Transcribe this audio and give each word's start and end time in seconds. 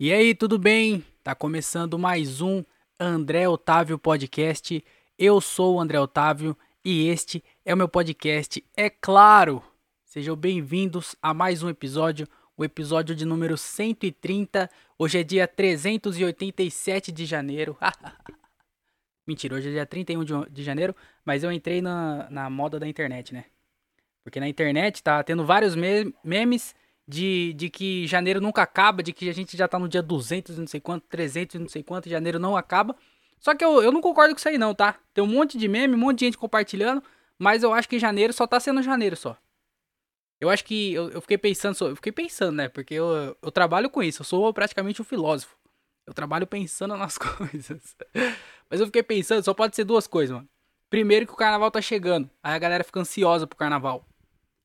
E 0.00 0.12
aí, 0.12 0.32
tudo 0.32 0.60
bem? 0.60 1.04
Tá 1.24 1.34
começando 1.34 1.98
mais 1.98 2.40
um 2.40 2.62
André 3.00 3.48
Otávio 3.48 3.98
Podcast. 3.98 4.84
Eu 5.18 5.40
sou 5.40 5.74
o 5.74 5.80
André 5.80 5.98
Otávio 5.98 6.56
e 6.84 7.08
este 7.08 7.42
é 7.64 7.74
o 7.74 7.76
meu 7.76 7.88
podcast, 7.88 8.64
é 8.76 8.88
claro. 8.88 9.60
Sejam 10.04 10.36
bem-vindos 10.36 11.16
a 11.20 11.34
mais 11.34 11.64
um 11.64 11.68
episódio, 11.68 12.28
o 12.56 12.64
episódio 12.64 13.12
de 13.12 13.24
número 13.24 13.58
130. 13.58 14.70
Hoje 14.96 15.18
é 15.18 15.24
dia 15.24 15.48
387 15.48 17.10
de 17.10 17.26
janeiro. 17.26 17.76
Mentira, 19.26 19.56
hoje 19.56 19.66
é 19.66 19.72
dia 19.72 19.86
31 19.86 20.22
de, 20.48 20.62
janeiro, 20.62 20.94
mas 21.24 21.42
eu 21.42 21.50
entrei 21.50 21.82
na, 21.82 22.30
na 22.30 22.48
moda 22.48 22.78
da 22.78 22.86
internet, 22.86 23.34
né? 23.34 23.46
Porque 24.22 24.38
na 24.38 24.48
internet 24.48 25.02
tá 25.02 25.24
tendo 25.24 25.44
vários 25.44 25.74
me 25.74 26.14
memes 26.22 26.72
de, 27.08 27.54
de 27.54 27.70
que 27.70 28.06
janeiro 28.06 28.38
nunca 28.38 28.60
acaba, 28.62 29.02
de 29.02 29.14
que 29.14 29.30
a 29.30 29.32
gente 29.32 29.56
já 29.56 29.66
tá 29.66 29.78
no 29.78 29.88
dia 29.88 30.02
200 30.02 30.56
e 30.56 30.60
não 30.60 30.66
sei 30.66 30.78
quanto, 30.78 31.08
300 31.08 31.54
e 31.54 31.58
não 31.58 31.68
sei 31.68 31.82
quanto, 31.82 32.08
janeiro 32.08 32.38
não 32.38 32.54
acaba. 32.54 32.94
Só 33.40 33.54
que 33.54 33.64
eu, 33.64 33.82
eu 33.82 33.90
não 33.90 34.02
concordo 34.02 34.34
com 34.34 34.38
isso 34.38 34.48
aí 34.48 34.58
não, 34.58 34.74
tá? 34.74 34.98
Tem 35.14 35.24
um 35.24 35.26
monte 35.26 35.56
de 35.56 35.66
meme, 35.68 35.94
um 35.94 35.98
monte 35.98 36.18
de 36.18 36.26
gente 36.26 36.36
compartilhando, 36.36 37.02
mas 37.38 37.62
eu 37.62 37.72
acho 37.72 37.88
que 37.88 37.98
janeiro 37.98 38.32
só 38.34 38.46
tá 38.46 38.60
sendo 38.60 38.82
janeiro 38.82 39.16
só. 39.16 39.38
Eu 40.38 40.50
acho 40.50 40.64
que 40.64 40.92
eu, 40.92 41.08
eu 41.10 41.20
fiquei 41.22 41.38
pensando, 41.38 41.76
eu 41.80 41.96
fiquei 41.96 42.12
pensando, 42.12 42.56
né? 42.56 42.68
Porque 42.68 42.94
eu, 42.94 43.36
eu 43.40 43.50
trabalho 43.50 43.88
com 43.88 44.02
isso, 44.02 44.20
eu 44.20 44.26
sou 44.26 44.52
praticamente 44.52 45.00
um 45.00 45.04
filósofo. 45.04 45.56
Eu 46.06 46.12
trabalho 46.12 46.46
pensando 46.46 46.94
nas 46.96 47.16
coisas. 47.18 47.96
Mas 48.68 48.80
eu 48.80 48.86
fiquei 48.86 49.02
pensando, 49.02 49.42
só 49.42 49.54
pode 49.54 49.74
ser 49.74 49.84
duas 49.84 50.06
coisas, 50.06 50.36
mano. 50.36 50.48
Primeiro 50.90 51.26
que 51.26 51.32
o 51.32 51.36
carnaval 51.36 51.70
tá 51.70 51.80
chegando, 51.80 52.30
aí 52.42 52.54
a 52.54 52.58
galera 52.58 52.84
fica 52.84 53.00
ansiosa 53.00 53.46
pro 53.46 53.56
carnaval. 53.56 54.06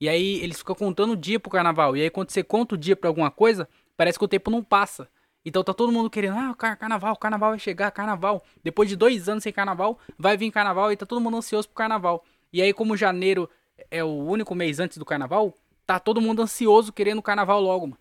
E 0.04 0.10
aí 0.10 0.44
eles 0.44 0.58
ficam 0.58 0.76
contando 0.76 1.14
o 1.14 1.16
dia 1.16 1.40
pro 1.40 1.50
carnaval. 1.50 1.96
E 1.96 2.02
aí 2.02 2.10
quando 2.10 2.30
você 2.30 2.44
conta 2.44 2.76
o 2.76 2.78
dia 2.78 2.94
pra 2.94 3.10
alguma 3.10 3.32
coisa, 3.32 3.70
parece 3.96 4.20
que 4.20 4.26
o 4.26 4.28
tempo 4.28 4.52
não 4.52 4.62
passa. 4.62 5.08
Então 5.46 5.64
tá 5.64 5.74
todo 5.74 5.94
mundo 5.94 6.10
querendo, 6.10 6.38
ah, 6.38 6.54
car 6.54 6.78
carnaval, 6.78 7.16
carnaval 7.16 7.52
vai 7.52 7.60
chegar, 7.60 7.90
carnaval. 7.90 8.44
Depois 8.62 8.90
de 8.90 8.98
dois 8.98 9.30
anos 9.30 9.44
sem 9.44 9.54
carnaval, 9.54 9.98
vai 10.20 10.36
vir 10.36 10.52
carnaval 10.52 10.92
e 10.92 10.98
tá 10.98 11.06
todo 11.06 11.22
mundo 11.22 11.38
ansioso 11.38 11.70
pro 11.70 11.76
carnaval. 11.76 12.26
E 12.52 12.62
aí, 12.62 12.74
como 12.74 12.98
janeiro 12.98 13.50
é 13.90 14.04
o 14.04 14.10
único 14.10 14.54
mês 14.54 14.82
antes 14.82 14.98
do 14.98 15.06
carnaval, 15.06 15.58
tá 15.86 15.98
todo 16.02 16.20
mundo 16.20 16.42
ansioso 16.42 16.92
querendo 16.92 17.20
o 17.20 17.24
carnaval 17.24 17.62
logo, 17.62 17.88
mano. 17.88 18.00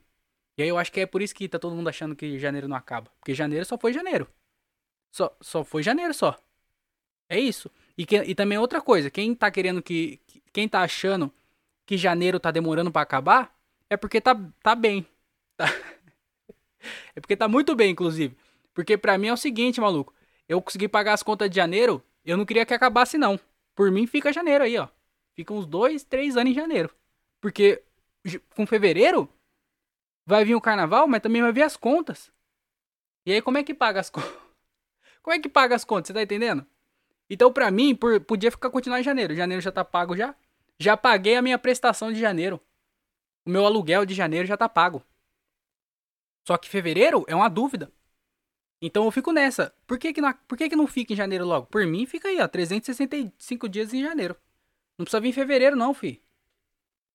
E 0.59 0.65
aí 0.65 0.69
eu 0.69 0.79
acho 0.79 0.91
que 0.91 0.99
é 0.99 1.07
por 1.07 1.23
isso 1.23 1.33
que 1.33 1.49
tá 1.49 1.57
todo 1.57 1.77
mundo 1.77 1.89
achando 1.89 2.17
que 2.17 2.37
janeiro 2.37 2.67
não 2.67 2.77
acaba. 2.77 3.13
Porque 3.21 3.33
janeiro 3.33 3.65
só 3.65 3.79
foi 3.79 3.93
janeiro. 3.93 4.27
Só, 5.13 5.33
só 5.41 5.63
foi 5.63 5.85
janeiro 5.85 6.13
só. 6.13 6.37
É 7.29 7.39
isso. 7.39 7.71
E, 7.97 8.05
que, 8.05 8.17
e 8.17 8.35
também 8.35 8.59
outra 8.59 8.81
coisa, 8.81 9.09
quem 9.09 9.37
tá 9.37 9.49
querendo 9.53 9.81
que. 9.81 10.21
Quem 10.53 10.69
tá 10.69 10.81
achando 10.81 11.33
que 11.93 11.99
janeiro 11.99 12.41
tá 12.41 12.51
demorando 12.51 12.91
para 12.91 13.03
acabar, 13.03 13.55
é 13.91 13.99
porque 13.99 14.19
tá, 14.19 14.35
tá 14.63 14.75
bem. 14.75 15.07
Tá... 15.59 15.67
É 17.15 17.21
porque 17.21 17.37
tá 17.37 17.47
muito 17.47 17.77
bem, 17.77 17.93
inclusive. 17.93 18.37
Porque 18.75 18.97
pra 18.97 19.17
mim 19.17 19.29
é 19.29 19.33
o 19.33 19.37
seguinte, 19.37 19.81
maluco. 19.81 20.13
Eu 20.49 20.61
consegui 20.61 20.89
pagar 20.89 21.13
as 21.13 21.23
contas 21.23 21.49
de 21.49 21.55
janeiro, 21.55 22.03
eu 22.25 22.37
não 22.37 22.45
queria 22.45 22.67
que 22.67 22.75
acabasse, 22.75 23.17
não. 23.17 23.39
Por 23.73 23.89
mim, 23.93 24.05
fica 24.05 24.33
janeiro 24.33 24.65
aí, 24.65 24.77
ó. 24.77 24.89
Fica 25.37 25.53
uns 25.55 25.65
dois, 25.65 26.03
três 26.03 26.37
anos 26.37 26.51
em 26.51 26.55
janeiro. 26.55 26.91
Porque 27.41 27.85
com 28.57 28.67
fevereiro 28.67 29.29
vai 30.27 30.45
vir 30.45 30.57
o 30.57 30.61
carnaval, 30.61 31.07
mas 31.07 31.21
também 31.21 31.41
vai 31.41 31.53
vir 31.53 31.63
as 31.63 31.77
contas. 31.77 32.33
E 33.25 33.33
aí, 33.33 33.41
como 33.41 33.59
é 33.59 33.63
que 33.63 33.75
paga 33.75 34.01
as 34.01 34.11
contas? 34.11 34.33
Como 35.23 35.37
é 35.37 35.39
que 35.39 35.49
paga 35.49 35.77
as 35.77 35.85
contas? 35.85 36.09
Você 36.09 36.15
tá 36.15 36.23
entendendo? 36.23 36.67
Então, 37.31 37.53
pra 37.53 37.71
mim, 37.71 37.95
por, 37.95 38.19
podia 38.23 38.51
ficar 38.51 38.71
continuar 38.71 38.99
em 38.99 39.05
janeiro. 39.05 39.37
Janeiro 39.37 39.61
já 39.61 39.71
tá 39.71 39.85
pago 39.85 40.17
já. 40.17 40.35
Já 40.83 40.97
paguei 40.97 41.37
a 41.37 41.43
minha 41.43 41.57
prestação 41.57 42.13
de 42.13 42.19
janeiro. 42.19 42.61
O 43.47 43.51
meu 43.51 43.65
aluguel 43.65 44.05
de 44.05 44.15
janeiro 44.15 44.49
já 44.49 44.57
tá 44.57 44.69
pago. 44.69 45.01
Só 46.45 46.57
que 46.57 46.69
fevereiro 46.69 47.25
é 47.29 47.37
uma 47.37 47.49
dúvida. 47.49 47.89
Então 48.81 49.05
eu 49.05 49.13
fico 49.13 49.31
nessa. 49.31 49.73
Por 49.87 49.97
que 49.97 50.13
que 50.13 50.21
não, 50.21 50.35
por 50.49 50.59
que 50.59 50.69
que 50.69 50.75
não 50.75 50.89
fica 50.89 51.13
em 51.13 51.17
janeiro 51.17 51.47
logo? 51.47 51.67
Por 51.67 51.87
mim 51.87 52.05
fica 52.05 52.27
aí, 52.27 52.41
ó, 52.41 52.49
365 52.49 53.69
dias 53.69 53.95
em 53.95 54.03
janeiro. 54.03 54.37
Não 54.99 55.05
precisa 55.05 55.21
vir 55.21 55.29
em 55.29 55.33
fevereiro 55.33 55.77
não, 55.77 55.95
fi. 55.95 56.21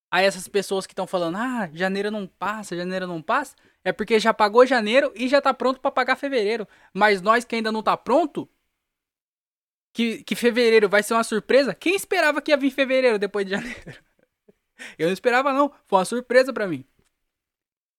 Aí 0.10 0.26
essas 0.26 0.48
pessoas 0.48 0.88
que 0.88 0.94
estão 0.94 1.06
falando, 1.06 1.36
ah, 1.36 1.70
janeiro 1.74 2.10
não 2.10 2.26
passa, 2.26 2.74
janeiro 2.74 3.06
não 3.06 3.22
passa, 3.22 3.54
é 3.84 3.92
porque 3.92 4.18
já 4.18 4.34
pagou 4.34 4.66
janeiro 4.66 5.12
e 5.14 5.28
já 5.28 5.42
tá 5.42 5.54
pronto 5.54 5.82
para 5.82 5.92
pagar 5.92 6.16
fevereiro. 6.16 6.66
Mas 6.94 7.22
nós 7.22 7.44
que 7.44 7.58
ainda 7.58 7.70
não 7.70 7.84
tá 7.84 7.98
pronto, 7.98 8.48
que, 9.98 10.24
que 10.24 10.36
fevereiro 10.36 10.88
vai 10.88 11.02
ser 11.02 11.16
uma 11.16 11.24
surpresa. 11.24 11.74
Quem 11.74 11.96
esperava 11.96 12.40
que 12.40 12.52
ia 12.52 12.58
vir 12.58 12.70
fevereiro 12.70 13.18
depois 13.18 13.44
de 13.48 13.54
janeiro? 13.54 13.98
Eu 14.96 15.08
não 15.08 15.14
esperava, 15.14 15.52
não. 15.52 15.74
Foi 15.88 15.98
uma 15.98 16.06
surpresa 16.06 16.54
para 16.54 16.68
mim. 16.68 16.86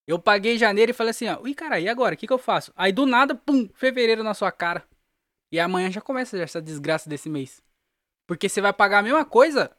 Eu 0.07 0.17
paguei 0.17 0.57
janeiro 0.57 0.91
e 0.91 0.95
falei 0.95 1.11
assim, 1.11 1.27
ó, 1.27 1.41
ui, 1.41 1.55
cara, 1.55 1.81
e 1.81 1.89
agora? 1.89 2.15
O 2.15 2.17
que, 2.17 2.27
que 2.27 2.33
eu 2.33 2.39
faço? 2.39 2.73
Aí 2.77 2.93
do 2.93 3.05
nada, 3.05 3.35
pum, 3.35 3.69
fevereiro 3.75 4.23
na 4.23 4.33
sua 4.33 4.53
cara. 4.53 4.85
E 5.51 5.59
amanhã 5.59 5.91
já 5.91 6.01
começa 6.01 6.39
essa 6.39 6.63
desgraça 6.63 7.11
desse 7.11 7.29
mês. 7.29 7.61
Porque 8.29 8.49
você 8.49 8.61
vai 8.61 8.73
pagar 8.73 9.01
a 9.01 9.03
mesma 9.03 9.25
coisa. 9.25 9.71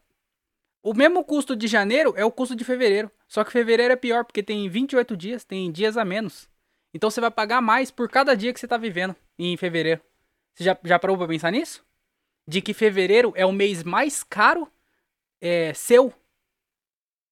O 0.83 0.93
mesmo 0.93 1.23
custo 1.23 1.55
de 1.55 1.67
janeiro 1.67 2.13
é 2.17 2.25
o 2.25 2.31
custo 2.31 2.53
de 2.53 2.65
fevereiro. 2.65 3.09
Só 3.29 3.45
que 3.45 3.51
fevereiro 3.51 3.93
é 3.93 3.95
pior, 3.95 4.25
porque 4.25 4.43
tem 4.43 4.67
28 4.67 5.15
dias, 5.15 5.45
tem 5.45 5.71
dias 5.71 5.95
a 5.95 6.03
menos. 6.03 6.49
Então 6.93 7.09
você 7.09 7.21
vai 7.21 7.31
pagar 7.31 7.61
mais 7.61 7.89
por 7.89 8.09
cada 8.09 8.35
dia 8.35 8.53
que 8.53 8.59
você 8.59 8.67
tá 8.67 8.77
vivendo 8.77 9.15
em 9.37 9.55
fevereiro. 9.55 10.01
Você 10.53 10.65
já, 10.65 10.77
já 10.83 10.99
parou 10.99 11.17
pra 11.17 11.27
pensar 11.27 11.49
nisso? 11.49 11.83
De 12.49 12.63
que 12.63 12.73
fevereiro 12.73 13.31
é 13.35 13.45
o 13.45 13.51
mês 13.51 13.83
mais 13.83 14.23
caro 14.23 14.67
é, 15.39 15.71
seu. 15.75 16.11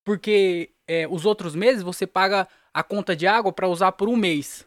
Porque 0.04 0.70
é, 0.88 1.08
os 1.08 1.26
outros 1.26 1.56
meses 1.56 1.82
você 1.82 2.06
paga 2.06 2.48
a 2.72 2.84
conta 2.84 3.16
de 3.16 3.26
água 3.26 3.52
para 3.52 3.68
usar 3.68 3.94
por 3.94 4.08
um 4.08 4.16
mês. 4.16 4.64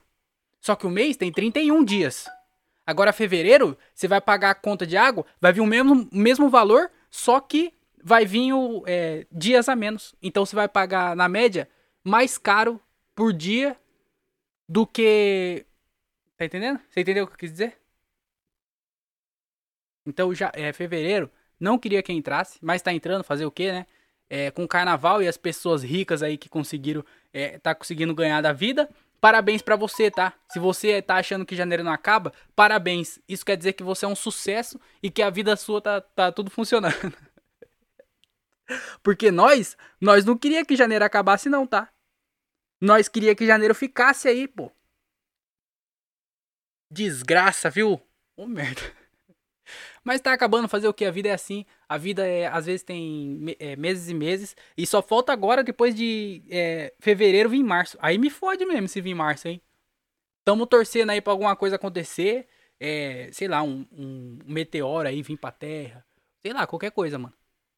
Só 0.60 0.74
que 0.74 0.88
o 0.88 0.90
mês 0.90 1.16
tem 1.16 1.30
31 1.30 1.84
dias. 1.84 2.28
Agora, 2.84 3.12
fevereiro, 3.12 3.78
você 3.94 4.08
vai 4.08 4.20
pagar 4.20 4.50
a 4.50 4.54
conta 4.54 4.84
de 4.84 4.96
água, 4.96 5.24
vai 5.40 5.52
vir 5.52 5.60
o 5.60 5.66
mesmo, 5.66 6.08
mesmo 6.10 6.50
valor, 6.50 6.90
só 7.08 7.40
que 7.40 7.72
vai 8.02 8.26
vir 8.26 8.52
o, 8.52 8.82
é, 8.88 9.28
dias 9.30 9.68
a 9.68 9.76
menos. 9.76 10.16
Então 10.20 10.44
você 10.44 10.56
vai 10.56 10.66
pagar, 10.66 11.14
na 11.14 11.28
média, 11.28 11.68
mais 12.02 12.36
caro 12.36 12.80
por 13.14 13.32
dia 13.32 13.76
do 14.68 14.84
que. 14.84 15.64
Tá 16.36 16.44
entendendo? 16.44 16.80
Você 16.90 17.02
entendeu 17.02 17.22
o 17.22 17.26
que 17.28 17.34
eu 17.34 17.38
quis 17.38 17.52
dizer? 17.52 17.79
Então 20.10 20.34
já 20.34 20.50
é 20.54 20.72
fevereiro, 20.72 21.30
não 21.58 21.78
queria 21.78 22.02
que 22.02 22.12
entrasse, 22.12 22.58
mas 22.60 22.82
tá 22.82 22.92
entrando, 22.92 23.24
fazer 23.24 23.46
o 23.46 23.50
quê, 23.50 23.72
né? 23.72 23.86
É, 24.28 24.50
com 24.50 24.64
o 24.64 24.68
carnaval 24.68 25.22
e 25.22 25.26
as 25.26 25.36
pessoas 25.36 25.82
ricas 25.82 26.22
aí 26.22 26.38
que 26.38 26.48
conseguiram, 26.48 27.04
é, 27.32 27.58
tá 27.58 27.74
conseguindo 27.74 28.14
ganhar 28.14 28.40
da 28.40 28.52
vida. 28.52 28.88
Parabéns 29.20 29.60
para 29.60 29.76
você, 29.76 30.10
tá? 30.10 30.32
Se 30.50 30.58
você 30.58 31.02
tá 31.02 31.16
achando 31.16 31.44
que 31.44 31.56
janeiro 31.56 31.84
não 31.84 31.92
acaba, 31.92 32.32
parabéns. 32.54 33.18
Isso 33.28 33.44
quer 33.44 33.56
dizer 33.56 33.74
que 33.74 33.82
você 33.82 34.04
é 34.04 34.08
um 34.08 34.14
sucesso 34.14 34.80
e 35.02 35.10
que 35.10 35.20
a 35.20 35.30
vida 35.30 35.56
sua 35.56 35.80
tá, 35.80 36.00
tá 36.00 36.32
tudo 36.32 36.50
funcionando. 36.50 36.94
Porque 39.02 39.30
nós, 39.30 39.76
nós 40.00 40.24
não 40.24 40.38
queria 40.38 40.64
que 40.64 40.76
janeiro 40.76 41.04
acabasse 41.04 41.48
não, 41.48 41.66
tá? 41.66 41.92
Nós 42.80 43.08
queria 43.08 43.34
que 43.34 43.46
janeiro 43.46 43.74
ficasse 43.74 44.28
aí, 44.28 44.48
pô. 44.48 44.72
Desgraça, 46.90 47.68
viu? 47.68 47.94
Ô 48.36 48.44
oh, 48.44 48.46
merda. 48.46 48.80
Mas 50.02 50.20
tá 50.20 50.32
acabando 50.32 50.68
fazer 50.68 50.88
o 50.88 50.94
que? 50.94 51.04
A 51.04 51.10
vida 51.10 51.28
é 51.28 51.32
assim. 51.32 51.66
A 51.88 51.98
vida 51.98 52.26
é, 52.26 52.46
às 52.46 52.66
vezes 52.66 52.82
tem 52.82 53.56
é, 53.58 53.76
meses 53.76 54.08
e 54.08 54.14
meses. 54.14 54.56
E 54.76 54.86
só 54.86 55.02
falta 55.02 55.32
agora, 55.32 55.62
depois 55.62 55.94
de 55.94 56.42
é, 56.50 56.94
fevereiro, 56.98 57.50
vir 57.50 57.62
março. 57.62 57.98
Aí 58.00 58.16
me 58.18 58.30
fode 58.30 58.64
mesmo 58.64 58.88
se 58.88 59.00
vir 59.00 59.14
março, 59.14 59.48
hein? 59.48 59.60
Tamo 60.44 60.66
torcendo 60.66 61.10
aí 61.10 61.20
pra 61.20 61.32
alguma 61.32 61.54
coisa 61.54 61.76
acontecer. 61.76 62.48
É, 62.78 63.30
sei 63.32 63.46
lá, 63.46 63.62
um, 63.62 63.86
um, 63.92 64.38
meteoro 64.46 65.08
aí 65.08 65.22
vir 65.22 65.36
pra 65.36 65.52
terra. 65.52 66.04
Sei 66.44 66.52
lá, 66.54 66.66
qualquer 66.66 66.90
coisa, 66.92 67.18
mano. 67.18 67.34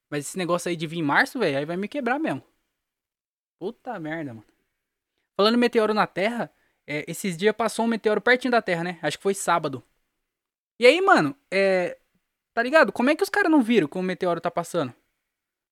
Mas 0.08 0.26
esse 0.26 0.38
negócio 0.38 0.68
aí 0.68 0.76
de 0.76 0.86
vir 0.86 1.02
março, 1.02 1.38
velho, 1.38 1.58
aí 1.58 1.64
vai 1.64 1.76
me 1.76 1.88
quebrar 1.88 2.18
mesmo. 2.20 2.42
Puta 3.58 3.98
merda, 3.98 4.34
mano. 4.34 4.46
Falando 5.36 5.58
meteoro 5.58 5.94
na 5.94 6.06
Terra, 6.06 6.52
é, 6.86 7.04
esses 7.08 7.36
dias 7.36 7.54
passou 7.54 7.84
um 7.84 7.88
meteoro 7.88 8.20
pertinho 8.20 8.52
da 8.52 8.62
Terra, 8.62 8.84
né? 8.84 8.98
Acho 9.02 9.16
que 9.16 9.22
foi 9.22 9.34
sábado. 9.34 9.82
E 10.78 10.86
aí, 10.86 11.00
mano, 11.00 11.36
é, 11.50 11.98
Tá 12.54 12.62
ligado? 12.62 12.92
Como 12.92 13.10
é 13.10 13.16
que 13.16 13.22
os 13.22 13.30
caras 13.30 13.50
não 13.50 13.62
viram 13.62 13.88
como 13.88 14.04
o 14.04 14.06
meteoro 14.06 14.40
tá 14.40 14.50
passando? 14.50 14.94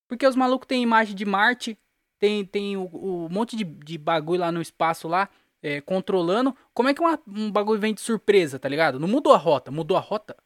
Porque 0.08 0.26
os 0.26 0.34
malucos 0.34 0.66
têm 0.66 0.82
imagem 0.82 1.14
de 1.14 1.24
Marte, 1.24 1.78
tem, 2.18 2.44
tem 2.44 2.76
o, 2.76 2.84
o 2.84 3.28
monte 3.30 3.54
de, 3.54 3.64
de 3.64 3.98
bagulho 3.98 4.40
lá 4.40 4.50
no 4.50 4.60
espaço 4.60 5.06
lá, 5.06 5.28
é, 5.62 5.80
controlando. 5.80 6.56
Como 6.74 6.88
é 6.88 6.94
que 6.94 7.00
uma, 7.00 7.18
um 7.26 7.50
bagulho 7.50 7.80
vem 7.80 7.94
de 7.94 8.00
surpresa, 8.00 8.58
tá 8.58 8.68
ligado? 8.68 8.98
Não 8.98 9.08
mudou 9.08 9.32
a 9.32 9.38
rota. 9.38 9.70
Mudou 9.70 9.96
a 9.96 10.00
rota? 10.00 10.36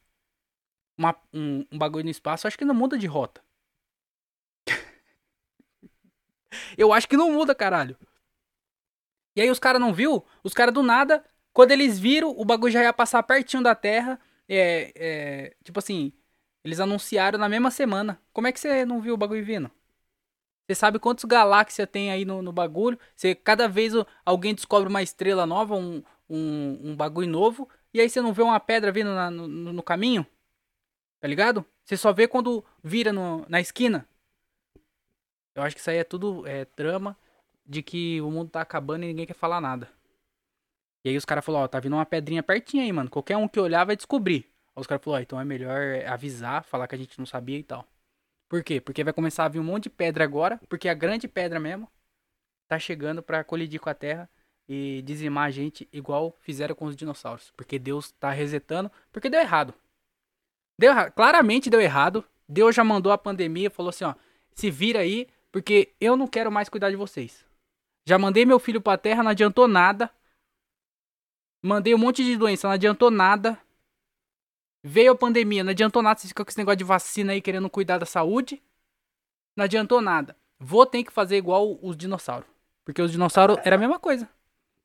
Uma, 0.96 1.16
um, 1.32 1.64
um 1.72 1.78
bagulho 1.78 2.04
no 2.04 2.10
espaço, 2.10 2.46
acho 2.46 2.58
que 2.58 2.64
não 2.64 2.75
muda 2.75 2.98
de 2.98 3.06
rota. 3.06 3.42
Eu 6.76 6.92
acho 6.92 7.08
que 7.08 7.16
não 7.16 7.32
muda, 7.32 7.54
caralho. 7.54 7.96
E 9.36 9.40
aí 9.40 9.50
os 9.50 9.58
caras 9.58 9.81
não 9.81 9.92
viu? 9.92 10.25
Os 10.44 10.54
caras 10.54 10.72
do 10.72 10.82
nada, 10.82 11.25
quando 11.52 11.72
eles 11.72 11.98
viram, 11.98 12.31
o 12.31 12.44
bagulho 12.44 12.72
já 12.72 12.82
ia 12.82 12.92
passar 12.92 13.22
pertinho 13.22 13.62
da 13.62 13.75
Terra. 13.75 14.20
É, 14.48 14.92
é, 14.94 15.56
tipo 15.64 15.78
assim, 15.78 16.12
eles 16.64 16.81
anunciaram 16.81 17.38
na 17.38 17.49
mesma 17.49 17.70
semana. 17.70 18.20
Como 18.32 18.46
é 18.46 18.52
que 18.52 18.58
você 18.58 18.87
não 18.87 19.00
viu 19.00 19.14
o 19.14 19.19
bagulho 19.19 19.44
vindo? 19.44 19.70
Você 20.66 20.75
sabe 20.75 20.99
quantos 20.99 21.25
galáxias 21.25 21.88
tem 21.88 22.11
aí 22.11 22.25
no, 22.25 22.40
no 22.40 22.52
bagulho? 22.52 22.99
Você, 23.14 23.34
cada 23.34 23.69
vez 23.69 23.93
alguém 24.25 24.55
descobre 24.55 24.88
uma 24.88 25.02
estrela 25.02 25.44
nova, 25.44 25.76
um, 25.76 26.02
um, 26.28 26.90
um 26.90 26.96
bagulho 26.96 27.28
novo, 27.28 27.69
e 27.93 28.00
aí 28.00 28.08
você 28.08 28.20
não 28.22 28.32
vê 28.32 28.43
uma 28.43 28.58
pedra 28.58 28.90
vindo 28.90 29.14
na, 29.14 29.31
no, 29.31 29.46
no, 29.46 29.82
caminho? 29.82 30.26
Tá 31.20 31.28
ligado? 31.28 31.66
Você 31.84 31.99
só 31.99 32.14
vê 32.14 32.26
quando 32.26 32.64
vira 32.82 33.12
no, 33.12 33.44
na 33.46 33.60
esquina. 33.60 34.08
Eu 35.55 35.62
acho 35.62 35.76
que 35.76 35.81
isso 35.81 35.90
aí 35.90 35.99
é 35.99 36.05
tudo 36.05 36.46
é, 36.46 36.64
trama 36.64 37.17
de 37.67 37.82
que 37.82 38.20
o 38.22 38.31
mundo 38.31 38.50
tá 38.50 38.62
acabando 38.62 39.05
e 39.05 39.08
ninguém 39.08 39.26
quer 39.26 39.34
falar 39.34 39.60
nada. 39.60 39.90
E 41.05 41.10
aí 41.10 41.17
os 41.17 41.26
caras 41.26 41.44
falaram, 41.44 41.67
ó, 41.67 41.69
tá 41.69 41.78
vindo 41.78 41.93
uma 41.93 42.06
pedrinha 42.06 42.43
pertinho 42.43 42.82
aí, 42.82 42.90
mano. 42.90 43.10
Qualquer 43.10 43.37
um 43.37 43.46
que 43.46 43.60
olhar 43.60 43.84
vai 43.84 43.96
descobrir. 43.96 44.50
Aí 44.76 44.81
os 44.81 44.87
caras 44.87 45.03
falaram, 45.05 45.21
ó, 45.21 45.23
então 45.23 45.41
é 45.41 45.44
melhor 45.44 46.05
avisar, 46.06 46.65
falar 46.65 46.88
que 46.88 46.94
a 46.94 46.99
gente 46.99 47.19
não 47.19 47.26
sabia 47.26 47.59
e 47.59 47.62
tal. 47.62 47.87
Por 48.49 48.62
quê? 48.62 48.81
Porque 48.81 49.05
vai 49.05 49.12
começar 49.12 49.44
a 49.44 49.49
vir 49.49 49.59
um 49.59 49.65
monte 49.65 49.85
de 49.85 49.91
pedra 49.91 50.25
agora, 50.25 50.61
porque 50.69 50.88
a 50.88 50.94
grande 50.94 51.26
pedra 51.26 51.59
mesmo 51.59 51.91
tá 52.69 52.79
chegando 52.79 53.23
para 53.23 53.44
colidir 53.44 53.81
com 53.81 53.88
a 53.88 53.94
Terra 53.94 54.29
e 54.69 55.03
dizimar 55.03 55.47
a 55.47 55.50
gente 55.50 55.88
igual 55.93 56.37
fizeram 56.41 56.75
com 56.75 56.87
os 56.87 56.97
dinossauros. 56.97 57.53
Porque 57.56 57.79
Deus 57.79 58.12
tá 58.12 58.31
resetando, 58.31 58.91
porque 59.12 59.31
deu 59.31 59.41
errado. 59.41 59.75
Deu 60.79 60.91
errado. 60.91 61.12
Claramente 61.12 61.70
deu 61.70 61.81
errado. 61.81 62.25
Deus 62.49 62.75
já 62.75 62.85
mandou 62.85 63.12
a 63.12 63.19
pandemia, 63.19 63.70
falou 63.70 63.91
assim, 63.91 64.05
ó, 64.05 64.15
se 64.55 64.70
vira 64.70 65.00
aí, 65.00 65.29
porque 65.50 65.94
eu 66.00 66.17
não 66.17 66.27
quero 66.27 66.53
mais 66.53 66.69
cuidar 66.69 66.91
de 66.91 66.97
vocês. 66.97 67.44
Já 68.06 68.19
mandei 68.19 68.44
meu 68.44 68.59
filho 68.59 68.81
pra 68.81 68.99
terra, 68.99 69.23
não 69.23 69.31
adiantou 69.31 69.67
nada. 69.67 70.11
Mandei 71.62 71.94
um 71.94 71.99
monte 71.99 72.23
de 72.23 72.37
doença, 72.37 72.69
não 72.69 72.75
adiantou 72.75 73.11
nada. 73.11 73.59
Veio 74.86 75.12
a 75.12 75.16
pandemia, 75.16 75.64
não 75.64 75.70
adiantou 75.70 76.02
nada. 76.02 76.20
Vocês 76.20 76.28
ficam 76.28 76.44
com 76.44 76.50
esse 76.50 76.58
negócio 76.58 76.76
de 76.76 76.84
vacina 76.84 77.32
aí 77.32 77.40
querendo 77.40 77.70
cuidar 77.70 77.96
da 77.96 78.04
saúde. 78.04 78.62
Não 79.56 79.64
adiantou 79.64 80.02
nada. 80.02 80.36
Vou 80.58 80.84
ter 80.84 81.02
que 81.02 81.10
fazer 81.10 81.38
igual 81.38 81.78
os 81.81 81.96
dinossauros. 81.96 82.46
Porque 82.84 83.00
os 83.00 83.10
dinossauros 83.10 83.56
era 83.64 83.76
a 83.76 83.78
mesma 83.78 83.98
coisa. 83.98 84.28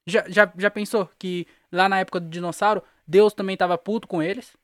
Já, 0.07 0.23
já, 0.29 0.49
já 0.57 0.71
pensou 0.71 1.09
que 1.19 1.45
lá 1.69 1.89
na 1.89 1.99
época 1.99 2.21
do 2.21 2.29
dinossauro, 2.29 2.81
Deus 3.05 3.33
também 3.33 3.57
tava 3.57 3.77
puto 3.77 4.07
com 4.07 4.23
eles? 4.23 4.55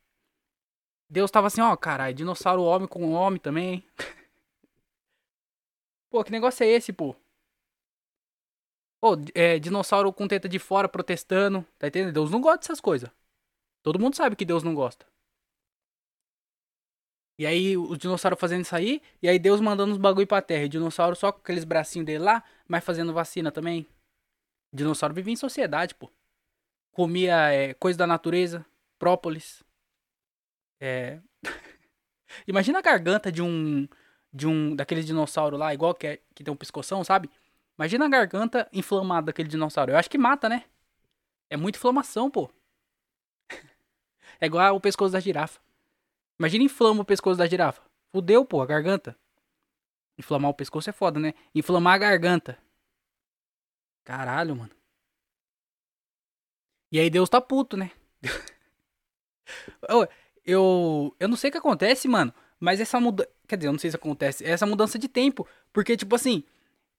Deus 1.09 1.29
tava 1.29 1.47
assim, 1.47 1.59
ó, 1.59 1.75
caralho, 1.75 2.15
dinossauro 2.15 2.63
homem 2.63 2.87
com 2.87 3.11
homem 3.11 3.37
também. 3.37 3.83
pô, 6.09 6.23
que 6.23 6.31
negócio 6.31 6.63
é 6.63 6.67
esse, 6.67 6.93
pô? 6.93 7.13
Pô, 9.01 9.17
é, 9.35 9.59
dinossauro 9.59 10.13
com 10.13 10.29
teta 10.29 10.47
de 10.47 10.59
fora 10.59 10.87
protestando. 10.87 11.65
Tá 11.77 11.87
entendendo? 11.87 12.13
Deus 12.13 12.31
não 12.31 12.39
gosta 12.39 12.59
dessas 12.59 12.79
coisas. 12.79 13.09
Todo 13.83 13.99
mundo 13.99 14.15
sabe 14.15 14.37
que 14.37 14.45
Deus 14.45 14.63
não 14.63 14.73
gosta. 14.73 15.05
E 17.37 17.45
aí 17.45 17.75
os 17.75 17.97
dinossauros 17.97 18.39
fazendo 18.39 18.61
isso 18.61 18.75
aí, 18.75 19.01
e 19.21 19.27
aí 19.27 19.37
Deus 19.37 19.59
mandando 19.59 19.91
os 19.91 19.97
bagulho 19.97 20.27
pra 20.27 20.41
terra. 20.41 20.63
E 20.63 20.69
dinossauro 20.69 21.15
só 21.15 21.31
com 21.31 21.39
aqueles 21.39 21.63
bracinhos 21.63 22.05
dele 22.05 22.23
lá, 22.23 22.43
mas 22.67 22.83
fazendo 22.83 23.13
vacina 23.13 23.51
também. 23.51 23.87
Dinossauro 24.73 25.13
vivia 25.13 25.33
em 25.33 25.37
sociedade, 25.37 25.95
pô. 25.95 26.09
Comia 26.91 27.51
é, 27.51 27.73
coisa 27.73 27.97
da 27.97 28.07
natureza, 28.07 28.65
própolis. 28.97 29.63
É. 30.79 31.19
Imagina 32.47 32.79
a 32.79 32.81
garganta 32.81 33.31
de 33.31 33.41
um. 33.41 33.87
De 34.33 34.47
um. 34.47 34.75
Daqueles 34.75 35.05
dinossauros 35.05 35.59
lá, 35.59 35.73
igual 35.73 35.93
que, 35.93 36.07
é, 36.07 36.21
que 36.33 36.43
tem 36.43 36.53
um 36.53 36.57
pescoção, 36.57 37.03
sabe? 37.03 37.29
Imagina 37.77 38.05
a 38.05 38.09
garganta 38.09 38.69
inflamada 38.71 39.27
daquele 39.27 39.49
dinossauro. 39.49 39.91
Eu 39.91 39.97
acho 39.97 40.09
que 40.09 40.17
mata, 40.17 40.47
né? 40.47 40.63
É 41.49 41.57
muita 41.57 41.77
inflamação, 41.77 42.31
pô. 42.31 42.49
é 44.39 44.45
igual 44.45 44.75
o 44.75 44.79
pescoço 44.79 45.11
da 45.11 45.19
girafa. 45.19 45.64
Imagina 46.39 46.63
inflama 46.63 47.01
o 47.01 47.05
pescoço 47.05 47.37
da 47.37 47.47
girafa. 47.47 47.81
Fudeu, 48.11 48.45
pô, 48.45 48.61
a 48.61 48.65
garganta. 48.65 49.17
Inflamar 50.17 50.51
o 50.51 50.53
pescoço 50.53 50.89
é 50.89 50.93
foda, 50.93 51.19
né? 51.19 51.33
Inflamar 51.53 51.95
a 51.95 51.97
garganta. 51.97 52.57
Caralho, 54.03 54.55
mano. 54.55 54.71
E 56.91 56.99
aí 56.99 57.09
Deus 57.09 57.29
tá 57.29 57.41
puto, 57.41 57.75
né? 57.75 57.91
eu, 60.45 61.15
eu 61.19 61.27
não 61.27 61.35
sei 61.35 61.49
o 61.49 61.51
que 61.51 61.57
acontece, 61.57 62.07
mano. 62.07 62.33
Mas 62.59 62.79
essa 62.79 62.99
mudança. 62.99 63.29
Quer 63.47 63.57
dizer, 63.57 63.67
eu 63.67 63.73
não 63.73 63.79
sei 63.79 63.89
se 63.89 63.95
acontece. 63.95 64.45
Essa 64.45 64.65
mudança 64.65 64.97
de 64.97 65.07
tempo. 65.07 65.47
Porque, 65.73 65.97
tipo 65.97 66.15
assim, 66.15 66.43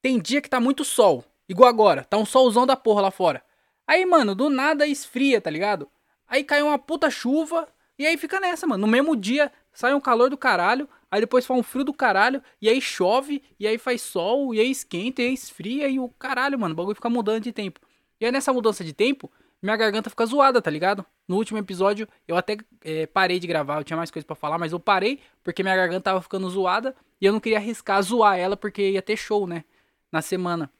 tem 0.01 0.19
dia 0.21 0.41
que 0.41 0.49
tá 0.49 0.59
muito 0.59 0.85
sol. 0.85 1.23
Igual 1.49 1.69
agora. 1.69 2.03
Tá 2.03 2.17
um 2.17 2.25
solzão 2.25 2.65
da 2.65 2.75
porra 2.75 3.01
lá 3.01 3.11
fora. 3.11 3.43
Aí, 3.87 4.05
mano, 4.05 4.35
do 4.35 4.49
nada 4.49 4.85
esfria, 4.85 5.41
tá 5.41 5.49
ligado? 5.49 5.89
Aí 6.27 6.43
cai 6.43 6.61
uma 6.61 6.77
puta 6.77 7.09
chuva. 7.09 7.67
E 7.97 8.05
aí 8.05 8.17
fica 8.17 8.39
nessa, 8.39 8.67
mano. 8.67 8.85
No 8.85 8.91
mesmo 8.91 9.15
dia 9.15 9.51
sai 9.73 9.93
um 9.93 9.99
calor 9.99 10.29
do 10.29 10.37
caralho. 10.37 10.87
Aí 11.09 11.21
depois 11.21 11.45
faz 11.45 11.59
um 11.59 11.63
frio 11.63 11.83
do 11.83 11.93
caralho. 11.93 12.41
E 12.61 12.69
aí 12.69 12.81
chove. 12.81 13.43
E 13.59 13.67
aí 13.67 13.77
faz 13.77 14.01
sol. 14.01 14.53
E 14.53 14.59
aí 14.59 14.69
esquenta. 14.69 15.21
E 15.21 15.27
aí 15.27 15.33
esfria. 15.33 15.87
E 15.87 15.99
o 15.99 16.09
caralho, 16.09 16.59
mano. 16.59 16.73
O 16.73 16.75
bagulho 16.75 16.95
fica 16.95 17.09
mudando 17.09 17.43
de 17.43 17.51
tempo. 17.51 17.79
E 18.19 18.25
aí 18.25 18.31
nessa 18.31 18.53
mudança 18.53 18.83
de 18.83 18.93
tempo. 18.93 19.31
Minha 19.61 19.75
garganta 19.75 20.09
fica 20.09 20.23
zoada, 20.25 20.61
tá 20.61 20.69
ligado? 20.69 21.03
No 21.27 21.35
último 21.35 21.57
episódio 21.57 22.07
eu 22.27 22.37
até 22.37 22.57
é, 22.83 23.07
parei 23.07 23.39
de 23.39 23.47
gravar, 23.47 23.79
eu 23.79 23.83
tinha 23.83 23.97
mais 23.97 24.11
coisa 24.11 24.23
para 24.23 24.35
falar, 24.35 24.59
mas 24.59 24.71
eu 24.71 24.79
parei 24.79 25.19
porque 25.43 25.63
minha 25.63 25.75
garganta 25.75 26.01
tava 26.01 26.21
ficando 26.21 26.47
zoada 26.47 26.95
e 27.19 27.25
eu 27.25 27.33
não 27.33 27.39
queria 27.39 27.57
arriscar 27.57 27.99
zoar 28.03 28.37
ela 28.37 28.55
porque 28.55 28.91
ia 28.91 29.01
ter 29.01 29.17
show, 29.17 29.47
né? 29.47 29.63
na 30.11 30.21
semana. 30.21 30.71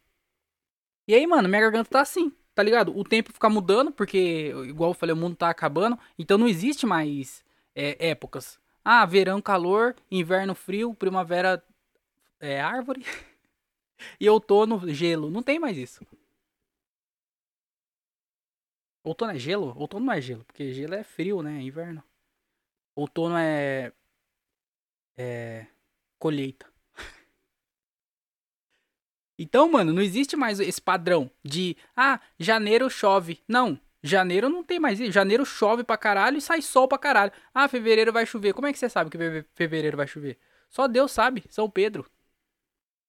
E 1.08 1.14
aí, 1.14 1.25
mano, 1.25 1.48
minha 1.48 1.62
garganta 1.62 1.90
tá 1.90 2.02
assim, 2.02 2.31
tá 2.57 2.63
ligado? 2.63 2.98
O 2.98 3.04
tempo 3.04 3.31
fica 3.31 3.48
mudando, 3.51 3.92
porque, 3.92 4.51
igual 4.68 4.89
eu 4.89 4.95
falei, 4.95 5.13
o 5.13 5.18
mundo 5.18 5.36
tá 5.36 5.48
acabando. 5.48 5.95
Então 6.18 6.39
não 6.39 6.48
existe 6.48 6.88
mais 6.88 7.45
é, 7.75 8.09
épocas. 8.09 8.59
Ah, 8.83 9.06
verão, 9.06 9.39
calor, 9.39 9.95
inverno, 10.09 10.56
frio, 10.56 10.92
primavera, 10.95 11.63
é, 12.39 12.59
árvore. 12.59 13.06
e 14.19 14.27
outono, 14.27 14.92
gelo. 14.92 15.30
Não 15.30 15.44
tem 15.44 15.59
mais 15.59 15.77
isso. 15.77 16.04
Outono 19.04 19.33
é 19.33 19.38
gelo? 19.38 19.77
Outono 19.77 20.07
não 20.07 20.13
é 20.13 20.19
gelo, 20.19 20.44
porque 20.45 20.74
gelo 20.74 20.95
é 20.95 21.04
frio, 21.04 21.44
né? 21.44 21.62
Inverno. 21.62 22.04
Outono 22.95 23.38
é. 23.38 23.94
É. 25.15 25.68
Colheita. 26.18 26.65
Então, 29.38 29.72
mano, 29.72 29.94
não 29.94 30.01
existe 30.01 30.36
mais 30.36 30.60
esse 30.60 30.81
padrão 30.81 31.30
de, 31.44 31.78
ah, 31.95 32.19
janeiro 32.39 32.89
chove. 32.89 33.39
Não, 33.48 33.80
janeiro 34.01 34.50
não 34.50 34.63
tem 34.63 34.80
mais 34.80 35.00
isso. 35.00 35.12
Janeiro 35.12 35.45
chove 35.45 35.84
pra 35.84 35.98
caralho 35.98 36.38
e 36.38 36.42
sai 36.42 36.62
sol 36.62 36.88
pra 36.88 36.98
caralho. 36.98 37.31
Ah, 37.54 37.68
fevereiro 37.68 38.12
vai 38.12 38.25
chover. 38.25 38.54
Como 38.54 38.68
é 38.68 38.74
que 38.74 38.80
você 38.80 38.89
sabe 38.89 39.10
que 39.10 39.45
fevereiro 39.54 39.95
vai 39.98 40.07
chover? 40.07 40.39
Só 40.69 40.88
Deus 40.88 41.12
sabe, 41.12 41.44
São 41.50 41.69
Pedro. 41.69 42.10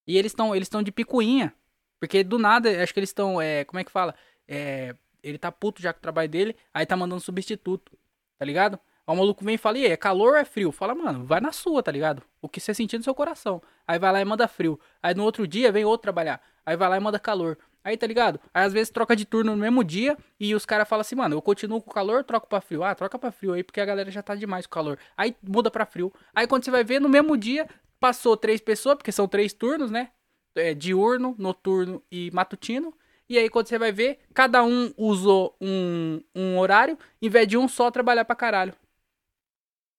E 0.06 0.16
eles 0.16 0.32
estão 0.32 0.54
eles 0.54 0.68
de 0.84 0.92
picuinha. 0.92 1.54
Porque 1.98 2.22
do 2.22 2.38
nada, 2.38 2.82
acho 2.82 2.92
que 2.92 3.00
eles 3.00 3.10
estão, 3.10 3.40
é, 3.40 3.64
como 3.64 3.80
é 3.80 3.84
que 3.84 3.90
fala? 3.90 4.14
É, 4.46 4.94
ele 5.22 5.38
tá 5.38 5.50
puto 5.50 5.82
já 5.82 5.92
com 5.92 5.98
o 5.98 6.02
trabalho 6.02 6.28
dele, 6.28 6.56
aí 6.72 6.86
tá 6.86 6.96
mandando 6.96 7.20
substituto. 7.20 7.98
Tá 8.38 8.44
ligado? 8.44 8.78
O 9.08 9.16
maluco 9.16 9.42
vem 9.42 9.54
e 9.54 9.58
fala, 9.58 9.78
e 9.78 9.86
aí, 9.86 9.92
é 9.92 9.96
calor 9.96 10.32
ou 10.32 10.36
é 10.36 10.44
frio? 10.44 10.70
Fala, 10.70 10.94
mano, 10.94 11.24
vai 11.24 11.40
na 11.40 11.50
sua, 11.50 11.82
tá 11.82 11.90
ligado? 11.90 12.22
O 12.42 12.48
que 12.48 12.60
você 12.60 12.74
sentir 12.74 12.98
no 12.98 13.04
seu 13.04 13.14
coração. 13.14 13.62
Aí 13.86 13.98
vai 13.98 14.12
lá 14.12 14.20
e 14.20 14.24
manda 14.24 14.46
frio. 14.46 14.78
Aí 15.02 15.14
no 15.14 15.24
outro 15.24 15.46
dia 15.46 15.72
vem 15.72 15.82
outro 15.82 16.02
trabalhar. 16.02 16.42
Aí 16.66 16.76
vai 16.76 16.90
lá 16.90 16.98
e 16.98 17.00
manda 17.00 17.18
calor. 17.18 17.56
Aí 17.82 17.96
tá 17.96 18.06
ligado? 18.06 18.38
Aí 18.52 18.66
às 18.66 18.72
vezes 18.74 18.90
troca 18.90 19.16
de 19.16 19.24
turno 19.24 19.52
no 19.52 19.62
mesmo 19.62 19.82
dia 19.82 20.14
e 20.38 20.54
os 20.54 20.66
caras 20.66 20.86
falam 20.86 21.00
assim, 21.00 21.14
mano, 21.16 21.36
eu 21.36 21.40
continuo 21.40 21.80
com 21.80 21.90
calor, 21.90 22.22
troco 22.22 22.46
pra 22.46 22.60
frio. 22.60 22.84
Ah, 22.84 22.94
troca 22.94 23.18
pra 23.18 23.32
frio 23.32 23.54
aí 23.54 23.62
porque 23.64 23.80
a 23.80 23.84
galera 23.86 24.10
já 24.10 24.22
tá 24.22 24.34
demais 24.34 24.66
com 24.66 24.74
calor. 24.74 24.98
Aí 25.16 25.34
muda 25.42 25.70
pra 25.70 25.86
frio. 25.86 26.12
Aí 26.34 26.46
quando 26.46 26.64
você 26.64 26.70
vai 26.70 26.84
ver, 26.84 27.00
no 27.00 27.08
mesmo 27.08 27.34
dia, 27.34 27.66
passou 27.98 28.36
três 28.36 28.60
pessoas, 28.60 28.96
porque 28.96 29.10
são 29.10 29.26
três 29.26 29.54
turnos, 29.54 29.90
né? 29.90 30.10
É, 30.54 30.74
diurno, 30.74 31.34
noturno 31.38 32.02
e 32.12 32.30
matutino. 32.30 32.92
E 33.26 33.38
aí, 33.38 33.48
quando 33.50 33.66
você 33.66 33.78
vai 33.78 33.92
ver, 33.92 34.20
cada 34.32 34.62
um 34.62 34.92
usou 34.96 35.54
um, 35.60 36.20
um 36.34 36.58
horário, 36.58 36.98
em 37.20 37.28
vez 37.28 37.46
de 37.46 37.58
um 37.58 37.68
só 37.68 37.90
trabalhar 37.90 38.24
pra 38.24 38.34
caralho. 38.34 38.74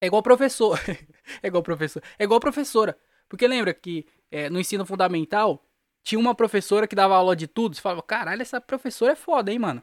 É 0.00 0.06
igual 0.06 0.22
professor. 0.22 0.78
é 1.42 1.46
igual 1.46 1.62
professor. 1.62 2.02
É 2.18 2.24
igual 2.24 2.40
professora. 2.40 2.98
Porque 3.28 3.46
lembra 3.46 3.72
que 3.74 4.06
é, 4.30 4.48
no 4.50 4.58
ensino 4.58 4.84
fundamental 4.86 5.64
tinha 6.02 6.18
uma 6.18 6.34
professora 6.34 6.88
que 6.88 6.96
dava 6.96 7.14
aula 7.14 7.36
de 7.36 7.46
tudo. 7.46 7.74
Você 7.74 7.82
falava, 7.82 8.02
caralho, 8.02 8.42
essa 8.42 8.60
professora 8.60 9.12
é 9.12 9.16
foda, 9.16 9.52
hein, 9.52 9.58
mano. 9.58 9.82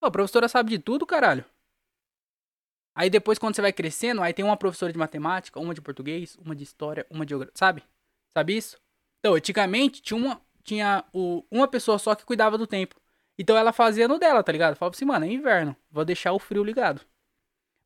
Pô, 0.00 0.06
a 0.06 0.10
professora 0.10 0.48
sabe 0.48 0.70
de 0.70 0.78
tudo, 0.78 1.06
caralho. 1.06 1.44
Aí 2.94 3.10
depois, 3.10 3.38
quando 3.38 3.54
você 3.54 3.62
vai 3.62 3.72
crescendo, 3.72 4.22
aí 4.22 4.32
tem 4.32 4.44
uma 4.44 4.56
professora 4.56 4.92
de 4.92 4.98
matemática, 4.98 5.60
uma 5.60 5.74
de 5.74 5.82
português, 5.82 6.36
uma 6.36 6.54
de 6.54 6.62
história, 6.62 7.06
uma 7.10 7.26
de 7.26 7.30
geografia. 7.30 7.52
Sabe? 7.56 7.82
Sabe 8.32 8.56
isso? 8.56 8.78
Então, 9.18 9.34
antigamente 9.34 10.00
tinha 10.00 10.16
uma, 10.16 10.40
tinha 10.62 11.04
o, 11.12 11.44
uma 11.50 11.68
pessoa 11.68 11.98
só 11.98 12.14
que 12.14 12.24
cuidava 12.24 12.56
do 12.56 12.66
tempo. 12.66 12.96
Então 13.38 13.56
ela 13.56 13.72
fazia 13.72 14.08
no 14.08 14.18
dela, 14.18 14.42
tá 14.42 14.50
ligado? 14.52 14.76
Falava 14.76 14.94
assim, 14.94 15.04
mano, 15.04 15.26
é 15.26 15.28
inverno, 15.28 15.76
vou 15.90 16.04
deixar 16.04 16.32
o 16.32 16.38
frio 16.38 16.64
ligado. 16.64 17.02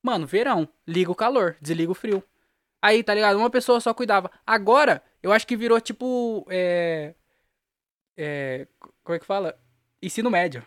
Mano, 0.02 0.26
verão, 0.26 0.69
liga 0.87 1.11
o 1.11 1.14
calor, 1.14 1.57
desliga 1.61 1.92
o 1.92 1.95
frio. 1.95 2.23
Aí, 2.83 3.02
tá 3.04 3.14
ligado? 3.14 3.37
Uma 3.38 3.50
pessoa 3.50 3.80
só 3.80 3.92
cuidava. 3.92 4.30
Agora, 4.47 5.02
eu 5.23 5.33
acho 5.33 5.47
que 5.47 5.57
virou 5.57 5.80
tipo. 5.80 6.47
É. 6.50 7.14
É. 8.16 8.66
Como 9.04 9.16
é 9.16 9.19
que 9.19 9.26
fala? 9.26 9.59
Ensino 10.02 10.30
médio. 10.30 10.64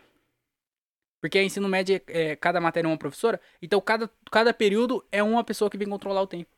Porque 1.19 1.41
ensino 1.41 1.69
médio 1.69 2.01
é, 2.07 2.31
é 2.31 2.35
cada 2.35 2.59
matéria 2.61 2.87
é 2.87 2.91
uma 2.91 2.97
professora. 2.97 3.39
Então, 3.61 3.79
cada, 3.81 4.09
cada 4.31 4.53
período 4.53 5.05
é 5.11 5.23
uma 5.23 5.43
pessoa 5.43 5.69
que 5.69 5.77
vem 5.77 5.89
controlar 5.89 6.21
o 6.21 6.27
tempo. 6.27 6.51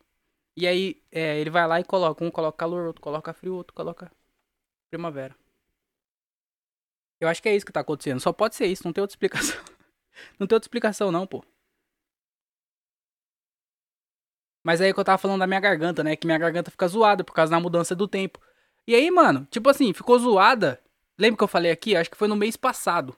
E 0.56 0.66
aí 0.66 1.02
é, 1.10 1.38
ele 1.38 1.50
vai 1.50 1.66
lá 1.66 1.80
e 1.80 1.84
coloca. 1.84 2.24
Um 2.24 2.30
coloca 2.30 2.58
calor, 2.58 2.86
outro 2.86 3.02
coloca 3.02 3.32
frio, 3.32 3.54
outro 3.54 3.74
coloca 3.74 4.10
primavera. 4.90 5.34
Eu 7.20 7.28
acho 7.28 7.42
que 7.42 7.48
é 7.48 7.56
isso 7.56 7.64
que 7.64 7.72
tá 7.72 7.80
acontecendo. 7.80 8.20
Só 8.20 8.32
pode 8.32 8.56
ser 8.56 8.66
isso, 8.66 8.82
não 8.84 8.92
tem 8.92 9.00
outra 9.00 9.14
explicação. 9.14 9.56
não 10.38 10.46
tem 10.46 10.56
outra 10.56 10.66
explicação, 10.66 11.10
não, 11.10 11.26
pô. 11.26 11.44
Mas 14.66 14.80
aí 14.80 14.92
que 14.92 14.98
eu 14.98 15.04
tava 15.04 15.16
falando 15.16 15.38
da 15.38 15.46
minha 15.46 15.60
garganta, 15.60 16.02
né? 16.02 16.16
Que 16.16 16.26
minha 16.26 16.36
garganta 16.36 16.72
fica 16.72 16.88
zoada 16.88 17.22
por 17.22 17.32
causa 17.32 17.52
da 17.52 17.60
mudança 17.60 17.94
do 17.94 18.08
tempo. 18.08 18.40
E 18.84 18.96
aí, 18.96 19.08
mano, 19.12 19.46
tipo 19.48 19.70
assim, 19.70 19.92
ficou 19.92 20.18
zoada. 20.18 20.80
Lembra 21.16 21.38
que 21.38 21.44
eu 21.44 21.48
falei 21.48 21.70
aqui? 21.70 21.94
Acho 21.94 22.10
que 22.10 22.16
foi 22.16 22.26
no 22.26 22.34
mês 22.34 22.56
passado. 22.56 23.16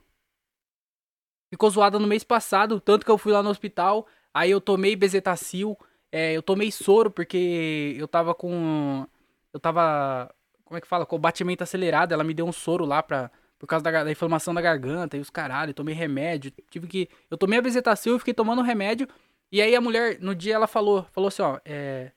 Ficou 1.50 1.70
zoada 1.70 1.98
no 1.98 2.06
mês 2.06 2.22
passado, 2.22 2.78
tanto 2.78 3.02
que 3.02 3.10
eu 3.10 3.16
fui 3.16 3.32
lá 3.32 3.42
no 3.42 3.48
hospital, 3.48 4.06
aí 4.34 4.50
eu 4.50 4.60
tomei 4.60 4.94
bezetacil, 4.94 5.74
é, 6.12 6.36
eu 6.36 6.42
tomei 6.42 6.70
soro 6.70 7.10
porque 7.10 7.96
eu 7.98 8.06
tava 8.06 8.34
com. 8.34 9.06
Eu 9.50 9.58
tava. 9.58 10.30
Como 10.66 10.76
é 10.76 10.82
que 10.82 10.86
fala? 10.86 11.06
Com 11.06 11.16
o 11.16 11.18
batimento 11.18 11.64
acelerado. 11.64 12.12
Ela 12.12 12.24
me 12.24 12.34
deu 12.34 12.46
um 12.46 12.52
soro 12.52 12.84
lá 12.84 13.02
pra. 13.02 13.30
Por 13.58 13.66
causa 13.66 13.82
da, 13.82 14.04
da 14.04 14.10
inflamação 14.10 14.52
da 14.52 14.60
garganta 14.60 15.16
e 15.16 15.20
os 15.20 15.30
caralho. 15.30 15.72
Tomei 15.72 15.94
remédio. 15.94 16.52
Tive 16.70 16.86
que. 16.86 17.08
Eu 17.30 17.38
tomei 17.38 17.58
a 17.58 17.62
bezetacil 17.62 18.16
e 18.16 18.18
fiquei 18.18 18.34
tomando 18.34 18.60
remédio. 18.60 19.08
E 19.50 19.62
aí 19.62 19.74
a 19.74 19.80
mulher, 19.80 20.18
no 20.20 20.34
dia, 20.34 20.54
ela 20.54 20.66
falou. 20.66 21.04
Falou 21.12 21.28
assim, 21.28 21.42
ó. 21.42 21.58
É, 21.64 22.12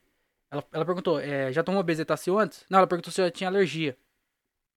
ela, 0.50 0.64
ela 0.72 0.84
perguntou, 0.84 1.18
é, 1.20 1.52
já 1.52 1.62
tomou 1.62 1.82
bezetacil 1.82 2.38
antes? 2.38 2.64
Não, 2.68 2.78
ela 2.78 2.86
perguntou 2.86 3.12
se 3.12 3.20
eu 3.22 3.30
tinha 3.30 3.48
alergia. 3.48 3.96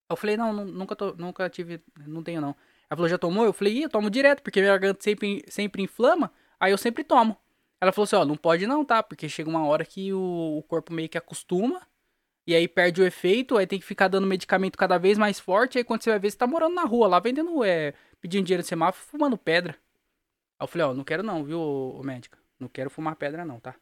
Eu 0.09 0.15
falei, 0.15 0.38
não, 0.38 0.53
nunca, 0.53 0.95
nunca 1.17 1.50
tive. 1.50 1.81
Não 2.07 2.24
tenho, 2.24 2.41
não. 2.41 2.55
Ela 2.89 2.97
falou, 2.97 3.09
já 3.09 3.17
tomou? 3.17 3.45
Eu 3.45 3.53
falei, 3.53 3.83
eu 3.83 3.89
tomo 3.89 4.09
direto, 4.09 4.41
porque 4.43 4.62
minha 4.62 4.71
garganta 4.71 5.03
sempre, 5.03 5.43
sempre 5.47 5.81
inflama. 5.83 6.31
Aí 6.59 6.71
eu 6.71 6.77
sempre 6.77 7.03
tomo. 7.03 7.38
Ela 7.81 7.91
falou 7.91 8.05
assim, 8.05 8.15
ó, 8.15 8.25
não 8.25 8.38
pode 8.38 8.65
não, 8.67 8.85
tá? 8.85 9.03
Porque 9.03 9.27
chega 9.27 9.50
uma 9.50 9.65
hora 9.67 9.85
que 9.85 10.13
o, 10.13 10.57
o 10.59 10.63
corpo 10.63 10.93
meio 10.93 11.09
que 11.09 11.17
acostuma. 11.17 11.81
E 12.47 12.55
aí 12.55 12.67
perde 12.67 13.01
o 13.01 13.05
efeito, 13.05 13.57
aí 13.57 13.65
tem 13.67 13.79
que 13.79 13.85
ficar 13.85 14.07
dando 14.07 14.27
medicamento 14.27 14.77
cada 14.77 14.97
vez 14.97 15.17
mais 15.17 15.39
forte. 15.39 15.77
Aí 15.77 15.83
quando 15.83 16.03
você 16.03 16.12
vai 16.12 16.19
ver, 16.19 16.31
você 16.31 16.38
tá 16.38 16.47
morando 16.47 16.75
na 16.75 16.83
rua 16.85 17.07
lá, 17.07 17.19
vendendo, 17.19 17.63
é, 17.63 17.93
pedindo 18.21 18.45
dinheiro 18.45 18.62
no 18.63 18.67
semáforo, 18.67 19.05
fumando 19.05 19.38
pedra. 19.38 19.75
Aí 20.59 20.63
eu 20.65 20.67
falei, 20.67 20.88
ó, 20.88 20.93
não 20.93 21.03
quero 21.03 21.24
não, 21.24 21.43
viu, 21.43 22.00
médica? 22.03 22.38
Não 22.59 22.67
quero 22.67 22.89
fumar 22.89 23.15
pedra 23.15 23.45
não, 23.45 23.59
tá? 23.59 23.75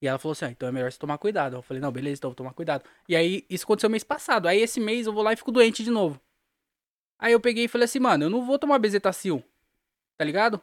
E 0.00 0.06
ela 0.06 0.18
falou 0.18 0.32
assim, 0.32 0.44
ó, 0.44 0.48
então 0.48 0.68
é 0.68 0.72
melhor 0.72 0.92
você 0.92 0.98
tomar 0.98 1.18
cuidado. 1.18 1.56
Eu 1.56 1.62
falei, 1.62 1.80
não, 1.80 1.90
beleza, 1.90 2.18
então 2.20 2.30
vou 2.30 2.36
tomar 2.36 2.52
cuidado. 2.52 2.84
E 3.08 3.16
aí, 3.16 3.46
isso 3.48 3.64
aconteceu 3.64 3.88
mês 3.88 4.04
passado. 4.04 4.46
Aí 4.46 4.60
esse 4.60 4.78
mês 4.78 5.06
eu 5.06 5.12
vou 5.12 5.22
lá 5.22 5.32
e 5.32 5.36
fico 5.36 5.50
doente 5.50 5.82
de 5.82 5.90
novo. 5.90 6.20
Aí 7.18 7.32
eu 7.32 7.40
peguei 7.40 7.64
e 7.64 7.68
falei 7.68 7.86
assim, 7.86 7.98
mano, 7.98 8.24
eu 8.24 8.30
não 8.30 8.44
vou 8.44 8.58
tomar 8.58 8.78
bezetacil. 8.78 9.42
Tá 10.18 10.24
ligado? 10.24 10.60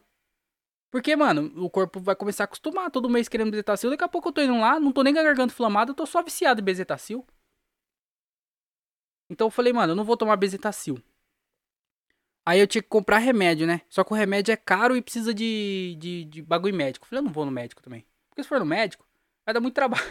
Porque, 0.91 1.15
mano, 1.15 1.51
o 1.57 1.69
corpo 1.69 1.99
vai 1.99 2.15
começar 2.15 2.43
a 2.43 2.45
acostumar 2.45 2.91
todo 2.91 3.09
mês 3.09 3.27
querendo 3.27 3.49
bezetacil. 3.49 3.89
Daqui 3.89 4.03
a 4.03 4.07
pouco 4.07 4.29
eu 4.29 4.33
tô 4.33 4.41
indo 4.41 4.59
lá, 4.59 4.79
não 4.79 4.91
tô 4.91 5.01
nem 5.01 5.13
com 5.13 5.19
a 5.19 5.23
garganta 5.23 5.51
inflamada, 5.51 5.89
eu 5.89 5.95
tô 5.95 6.05
só 6.05 6.21
viciado 6.21 6.61
em 6.61 6.63
bezetacil. 6.63 7.25
Então 9.27 9.47
eu 9.47 9.51
falei, 9.51 9.73
mano, 9.73 9.93
eu 9.93 9.95
não 9.95 10.03
vou 10.03 10.15
tomar 10.15 10.35
bezetacil. 10.35 11.01
Aí 12.45 12.59
eu 12.59 12.67
tinha 12.67 12.81
que 12.81 12.89
comprar 12.89 13.19
remédio, 13.19 13.65
né? 13.65 13.81
Só 13.89 14.03
que 14.03 14.11
o 14.11 14.15
remédio 14.15 14.51
é 14.51 14.57
caro 14.57 14.97
e 14.97 15.01
precisa 15.01 15.33
de, 15.33 15.95
de, 15.99 16.25
de 16.25 16.41
bagulho 16.41 16.75
médico. 16.75 17.05
Eu 17.05 17.09
falei, 17.09 17.19
eu 17.21 17.25
não 17.25 17.31
vou 17.31 17.45
no 17.45 17.51
médico 17.51 17.81
também. 17.81 18.05
Porque 18.29 18.43
se 18.43 18.49
for 18.49 18.59
no 18.59 18.65
médico, 18.65 19.05
vai 19.45 19.53
dar 19.53 19.61
muito 19.61 19.75
trabalho. 19.75 20.03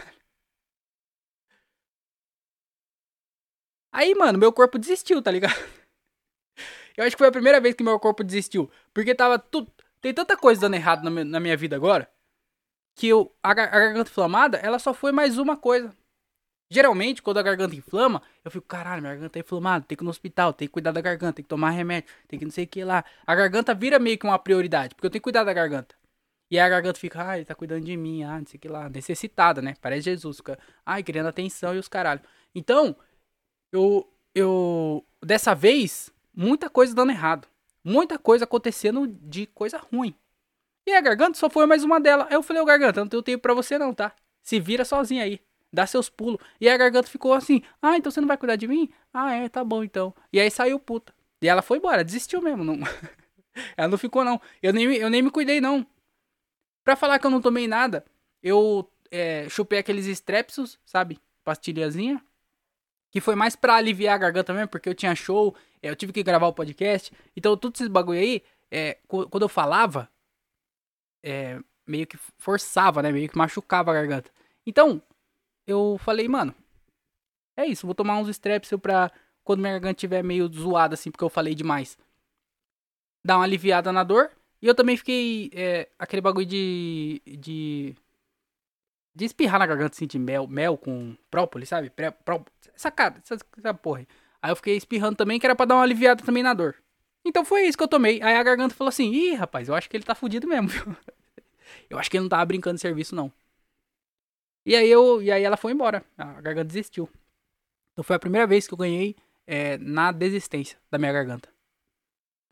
Aí, 3.91 4.15
mano, 4.15 4.39
meu 4.39 4.51
corpo 4.51 4.79
desistiu, 4.79 5.21
tá 5.21 5.29
ligado? 5.29 5.53
Eu 6.97 7.05
acho 7.05 7.15
que 7.15 7.19
foi 7.19 7.27
a 7.27 7.31
primeira 7.31 7.59
vez 7.59 7.73
que 7.75 7.83
meu 7.83 7.99
corpo 7.99 8.23
desistiu. 8.23 8.69
Porque 8.93 9.15
tava 9.15 9.39
tudo. 9.39 9.71
Tem 9.99 10.13
tanta 10.13 10.37
coisa 10.37 10.61
dando 10.61 10.75
errado 10.75 11.03
na 11.09 11.39
minha, 11.39 11.57
vida 11.57 11.75
agora 11.75 12.07
que 12.95 13.07
eu, 13.07 13.33
a, 13.41 13.51
a, 13.51 13.53
garganta 13.53 14.09
inflamada, 14.09 14.57
ela 14.57 14.79
só 14.79 14.93
foi 14.93 15.11
mais 15.11 15.37
uma 15.37 15.57
coisa. 15.57 15.95
Geralmente, 16.73 17.21
quando 17.21 17.37
a 17.37 17.43
garganta 17.43 17.75
inflama, 17.75 18.21
eu 18.43 18.51
fico, 18.51 18.65
caralho, 18.65 19.01
minha 19.01 19.13
garganta 19.13 19.33
tá 19.33 19.39
inflamada, 19.39 19.85
tem 19.85 19.97
que 19.97 20.03
ir 20.03 20.05
no 20.05 20.09
hospital, 20.09 20.53
tem 20.53 20.67
que 20.67 20.71
cuidar 20.71 20.91
da 20.91 21.01
garganta, 21.01 21.33
tem 21.33 21.43
que 21.43 21.49
tomar 21.49 21.71
remédio, 21.71 22.09
tem 22.27 22.39
que 22.39 22.45
não 22.45 22.51
sei 22.51 22.65
o 22.65 22.67
que 22.67 22.83
lá. 22.83 23.03
A 23.25 23.35
garganta 23.35 23.73
vira 23.73 23.99
meio 23.99 24.17
que 24.17 24.25
uma 24.25 24.39
prioridade, 24.39 24.95
porque 24.95 25.05
eu 25.05 25.11
tenho 25.11 25.21
que 25.21 25.23
cuidar 25.23 25.43
da 25.43 25.53
garganta. 25.53 25.95
E 26.49 26.59
a 26.59 26.69
garganta 26.69 26.99
fica, 26.99 27.23
ai, 27.23 27.39
ele 27.39 27.45
tá 27.45 27.55
cuidando 27.55 27.85
de 27.85 27.95
mim, 27.97 28.23
ah, 28.23 28.39
não 28.39 28.45
sei 28.45 28.57
o 28.57 28.61
que 28.61 28.67
lá, 28.67 28.89
necessitada, 28.89 29.61
né? 29.61 29.75
Parece 29.81 30.05
Jesus, 30.05 30.37
fica, 30.37 30.57
ai, 30.85 31.03
querendo 31.03 31.27
atenção 31.27 31.75
e 31.75 31.79
os 31.79 31.87
caralho. 31.87 32.21
Então, 32.53 32.95
eu, 33.71 34.07
eu, 34.35 35.05
dessa 35.23 35.55
vez, 35.55 36.11
muita 36.35 36.69
coisa 36.69 36.93
dando 36.93 37.11
errado 37.11 37.47
muita 37.83 38.17
coisa 38.17 38.45
acontecendo 38.45 39.07
de 39.07 39.45
coisa 39.47 39.77
ruim. 39.77 40.15
E 40.87 40.93
a 40.93 41.01
garganta 41.01 41.37
só 41.37 41.49
foi 41.49 41.65
mais 41.65 41.83
uma 41.83 41.99
dela. 41.99 42.27
Aí 42.29 42.35
eu 42.35 42.43
falei, 42.43 42.61
ô 42.61 42.65
garganta, 42.65 43.01
não 43.01 43.07
tenho 43.07 43.23
tempo 43.23 43.41
pra 43.41 43.53
você 43.53 43.77
não, 43.77 43.93
tá? 43.93 44.15
Se 44.41 44.59
vira 44.59 44.85
sozinha 44.85 45.23
aí. 45.23 45.39
Dá 45.73 45.87
seus 45.87 46.09
pulos. 46.09 46.39
E 46.61 46.69
a 46.69 46.77
garganta 46.77 47.09
ficou 47.09 47.33
assim, 47.33 47.63
ah, 47.81 47.97
então 47.97 48.11
você 48.11 48.21
não 48.21 48.27
vai 48.27 48.37
cuidar 48.37 48.55
de 48.55 48.67
mim? 48.67 48.89
Ah, 49.13 49.33
é, 49.33 49.49
tá 49.49 49.63
bom 49.63 49.83
então. 49.83 50.13
E 50.31 50.39
aí 50.39 50.51
saiu 50.51 50.79
puta. 50.79 51.13
E 51.41 51.47
ela 51.47 51.61
foi 51.61 51.79
embora, 51.79 52.03
desistiu 52.03 52.41
mesmo. 52.41 52.63
Não... 52.63 52.79
ela 53.75 53.87
não 53.87 53.97
ficou 53.97 54.23
não. 54.23 54.39
Eu 54.61 54.71
nem, 54.71 54.85
eu 54.93 55.09
nem 55.09 55.21
me 55.21 55.31
cuidei 55.31 55.59
não. 55.59 55.85
Pra 56.83 56.95
falar 56.95 57.17
que 57.17 57.25
eu 57.25 57.31
não 57.31 57.41
tomei 57.41 57.67
nada, 57.67 58.05
eu 58.41 58.87
é, 59.09 59.47
chupei 59.49 59.79
aqueles 59.79 60.05
strepsos, 60.05 60.79
sabe? 60.85 61.19
Pastilhazinha. 61.43 62.23
Que 63.09 63.19
foi 63.19 63.35
mais 63.35 63.55
pra 63.55 63.75
aliviar 63.75 64.15
a 64.15 64.17
garganta 64.19 64.53
mesmo, 64.53 64.67
porque 64.67 64.89
eu 64.89 64.95
tinha 64.95 65.15
show 65.15 65.55
é, 65.83 65.89
eu 65.89 65.95
tive 65.97 66.13
que 66.13 66.23
gravar 66.23 66.47
o 66.47 66.53
podcast. 66.53 67.11
Então, 67.35 67.57
tudo 67.57 67.75
esses 67.75 67.89
bagulho 67.89 68.17
aí, 68.19 68.41
é, 68.71 68.97
quando 69.05 69.41
eu 69.41 69.49
falava, 69.49 70.09
é, 71.21 71.59
meio 71.85 72.07
que 72.07 72.17
forçava, 72.37 73.01
né? 73.03 73.11
Meio 73.11 73.27
que 73.27 73.37
machucava 73.37 73.91
a 73.91 73.93
garganta. 73.93 74.31
Então, 74.65 75.01
eu 75.65 75.97
falei, 75.99 76.27
mano, 76.27 76.53
é 77.57 77.65
isso, 77.65 77.85
vou 77.85 77.95
tomar 77.95 78.17
uns 78.17 78.29
Strepsil 78.29 78.79
pra 78.79 79.11
quando 79.43 79.59
minha 79.59 79.73
garganta 79.73 79.97
estiver 79.97 80.23
meio 80.23 80.47
zoada, 80.51 80.93
assim, 80.95 81.11
porque 81.11 81.23
eu 81.23 81.29
falei 81.29 81.53
demais. 81.53 81.97
Dar 83.25 83.37
uma 83.37 83.43
aliviada 83.43 83.91
na 83.91 84.03
dor. 84.03 84.31
E 84.61 84.67
eu 84.67 84.73
também 84.73 84.95
fiquei, 84.95 85.51
é, 85.53 85.89
aquele 85.99 86.21
bagulho 86.21 86.45
de, 86.45 87.21
de... 87.25 87.95
De 89.15 89.25
espirrar 89.25 89.59
na 89.59 89.67
garganta, 89.67 89.95
assim, 89.95 90.07
de 90.07 90.17
mel, 90.17 90.47
mel 90.47 90.77
com 90.77 91.15
própolis, 91.29 91.69
sabe? 91.69 91.89
Pré, 91.89 92.09
pró, 92.09 92.43
essa 92.73 92.89
cara, 92.89 93.15
essa, 93.23 93.37
essa 93.57 93.73
porra 93.73 93.99
aí. 93.99 94.07
Eu 94.49 94.55
fiquei 94.55 94.75
espirrando 94.75 95.15
também, 95.15 95.39
que 95.39 95.45
era 95.45 95.55
pra 95.55 95.65
dar 95.65 95.75
uma 95.75 95.83
aliviada 95.83 96.23
também 96.23 96.41
na 96.41 96.53
dor. 96.53 96.75
Então 97.25 97.45
foi 97.45 97.63
isso 97.63 97.77
que 97.77 97.83
eu 97.83 97.87
tomei. 97.87 98.21
Aí 98.21 98.35
a 98.35 98.43
garganta 98.43 98.73
falou 98.73 98.89
assim: 98.89 99.11
ih, 99.11 99.35
rapaz, 99.35 99.69
eu 99.69 99.75
acho 99.75 99.89
que 99.89 99.95
ele 99.95 100.03
tá 100.03 100.15
fudido 100.15 100.47
mesmo, 100.47 100.67
viu? 100.67 100.83
eu 101.89 101.97
acho 101.97 102.09
que 102.09 102.17
ele 102.17 102.23
não 102.23 102.29
tava 102.29 102.45
brincando 102.45 102.75
de 102.75 102.81
serviço, 102.81 103.15
não. 103.15 103.31
E 104.65 104.75
aí 104.75 104.89
eu. 104.89 105.21
E 105.21 105.31
aí 105.31 105.43
ela 105.43 105.57
foi 105.57 105.71
embora. 105.71 106.03
A 106.17 106.41
garganta 106.41 106.65
desistiu. 106.65 107.09
Então 107.91 108.03
foi 108.03 108.15
a 108.15 108.19
primeira 108.19 108.47
vez 108.47 108.67
que 108.67 108.73
eu 108.73 108.77
ganhei 108.77 109.15
é, 109.45 109.77
na 109.77 110.11
desistência 110.11 110.77
da 110.89 110.97
minha 110.97 111.11
garganta. 111.11 111.49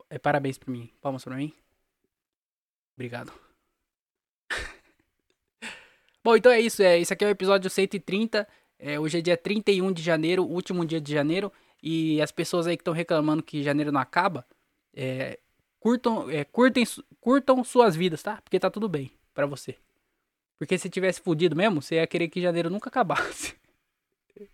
É, 0.08 0.18
parabéns 0.18 0.58
pra 0.58 0.70
mim. 0.70 0.90
Palmas 1.00 1.24
pra 1.24 1.36
mim. 1.36 1.52
Obrigado. 2.94 3.32
Bom, 6.22 6.36
então 6.36 6.52
é 6.52 6.60
isso. 6.60 6.82
É, 6.82 6.98
esse 6.98 7.12
aqui 7.12 7.24
é 7.24 7.28
o 7.28 7.30
episódio 7.30 7.70
130. 7.70 8.46
É, 8.78 9.00
hoje 9.00 9.18
é 9.18 9.22
dia 9.22 9.36
31 9.36 9.92
de 9.92 10.02
janeiro, 10.02 10.44
último 10.44 10.84
dia 10.84 11.00
de 11.00 11.12
janeiro. 11.12 11.52
E 11.82 12.20
as 12.20 12.30
pessoas 12.30 12.66
aí 12.66 12.76
que 12.76 12.82
estão 12.82 12.94
reclamando 12.94 13.42
que 13.42 13.62
janeiro 13.62 13.90
não 13.90 14.00
acaba, 14.00 14.46
é, 14.94 15.38
curtam, 15.80 16.30
é, 16.30 16.44
curtem, 16.44 16.84
curtam 17.20 17.64
suas 17.64 17.96
vidas, 17.96 18.22
tá? 18.22 18.40
Porque 18.42 18.60
tá 18.60 18.70
tudo 18.70 18.88
bem 18.88 19.10
para 19.34 19.46
você. 19.46 19.76
Porque 20.62 20.78
se 20.78 20.88
tivesse 20.88 21.20
fudido 21.20 21.56
mesmo, 21.56 21.82
você 21.82 21.96
ia 21.96 22.06
querer 22.06 22.28
que 22.28 22.40
janeiro 22.40 22.70
nunca 22.70 22.88
acabasse. 22.88 23.56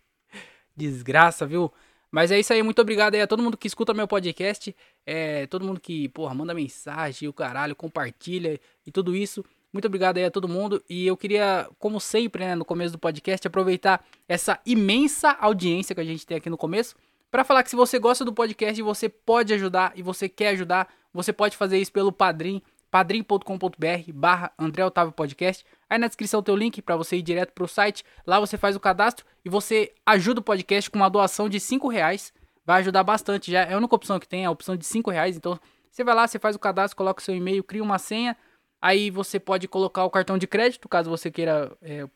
Desgraça, 0.75 1.45
viu? 1.45 1.71
Mas 2.09 2.31
é 2.31 2.39
isso 2.39 2.51
aí, 2.51 2.63
muito 2.63 2.81
obrigado 2.81 3.13
aí 3.13 3.21
a 3.21 3.27
todo 3.27 3.43
mundo 3.43 3.55
que 3.55 3.67
escuta 3.67 3.93
meu 3.93 4.07
podcast, 4.07 4.75
é, 5.05 5.45
todo 5.45 5.63
mundo 5.63 5.79
que, 5.79 6.09
porra, 6.09 6.33
manda 6.33 6.51
mensagem, 6.51 7.29
o 7.29 7.31
caralho, 7.31 7.75
compartilha 7.75 8.59
e 8.87 8.91
tudo 8.91 9.15
isso. 9.15 9.45
Muito 9.71 9.85
obrigado 9.85 10.17
aí 10.17 10.25
a 10.25 10.31
todo 10.31 10.47
mundo. 10.47 10.83
E 10.89 11.05
eu 11.05 11.15
queria, 11.15 11.69
como 11.77 11.99
sempre, 11.99 12.43
né, 12.43 12.55
no 12.55 12.65
começo 12.65 12.93
do 12.93 12.97
podcast, 12.97 13.45
aproveitar 13.45 14.03
essa 14.27 14.59
imensa 14.65 15.37
audiência 15.39 15.93
que 15.93 16.01
a 16.01 16.05
gente 16.05 16.25
tem 16.25 16.37
aqui 16.37 16.49
no 16.49 16.57
começo 16.57 16.95
para 17.29 17.43
falar 17.43 17.61
que 17.61 17.69
se 17.69 17.75
você 17.75 17.99
gosta 17.99 18.25
do 18.25 18.33
podcast 18.33 18.81
você 18.81 19.07
pode 19.07 19.53
ajudar 19.53 19.93
e 19.95 20.01
você 20.01 20.27
quer 20.27 20.47
ajudar, 20.49 20.91
você 21.13 21.31
pode 21.31 21.55
fazer 21.55 21.77
isso 21.77 21.91
pelo 21.91 22.11
Padrim, 22.11 22.63
padrim.com.br 22.91 24.11
barra 24.13 24.51
André 24.57 24.85
Otávio 24.85 25.13
Podcast. 25.13 25.65
Aí 25.89 25.97
na 25.97 26.07
descrição 26.07 26.41
tem 26.41 26.53
o 26.53 26.57
link 26.57 26.81
para 26.81 26.95
você 26.95 27.17
ir 27.17 27.21
direto 27.21 27.53
pro 27.53 27.67
site. 27.67 28.03
Lá 28.25 28.39
você 28.39 28.57
faz 28.57 28.75
o 28.75 28.79
cadastro 28.79 29.25
e 29.43 29.49
você 29.49 29.93
ajuda 30.05 30.39
o 30.39 30.43
podcast 30.43 30.89
com 30.89 30.97
uma 30.97 31.09
doação 31.09 31.47
de 31.47 31.59
5 31.59 31.87
reais. 31.87 32.33
Vai 32.65 32.81
ajudar 32.81 33.03
bastante 33.03 33.51
já. 33.51 33.61
É 33.61 33.73
a 33.73 33.77
única 33.77 33.95
opção 33.95 34.19
que 34.19 34.27
tem, 34.27 34.43
é 34.43 34.45
a 34.45 34.51
opção 34.51 34.75
de 34.75 34.85
5 34.85 35.09
reais. 35.11 35.37
Então 35.37 35.59
você 35.91 36.03
vai 36.03 36.15
lá, 36.15 36.27
você 36.27 36.39
faz 36.39 36.55
o 36.55 36.59
cadastro, 36.59 36.97
coloca 36.97 37.21
o 37.21 37.23
seu 37.23 37.35
e-mail, 37.35 37.63
cria 37.63 37.83
uma 37.83 37.99
senha. 37.99 38.35
Aí 38.81 39.09
você 39.09 39.39
pode 39.39 39.67
colocar 39.67 40.05
o 40.05 40.09
cartão 40.09 40.37
de 40.37 40.47
crédito, 40.47 40.87
caso 40.87 41.09
você 41.09 41.29
queira 41.29 41.75
é, 41.81 42.07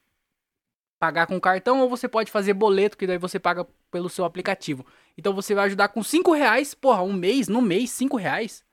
pagar 0.99 1.27
com 1.27 1.39
cartão, 1.39 1.81
ou 1.81 1.89
você 1.89 2.07
pode 2.07 2.31
fazer 2.31 2.53
boleto, 2.53 2.97
que 2.97 3.05
daí 3.05 3.17
você 3.17 3.37
paga 3.37 3.67
pelo 3.91 4.09
seu 4.09 4.23
aplicativo. 4.23 4.85
Então 5.17 5.33
você 5.33 5.53
vai 5.53 5.65
ajudar 5.65 5.89
com 5.89 6.01
5 6.01 6.31
reais, 6.31 6.73
porra, 6.73 7.03
um 7.03 7.11
mês, 7.11 7.47
no 7.49 7.61
mês, 7.61 7.91
5 7.91 8.15
reais. 8.15 8.63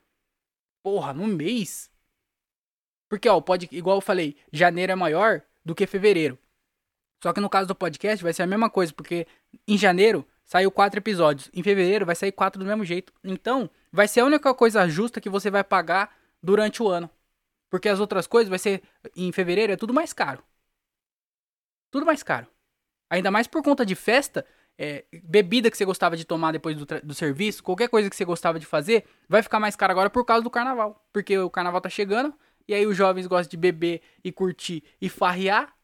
Porra, 0.82 1.12
no 1.12 1.26
mês. 1.26 1.89
Porque, 3.10 3.28
ó, 3.28 3.40
pode, 3.40 3.68
igual 3.72 3.96
eu 3.96 4.00
falei, 4.00 4.36
janeiro 4.52 4.92
é 4.92 4.94
maior 4.94 5.42
do 5.64 5.74
que 5.74 5.84
fevereiro. 5.84 6.38
Só 7.20 7.32
que 7.32 7.40
no 7.40 7.50
caso 7.50 7.66
do 7.66 7.74
podcast 7.74 8.22
vai 8.22 8.32
ser 8.32 8.44
a 8.44 8.46
mesma 8.46 8.70
coisa, 8.70 8.92
porque 8.94 9.26
em 9.66 9.76
janeiro 9.76 10.24
saiu 10.44 10.70
quatro 10.70 11.00
episódios, 11.00 11.50
em 11.52 11.60
fevereiro 11.60 12.06
vai 12.06 12.14
sair 12.14 12.30
quatro 12.30 12.60
do 12.60 12.64
mesmo 12.64 12.84
jeito. 12.84 13.12
Então, 13.24 13.68
vai 13.90 14.06
ser 14.06 14.20
a 14.20 14.24
única 14.24 14.54
coisa 14.54 14.88
justa 14.88 15.20
que 15.20 15.28
você 15.28 15.50
vai 15.50 15.64
pagar 15.64 16.16
durante 16.40 16.84
o 16.84 16.88
ano. 16.88 17.10
Porque 17.68 17.88
as 17.88 17.98
outras 17.98 18.28
coisas 18.28 18.48
vai 18.48 18.60
ser 18.60 18.80
em 19.16 19.32
fevereiro 19.32 19.72
é 19.72 19.76
tudo 19.76 19.92
mais 19.92 20.12
caro. 20.12 20.44
Tudo 21.90 22.06
mais 22.06 22.22
caro. 22.22 22.46
Ainda 23.10 23.30
mais 23.32 23.48
por 23.48 23.60
conta 23.60 23.84
de 23.84 23.96
festa, 23.96 24.46
é, 24.78 25.04
bebida 25.24 25.68
que 25.68 25.76
você 25.76 25.84
gostava 25.84 26.16
de 26.16 26.24
tomar 26.24 26.52
depois 26.52 26.76
do, 26.76 26.86
do, 26.86 27.12
serviço, 27.12 27.62
qualquer 27.62 27.88
coisa 27.88 28.08
que 28.08 28.14
você 28.14 28.24
gostava 28.24 28.58
de 28.58 28.64
fazer, 28.64 29.04
vai 29.28 29.42
ficar 29.42 29.58
mais 29.58 29.74
caro 29.74 29.90
agora 29.90 30.08
por 30.08 30.24
causa 30.24 30.44
do 30.44 30.50
carnaval. 30.50 31.04
Porque 31.12 31.36
o 31.36 31.50
carnaval 31.50 31.80
tá 31.80 31.88
chegando, 31.88 32.32
e 32.70 32.74
aí 32.74 32.86
os 32.86 32.96
jovens 32.96 33.26
gostam 33.26 33.50
de 33.50 33.56
beber 33.56 34.00
e 34.22 34.30
curtir 34.30 34.84
e 35.00 35.08
farrear. 35.08 35.74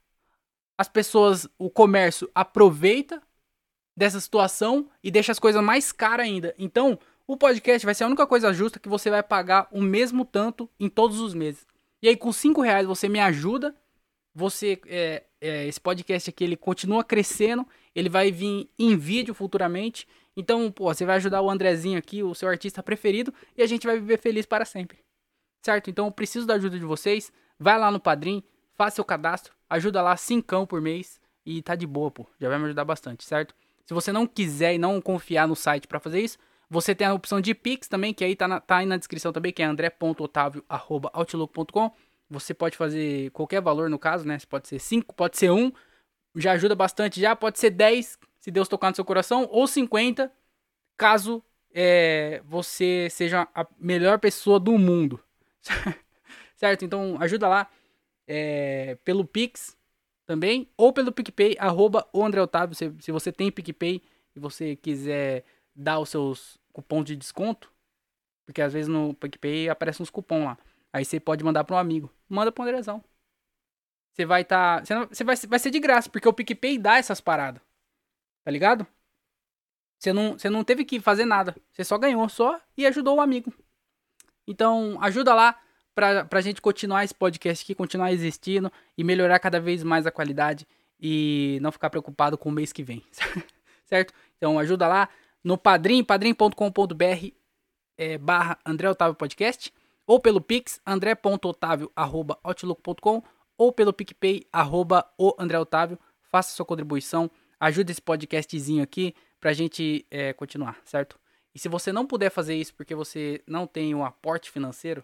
As 0.79 0.89
pessoas, 0.89 1.49
o 1.59 1.69
comércio 1.69 2.31
aproveita 2.33 3.21
dessa 3.97 4.21
situação 4.21 4.89
e 5.03 5.11
deixa 5.11 5.33
as 5.33 5.41
coisas 5.41 5.61
mais 5.61 5.91
caras 5.91 6.27
ainda. 6.27 6.55
Então, 6.57 6.97
o 7.27 7.37
podcast 7.37 7.85
vai 7.85 7.93
ser 7.93 8.05
a 8.05 8.07
única 8.07 8.25
coisa 8.25 8.53
justa 8.53 8.79
que 8.79 8.89
você 8.89 9.11
vai 9.11 9.21
pagar 9.21 9.67
o 9.73 9.83
mesmo 9.83 10.25
tanto 10.25 10.71
em 10.79 10.89
todos 10.89 11.19
os 11.19 11.35
meses. 11.35 11.67
E 12.01 12.07
aí, 12.07 12.17
com 12.17 12.33
5 12.33 12.61
reais, 12.61 12.87
você 12.87 13.09
me 13.09 13.19
ajuda. 13.19 13.75
Você, 14.33 14.81
é, 14.87 15.25
é, 15.41 15.67
esse 15.67 15.81
podcast 15.81 16.31
aqui, 16.31 16.45
ele 16.45 16.57
continua 16.57 17.03
crescendo. 17.03 17.67
Ele 17.97 18.09
vai 18.09 18.31
vir 18.31 18.71
em 18.79 18.97
vídeo 18.97 19.35
futuramente. 19.35 20.07
Então, 20.37 20.71
pô, 20.71 20.95
você 20.95 21.05
vai 21.05 21.17
ajudar 21.17 21.43
o 21.43 21.51
Andrezinho 21.51 21.99
aqui, 21.99 22.23
o 22.23 22.33
seu 22.33 22.49
artista 22.49 22.81
preferido. 22.81 23.35
E 23.57 23.63
a 23.63 23.67
gente 23.67 23.89
vai 23.89 23.99
viver 23.99 24.21
feliz 24.21 24.47
para 24.47 24.65
sempre. 24.65 25.06
Certo? 25.67 25.91
Então, 25.91 26.07
eu 26.07 26.13
preciso 26.13 26.47
da 26.47 26.55
ajuda 26.55 26.79
de 26.79 26.85
vocês. 26.85 27.33
Vai 27.59 27.77
lá 27.77 27.91
no 27.91 27.99
Padrim, 27.99 28.41
faça 28.77 28.95
seu 28.95 29.05
cadastro. 29.05 29.53
Ajuda 29.69 30.01
lá, 30.01 30.17
5 30.17 30.65
por 30.65 30.81
mês. 30.81 31.21
E 31.45 31.61
tá 31.61 31.75
de 31.75 31.89
boa, 31.89 32.09
pô. 32.09 32.25
Já 32.41 32.49
vai 32.49 32.57
me 32.57 32.67
ajudar 32.67 32.85
bastante, 32.85 33.25
certo? 33.25 33.53
Se 33.85 33.93
você 33.93 34.13
não 34.13 34.29
quiser 34.29 34.75
e 34.75 34.79
não 34.79 35.01
confiar 35.01 35.49
no 35.49 35.57
site 35.57 35.89
para 35.89 35.99
fazer 35.99 36.21
isso, 36.21 36.39
você 36.71 36.95
tem 36.95 37.05
a 37.05 37.13
opção 37.13 37.41
de 37.41 37.53
Pix 37.53 37.89
também, 37.89 38.15
que 38.15 38.23
aí 38.23 38.37
tá, 38.37 38.47
na, 38.47 38.61
tá 38.61 38.77
aí 38.77 38.87
na 38.87 38.97
descrição 38.97 39.33
também, 39.33 39.53
que 39.53 39.61
é 39.61 39.65
andré.otavio.outlook.com. 39.65 41.91
Você 42.31 42.55
pode 42.55 42.77
fazer 42.77 43.33
qualquer 43.33 43.61
valor 43.61 43.91
no 43.91 43.99
caso, 43.99 44.25
né? 44.25 44.39
Pode 44.49 44.69
ser 44.69 44.79
5, 44.79 45.17
pode 45.17 45.37
ser 45.37 45.51
1. 45.51 45.59
Um, 45.59 45.73
já 46.37 46.53
ajuda 46.53 46.77
bastante 46.77 47.21
já. 47.21 47.35
Pode 47.35 47.59
ser 47.59 47.71
10, 47.71 48.21
se 48.39 48.53
Deus 48.53 48.69
tocar 48.69 48.91
no 48.91 48.95
seu 48.95 49.05
coração. 49.05 49.49
Ou 49.51 49.67
50, 49.67 50.33
caso 50.97 51.43
é, 51.75 52.41
você 52.45 53.09
seja 53.11 53.49
a 53.53 53.67
melhor 53.81 54.21
pessoa 54.21 54.61
do 54.61 54.79
mundo. 54.79 55.21
certo? 56.57 56.85
Então 56.85 57.17
ajuda 57.21 57.49
lá 57.49 57.71
é, 58.27 58.97
pelo 59.05 59.25
Pix 59.25 59.77
também. 60.27 60.69
Ou 60.77 60.93
pelo 60.93 61.13
PicPay, 61.13 61.57
arroba 61.59 62.07
o 62.13 62.25
André 62.25 62.43
Otávio. 62.43 62.75
Se, 62.75 62.93
se 63.01 63.13
você 63.13 63.33
tem 63.33 63.51
PicPay 63.51 64.03
e 64.35 64.41
você 64.41 64.77
quiser 64.77 65.45
dar 65.75 65.99
os 66.01 66.09
seus 66.09 66.59
cupons 66.73 67.05
de 67.05 67.17
desconto, 67.17 67.73
porque 68.45 68.61
às 68.61 68.73
vezes 68.73 68.89
no 68.89 69.15
PicPay 69.15 69.69
aparecem 69.69 70.03
uns 70.03 70.11
cupons 70.11 70.45
lá. 70.45 70.59
Aí 70.93 71.05
você 71.05 71.21
pode 71.21 71.45
mandar 71.45 71.65
para 71.65 71.77
um 71.77 71.79
amigo. 71.79 72.13
Manda 72.29 72.51
pro 72.51 72.65
Andrezão. 72.65 73.03
Você 74.13 74.25
vai 74.25 74.43
estar. 74.43 74.83
Tá, 74.83 75.07
você 75.07 75.25
vai, 75.25 75.37
vai 75.37 75.59
ser 75.59 75.71
de 75.71 75.79
graça, 75.79 76.09
porque 76.09 76.29
o 76.29 76.33
PicPay 76.33 76.79
dá 76.79 76.97
essas 76.97 77.21
paradas. 77.21 77.63
Tá 78.45 78.51
ligado? 78.51 78.87
Você 79.99 80.13
não, 80.13 80.39
você 80.39 80.49
não 80.49 80.65
teve 80.65 80.85
que 80.85 81.01
fazer 81.01 81.25
nada. 81.25 81.55
Você 81.71 81.85
só 81.85 81.99
ganhou, 81.99 82.29
só 82.29 82.61
e 82.77 82.87
ajudou 82.87 83.17
o 83.17 83.21
amigo. 83.21 83.53
Então, 84.47 84.99
ajuda 85.01 85.35
lá 85.35 85.59
pra, 85.95 86.25
pra 86.25 86.41
gente 86.41 86.61
continuar 86.61 87.05
esse 87.05 87.15
podcast 87.15 87.65
aqui, 87.65 87.75
continuar 87.75 88.13
existindo 88.13 88.71
e 88.97 89.03
melhorar 89.03 89.39
cada 89.39 89.59
vez 89.59 89.83
mais 89.83 90.07
a 90.07 90.11
qualidade 90.11 90.67
e 91.01 91.59
não 91.63 91.73
ficar 91.73 91.91
preocupado 91.91 92.39
com 92.39 92.49
o 92.49 92.53
mês 92.53 92.73
que 92.73 92.83
vem. 92.83 93.03
certo? 93.87 94.13
Então, 94.37 94.59
ajuda 94.59 94.87
lá 94.87 95.09
no 95.43 95.57
padrim, 95.57 96.05
padrim.com.br 96.05 97.31
é, 97.97 98.19
barra 98.19 98.59
André 98.65 98.91
Otávio 98.91 99.15
Podcast, 99.15 99.73
ou 100.07 100.21
pelo 100.21 100.41
Pix, 100.41 100.81
andré.otávio.outlook.com, 100.87 103.23
ou 103.59 103.73
pelo 103.73 103.93
PicPay, 103.93 104.47
arroba 104.53 105.05
o 105.19 105.35
André 105.39 105.59
Otávio. 105.59 105.99
Faça 106.31 106.55
sua 106.55 106.67
contribuição, 106.67 107.31
ajude 107.59 107.93
esse 107.93 108.03
podcastzinho 108.03 108.83
aqui 108.83 109.15
pra 109.41 109.53
gente 109.53 110.05
é, 110.11 110.33
continuar, 110.33 110.79
certo? 110.85 111.19
E 111.57 111.59
se 111.59 111.71
você 111.71 111.91
não 111.91 112.07
puder 112.07 112.29
fazer 112.29 112.55
isso 112.55 112.75
porque 112.75 112.95
você 112.95 113.41
não 113.47 113.67
tem 113.67 113.95
um 113.95 114.05
aporte 114.05 114.51
financeiro, 114.51 115.03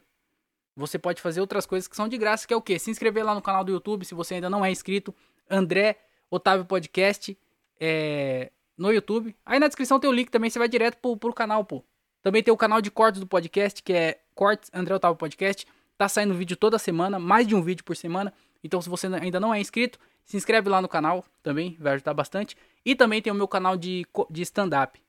você 0.77 0.99
pode 0.99 1.19
fazer 1.19 1.41
outras 1.41 1.65
coisas 1.65 1.89
que 1.89 1.97
são 1.97 2.07
de 2.07 2.19
graça, 2.19 2.47
que 2.47 2.53
é 2.53 2.57
o 2.57 2.61
quê? 2.61 2.79
Se 2.79 2.91
inscrever 2.91 3.25
lá 3.25 3.35
no 3.35 3.41
canal 3.41 3.65
do 3.65 3.73
YouTube, 3.73 4.05
se 4.05 4.15
você 4.15 4.35
ainda 4.35 4.51
não 4.51 4.63
é 4.63 4.71
inscrito, 4.71 5.15
André 5.49 5.97
Otávio 6.31 6.67
Podcast, 6.67 7.39
é, 7.81 8.53
no 8.77 8.93
YouTube. 8.93 9.35
Aí 9.47 9.59
na 9.59 9.67
descrição 9.67 9.99
tem 9.99 10.11
o 10.11 10.13
link 10.13 10.31
também, 10.31 10.51
você 10.51 10.59
vai 10.59 10.69
direto 10.69 10.99
pro, 10.99 11.17
pro 11.17 11.33
canal, 11.33 11.65
pô. 11.65 11.83
Também 12.21 12.43
tem 12.43 12.53
o 12.53 12.57
canal 12.59 12.83
de 12.83 12.91
cortes 12.91 13.19
do 13.19 13.27
podcast, 13.27 13.83
que 13.83 13.95
é 13.95 14.21
Cortes 14.35 14.71
André 14.75 14.95
Otávio 14.95 15.17
Podcast. 15.17 15.67
Tá 15.97 16.07
saindo 16.07 16.35
vídeo 16.35 16.55
toda 16.55 16.79
semana, 16.79 17.19
mais 17.19 17.47
de 17.47 17.55
um 17.55 17.63
vídeo 17.63 17.83
por 17.83 17.97
semana. 17.97 18.31
Então, 18.63 18.83
se 18.83 18.91
você 18.91 19.07
ainda 19.07 19.41
não 19.41 19.55
é 19.55 19.59
inscrito, 19.59 19.99
se 20.23 20.37
inscreve 20.37 20.69
lá 20.69 20.83
no 20.83 20.89
canal 20.89 21.25
também, 21.43 21.79
vai 21.81 21.95
ajudar 21.95 22.13
bastante. 22.13 22.59
E 22.85 22.95
também 22.95 23.23
tem 23.23 23.33
o 23.33 23.37
meu 23.37 23.49
canal 23.49 23.75
de, 23.75 24.07
de 24.29 24.43
stand-up, 24.43 25.02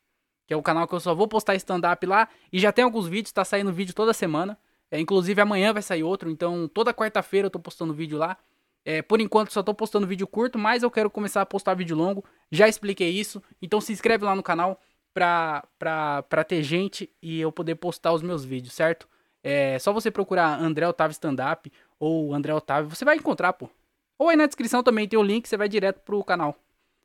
que 0.45 0.53
é 0.53 0.57
o 0.57 0.61
canal 0.61 0.87
que 0.87 0.93
eu 0.93 0.99
só 0.99 1.13
vou 1.13 1.27
postar 1.27 1.55
stand-up 1.55 2.05
lá. 2.05 2.27
E 2.51 2.59
já 2.59 2.71
tem 2.71 2.83
alguns 2.83 3.07
vídeos, 3.07 3.31
tá 3.31 3.45
saindo 3.45 3.71
vídeo 3.71 3.93
toda 3.93 4.13
semana. 4.13 4.57
É, 4.91 4.99
inclusive 4.99 5.41
amanhã 5.41 5.73
vai 5.73 5.81
sair 5.81 6.03
outro, 6.03 6.29
então 6.29 6.67
toda 6.67 6.93
quarta-feira 6.93 7.47
eu 7.47 7.49
tô 7.49 7.59
postando 7.59 7.93
vídeo 7.93 8.17
lá. 8.17 8.37
É, 8.85 9.01
por 9.01 9.21
enquanto 9.21 9.51
só 9.51 9.63
tô 9.63 9.73
postando 9.73 10.05
vídeo 10.05 10.27
curto, 10.27 10.59
mas 10.59 10.83
eu 10.83 10.91
quero 10.91 11.09
começar 11.09 11.41
a 11.41 11.45
postar 11.45 11.73
vídeo 11.73 11.95
longo. 11.95 12.23
Já 12.51 12.67
expliquei 12.67 13.09
isso, 13.09 13.41
então 13.61 13.81
se 13.81 13.91
inscreve 13.91 14.25
lá 14.25 14.35
no 14.35 14.43
canal 14.43 14.79
pra, 15.13 15.63
pra, 15.79 16.23
pra 16.23 16.43
ter 16.43 16.61
gente 16.61 17.09
e 17.21 17.39
eu 17.39 17.51
poder 17.51 17.75
postar 17.75 18.11
os 18.11 18.21
meus 18.21 18.43
vídeos, 18.43 18.73
certo? 18.73 19.07
É 19.41 19.79
só 19.79 19.91
você 19.91 20.11
procurar 20.11 20.59
André 20.61 20.87
Otávio 20.87 21.13
Stand 21.13 21.37
Up 21.51 21.71
ou 21.99 22.33
André 22.33 22.53
Otávio, 22.53 22.93
você 22.93 23.03
vai 23.03 23.15
encontrar, 23.15 23.53
pô. 23.53 23.69
Ou 24.17 24.29
aí 24.29 24.35
na 24.35 24.45
descrição 24.45 24.83
também 24.83 25.07
tem 25.07 25.17
o 25.17 25.23
link, 25.23 25.47
você 25.47 25.57
vai 25.57 25.67
direto 25.67 25.99
pro 26.01 26.23
canal, 26.23 26.55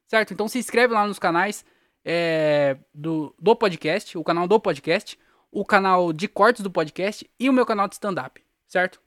certo? 0.06 0.34
Então 0.34 0.46
se 0.46 0.58
inscreve 0.58 0.92
lá 0.92 1.06
nos 1.06 1.18
canais 1.18 1.64
é, 2.04 2.76
do, 2.94 3.34
do 3.38 3.54
podcast, 3.54 4.16
o 4.16 4.24
canal 4.24 4.46
do 4.48 4.58
podcast, 4.58 5.18
o 5.50 5.64
canal 5.64 6.12
de 6.12 6.28
cortes 6.28 6.62
do 6.62 6.70
podcast 6.70 7.28
e 7.38 7.48
o 7.48 7.52
meu 7.52 7.66
canal 7.66 7.88
de 7.88 7.94
stand-up, 7.94 8.42
certo? 8.66 9.00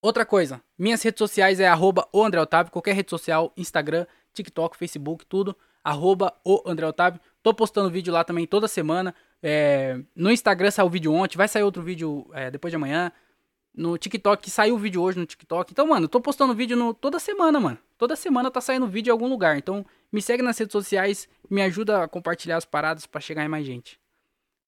Outra 0.00 0.26
coisa, 0.26 0.60
minhas 0.76 1.02
redes 1.02 1.18
sociais 1.18 1.60
é 1.60 1.68
arroba 1.68 2.08
o 2.12 2.24
André 2.24 2.40
Otávio, 2.40 2.72
qualquer 2.72 2.94
rede 2.94 3.10
social, 3.10 3.52
Instagram, 3.56 4.04
TikTok, 4.32 4.76
Facebook, 4.76 5.24
tudo, 5.26 5.56
arroba 5.84 6.34
o 6.44 6.62
André 6.66 6.86
Otávio. 6.86 7.20
Tô 7.42 7.54
postando 7.54 7.90
vídeo 7.90 8.12
lá 8.12 8.24
também 8.24 8.46
toda 8.46 8.66
semana. 8.66 9.14
É, 9.40 10.00
no 10.14 10.30
Instagram 10.30 10.70
saiu 10.70 10.86
o 10.86 10.90
vídeo 10.90 11.12
ontem, 11.12 11.36
vai 11.36 11.46
sair 11.46 11.62
outro 11.62 11.82
vídeo 11.82 12.28
é, 12.32 12.50
depois 12.50 12.72
de 12.72 12.76
amanhã. 12.76 13.12
No 13.74 13.96
TikTok, 13.96 14.50
saiu 14.50 14.74
o 14.74 14.78
vídeo 14.78 15.00
hoje 15.00 15.18
no 15.18 15.24
TikTok. 15.24 15.72
Então, 15.72 15.86
mano, 15.86 16.08
tô 16.08 16.20
postando 16.20 16.54
vídeo 16.54 16.76
no, 16.76 16.92
toda 16.92 17.18
semana, 17.18 17.58
mano. 17.58 17.78
Toda 18.02 18.16
semana 18.16 18.50
tá 18.50 18.60
saindo 18.60 18.88
vídeo 18.88 19.10
em 19.10 19.12
algum 19.12 19.28
lugar. 19.28 19.56
Então, 19.56 19.86
me 20.10 20.20
segue 20.20 20.42
nas 20.42 20.58
redes 20.58 20.72
sociais, 20.72 21.28
me 21.48 21.62
ajuda 21.62 22.02
a 22.02 22.08
compartilhar 22.08 22.56
as 22.56 22.64
paradas 22.64 23.06
para 23.06 23.20
chegar 23.20 23.44
em 23.44 23.48
mais 23.48 23.64
gente. 23.64 24.00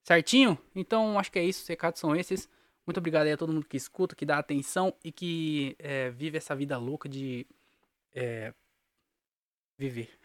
Certinho? 0.04 0.56
Então, 0.72 1.18
acho 1.18 1.32
que 1.32 1.40
é 1.40 1.44
isso. 1.44 1.62
Os 1.62 1.66
recados 1.66 1.98
são 1.98 2.14
esses. 2.14 2.48
Muito 2.86 2.98
obrigado 2.98 3.26
aí 3.26 3.32
a 3.32 3.36
todo 3.36 3.52
mundo 3.52 3.66
que 3.66 3.76
escuta, 3.76 4.14
que 4.14 4.24
dá 4.24 4.38
atenção 4.38 4.94
e 5.02 5.10
que 5.10 5.74
é, 5.80 6.10
vive 6.10 6.38
essa 6.38 6.54
vida 6.54 6.78
louca 6.78 7.08
de 7.08 7.44
é, 8.14 8.54
viver. 9.76 10.16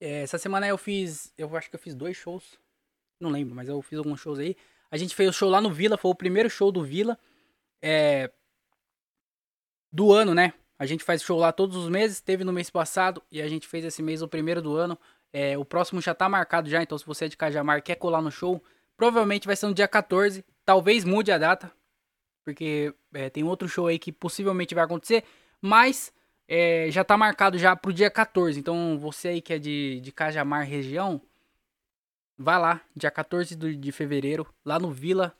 é, 0.00 0.22
essa 0.22 0.38
semana 0.38 0.66
eu 0.66 0.76
fiz, 0.76 1.32
eu 1.38 1.56
acho 1.56 1.70
que 1.70 1.76
eu 1.76 1.80
fiz 1.80 1.94
dois 1.94 2.16
shows, 2.16 2.58
não 3.20 3.30
lembro, 3.30 3.54
mas 3.54 3.68
eu 3.68 3.80
fiz 3.80 3.96
alguns 3.96 4.18
shows 4.18 4.40
aí. 4.40 4.56
A 4.90 4.96
gente 4.96 5.14
fez 5.14 5.30
o 5.30 5.32
show 5.32 5.48
lá 5.48 5.60
no 5.60 5.70
Vila, 5.70 5.96
foi 5.96 6.10
o 6.10 6.14
primeiro 6.14 6.50
show 6.50 6.72
do 6.72 6.82
Vila 6.82 7.18
é, 7.82 8.30
do 9.92 10.12
ano, 10.12 10.34
né? 10.34 10.52
A 10.78 10.86
gente 10.86 11.04
faz 11.04 11.22
show 11.22 11.38
lá 11.38 11.52
todos 11.52 11.76
os 11.76 11.88
meses, 11.88 12.20
teve 12.20 12.42
no 12.42 12.52
mês 12.52 12.70
passado 12.70 13.22
e 13.30 13.42
a 13.42 13.48
gente 13.48 13.68
fez 13.68 13.84
esse 13.84 14.02
mês 14.02 14.22
o 14.22 14.28
primeiro 14.28 14.62
do 14.62 14.76
ano. 14.76 14.98
É, 15.32 15.56
o 15.56 15.64
próximo 15.64 16.00
já 16.00 16.14
tá 16.14 16.28
marcado 16.28 16.68
já, 16.68 16.82
então 16.82 16.96
se 16.96 17.06
você 17.06 17.26
é 17.26 17.28
de 17.28 17.36
Cajamar 17.36 17.78
e 17.78 17.82
quer 17.82 17.96
colar 17.96 18.22
no 18.22 18.30
show, 18.30 18.62
provavelmente 18.96 19.46
vai 19.46 19.54
ser 19.56 19.66
no 19.66 19.74
dia 19.74 19.86
14. 19.86 20.44
Talvez 20.64 21.04
mude 21.04 21.30
a 21.30 21.38
data, 21.38 21.70
porque 22.44 22.94
é, 23.12 23.28
tem 23.28 23.44
outro 23.44 23.68
show 23.68 23.86
aí 23.86 23.98
que 23.98 24.10
possivelmente 24.10 24.74
vai 24.74 24.84
acontecer, 24.84 25.24
mas 25.60 26.12
é, 26.48 26.90
já 26.90 27.04
tá 27.04 27.16
marcado 27.16 27.58
já 27.58 27.76
pro 27.76 27.92
dia 27.92 28.10
14. 28.10 28.58
Então 28.58 28.98
você 28.98 29.28
aí 29.28 29.40
que 29.42 29.52
é 29.52 29.58
de, 29.58 30.00
de 30.00 30.10
Cajamar 30.12 30.66
região, 30.66 31.20
vai 32.40 32.58
lá, 32.58 32.80
dia 32.96 33.10
14 33.10 33.54
de, 33.54 33.92
fevereiro, 33.92 34.46
lá 34.64 34.78
no 34.78 34.90
Vila 34.90 35.36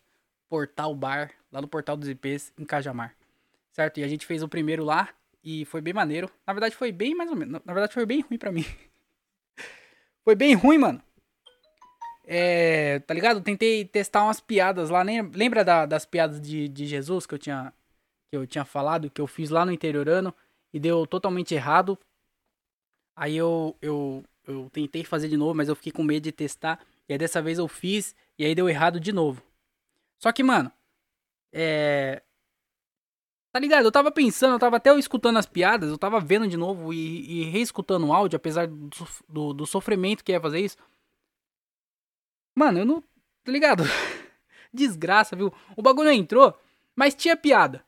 Portal 0.50 0.94
Bar, 0.94 1.30
lá 1.50 1.60
no 1.60 1.66
Portal 1.66 1.96
dos 1.96 2.08
IPs, 2.08 2.52
em 2.58 2.64
Cajamar. 2.64 3.16
Certo? 3.72 3.98
E 3.98 4.04
a 4.04 4.08
gente 4.08 4.26
fez 4.26 4.42
o 4.42 4.48
primeiro 4.48 4.84
lá 4.84 5.08
e 5.42 5.64
foi 5.64 5.80
bem 5.80 5.94
maneiro. 5.94 6.30
Na 6.46 6.52
verdade 6.52 6.76
foi 6.76 6.92
bem 6.92 7.14
mais 7.14 7.30
ou 7.30 7.36
menos, 7.36 7.60
na 7.64 7.72
verdade 7.72 7.94
foi 7.94 8.04
bem 8.04 8.20
ruim 8.20 8.38
para 8.38 8.52
mim. 8.52 8.64
Foi 10.22 10.34
bem 10.34 10.52
ruim, 10.54 10.76
mano. 10.76 11.02
é, 12.26 12.98
tá 13.00 13.14
ligado? 13.14 13.40
Tentei 13.40 13.86
testar 13.86 14.22
umas 14.22 14.38
piadas 14.38 14.90
lá. 14.90 15.02
Lembra 15.02 15.64
da, 15.64 15.86
das 15.86 16.04
piadas 16.04 16.38
de, 16.38 16.68
de 16.68 16.84
Jesus 16.86 17.26
que 17.26 17.34
eu 17.34 17.38
tinha 17.38 17.72
que 18.30 18.36
eu 18.36 18.46
tinha 18.46 18.64
falado, 18.64 19.10
que 19.10 19.20
eu 19.20 19.26
fiz 19.26 19.48
lá 19.48 19.64
no 19.64 19.72
interiorano 19.72 20.32
e 20.72 20.78
deu 20.78 21.06
totalmente 21.06 21.54
errado. 21.54 21.98
Aí 23.16 23.36
eu, 23.36 23.74
eu, 23.82 24.22
eu 24.46 24.70
tentei 24.70 25.04
fazer 25.04 25.28
de 25.28 25.36
novo, 25.36 25.54
mas 25.54 25.68
eu 25.68 25.74
fiquei 25.74 25.90
com 25.90 26.04
medo 26.04 26.24
de 26.24 26.32
testar. 26.32 26.78
E 27.10 27.12
aí 27.12 27.18
dessa 27.18 27.42
vez 27.42 27.58
eu 27.58 27.66
fiz 27.66 28.14
e 28.38 28.44
aí 28.44 28.54
deu 28.54 28.68
errado 28.68 29.00
de 29.00 29.12
novo. 29.12 29.42
Só 30.22 30.30
que, 30.30 30.44
mano, 30.44 30.70
é. 31.52 32.22
Tá 33.52 33.58
ligado? 33.58 33.84
Eu 33.84 33.90
tava 33.90 34.12
pensando, 34.12 34.52
eu 34.52 34.60
tava 34.60 34.76
até 34.76 34.96
escutando 34.96 35.36
as 35.36 35.44
piadas, 35.44 35.90
eu 35.90 35.98
tava 35.98 36.20
vendo 36.20 36.46
de 36.46 36.56
novo 36.56 36.92
e, 36.94 37.40
e 37.40 37.44
reescutando 37.50 38.06
o 38.06 38.12
áudio, 38.12 38.36
apesar 38.36 38.68
do, 38.68 38.88
do, 39.28 39.52
do 39.52 39.66
sofrimento 39.66 40.22
que 40.22 40.32
é 40.32 40.38
fazer 40.38 40.60
isso. 40.60 40.76
Mano, 42.54 42.78
eu 42.78 42.84
não. 42.84 43.00
Tá 43.42 43.50
ligado? 43.50 43.82
Desgraça, 44.72 45.34
viu? 45.34 45.52
O 45.76 45.82
bagulho 45.82 46.12
entrou, 46.12 46.56
mas 46.94 47.12
tinha 47.12 47.36
piada. 47.36 47.84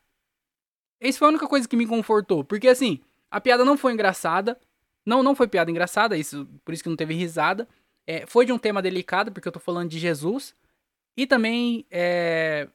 Essa 0.99 1.21
foi 1.21 1.29
a 1.29 1.31
única 1.31 1.47
coisa 1.47 1.69
que 1.69 1.77
me 1.77 1.87
confortou. 1.87 2.43
Porque 2.43 2.67
assim, 2.67 3.01
a 3.31 3.41
piada 3.41 3.65
não 3.65 3.79
foi 3.79 3.93
engraçada. 3.93 4.61
Não, 5.07 5.23
não 5.23 5.37
foi 5.37 5.47
piada 5.47 5.71
engraçada, 5.71 6.17
isso, 6.17 6.45
por 6.65 6.75
isso 6.75 6.83
que 6.83 6.89
não 6.89 6.97
teve 6.97 7.15
risada. 7.15 7.69
É, 8.07 8.27
foi 8.27 8.45
de 8.45 8.53
um 8.53 8.59
tema 8.59 8.83
delicado, 8.83 9.33
porque 9.33 9.49
eu 9.49 9.53
tô 9.53 9.61
falando 9.61 9.91
de 9.91 9.99
Jesus. 9.99 10.55
E 11.17 11.27
também 11.27 11.87
é, 11.91 12.69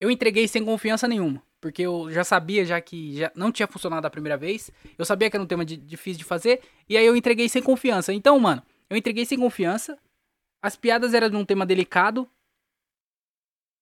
eu 0.00 0.10
entreguei 0.10 0.46
sem 0.46 0.64
confiança 0.64 1.08
nenhuma. 1.08 1.42
Porque 1.60 1.82
eu 1.82 2.10
já 2.10 2.22
sabia 2.22 2.64
já 2.64 2.80
que 2.80 3.16
já 3.16 3.32
não 3.34 3.50
tinha 3.50 3.66
funcionado 3.66 4.06
a 4.06 4.10
primeira 4.10 4.36
vez. 4.36 4.70
Eu 4.96 5.04
sabia 5.04 5.28
que 5.28 5.36
era 5.36 5.42
um 5.42 5.46
tema 5.46 5.64
de, 5.64 5.76
difícil 5.76 6.18
de 6.18 6.24
fazer. 6.24 6.62
E 6.88 6.96
aí 6.96 7.04
eu 7.04 7.16
entreguei 7.16 7.48
sem 7.48 7.62
confiança. 7.62 8.12
Então, 8.12 8.38
mano, 8.38 8.62
eu 8.88 8.96
entreguei 8.96 9.26
sem 9.26 9.38
confiança. 9.38 9.98
As 10.62 10.76
piadas 10.76 11.14
eram 11.14 11.28
de 11.28 11.36
um 11.36 11.44
tema 11.44 11.66
delicado. 11.66 12.30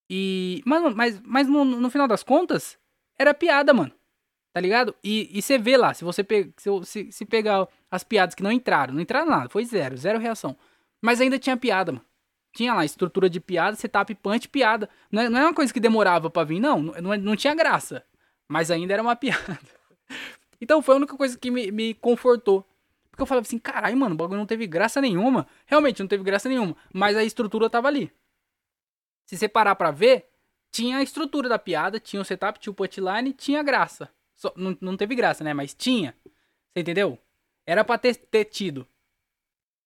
E. 0.08 0.62
Mas, 0.64 0.94
mas, 0.94 1.20
mas 1.20 1.48
no, 1.48 1.64
no 1.64 1.90
final 1.90 2.08
das 2.08 2.22
contas, 2.22 2.78
era 3.18 3.34
piada, 3.34 3.74
mano. 3.74 3.92
Tá 4.56 4.60
ligado? 4.62 4.96
E 5.04 5.42
você 5.42 5.58
vê 5.58 5.76
lá, 5.76 5.92
se 5.92 6.02
você 6.02 6.24
pe 6.24 6.50
se, 6.56 6.70
se, 6.84 7.12
se, 7.12 7.26
pegar 7.26 7.68
as 7.90 8.02
piadas 8.02 8.34
que 8.34 8.42
não 8.42 8.50
entraram, 8.50 8.94
não 8.94 9.02
entraram 9.02 9.28
nada, 9.28 9.50
foi 9.50 9.66
zero, 9.66 9.94
zero 9.98 10.18
reação. 10.18 10.56
Mas 10.98 11.20
ainda 11.20 11.38
tinha 11.38 11.58
piada, 11.58 11.92
mano. 11.92 12.04
Tinha 12.54 12.72
lá 12.72 12.82
estrutura 12.82 13.28
de 13.28 13.38
piada, 13.38 13.76
setup, 13.76 14.14
punch, 14.14 14.48
piada. 14.48 14.88
Não 15.12 15.20
é, 15.20 15.28
não 15.28 15.38
é 15.38 15.42
uma 15.42 15.52
coisa 15.52 15.70
que 15.74 15.78
demorava 15.78 16.30
para 16.30 16.42
vir, 16.42 16.58
não, 16.58 16.80
não. 16.80 17.14
Não 17.18 17.36
tinha 17.36 17.54
graça. 17.54 18.02
Mas 18.48 18.70
ainda 18.70 18.94
era 18.94 19.02
uma 19.02 19.14
piada. 19.14 19.58
Então 20.58 20.80
foi 20.80 20.94
a 20.94 20.96
única 20.96 21.18
coisa 21.18 21.38
que 21.38 21.50
me, 21.50 21.70
me 21.70 21.92
confortou. 21.92 22.66
Porque 23.10 23.20
eu 23.20 23.26
falava 23.26 23.46
assim, 23.46 23.58
caralho, 23.58 23.94
mano, 23.98 24.14
o 24.14 24.16
bagulho 24.16 24.38
não 24.38 24.46
teve 24.46 24.66
graça 24.66 25.02
nenhuma. 25.02 25.46
Realmente 25.66 26.00
não 26.00 26.08
teve 26.08 26.24
graça 26.24 26.48
nenhuma. 26.48 26.74
Mas 26.94 27.14
a 27.14 27.22
estrutura 27.22 27.68
tava 27.68 27.88
ali. 27.88 28.10
Se 29.26 29.36
você 29.36 29.48
parar 29.50 29.74
pra 29.74 29.90
ver, 29.90 30.30
tinha 30.72 30.96
a 30.96 31.02
estrutura 31.02 31.46
da 31.46 31.58
piada, 31.58 32.00
tinha 32.00 32.22
o 32.22 32.24
setup, 32.24 32.58
tinha 32.58 32.70
o 32.70 32.74
punchline, 32.74 33.34
tinha 33.34 33.62
graça. 33.62 34.10
Só, 34.36 34.52
não, 34.56 34.76
não 34.80 34.96
teve 34.96 35.14
graça, 35.14 35.42
né? 35.42 35.52
Mas 35.54 35.74
tinha. 35.74 36.14
Você 36.24 36.80
entendeu? 36.80 37.18
Era 37.66 37.84
pra 37.84 37.98
ter, 37.98 38.14
ter 38.14 38.44
tido. 38.44 38.86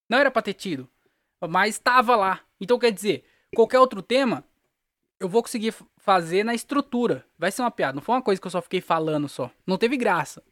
Não 0.09 0.19
era 0.19 0.31
pra 0.31 0.43
ter 0.43 0.55
tido. 0.55 0.89
Mas 1.49 1.79
tava 1.79 2.17
lá. 2.17 2.45
Então 2.61 2.79
quer 2.79 2.93
dizer, 2.93 3.25
qualquer 3.55 3.79
outro 3.79 4.03
tema, 4.03 4.45
eu 5.19 5.29
vou 5.29 5.43
conseguir 5.43 5.73
fazer 5.97 6.45
na 6.45 6.55
estrutura. 6.55 7.25
Vai 7.39 7.51
ser 7.51 7.63
uma 7.63 7.71
piada. 7.71 7.95
Não 7.95 8.03
foi 8.03 8.17
uma 8.17 8.23
coisa 8.23 8.41
que 8.41 8.47
eu 8.47 8.51
só 8.51 8.61
fiquei 8.61 8.81
falando 8.81 9.29
só. 9.29 9.51
Não 9.67 9.79
teve 9.79 9.97
graça. 9.97 10.43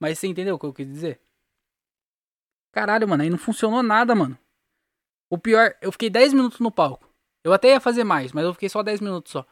Mas 0.00 0.18
você 0.18 0.28
entendeu 0.28 0.54
o 0.54 0.58
que 0.58 0.66
eu 0.66 0.72
quis 0.72 0.86
dizer? 0.86 1.20
Caralho, 2.72 3.08
mano, 3.08 3.22
aí 3.22 3.30
não 3.30 3.38
funcionou 3.38 3.82
nada, 3.82 4.14
mano. 4.14 4.38
O 5.30 5.36
pior, 5.36 5.76
eu 5.82 5.90
fiquei 5.90 6.08
10 6.08 6.32
minutos 6.32 6.60
no 6.60 6.70
palco. 6.70 7.08
Eu 7.42 7.52
até 7.52 7.70
ia 7.70 7.80
fazer 7.80 8.04
mais, 8.04 8.32
mas 8.32 8.44
eu 8.44 8.52
fiquei 8.54 8.68
só 8.68 8.82
10 8.82 9.00
minutos 9.00 9.32
só. 9.32 9.46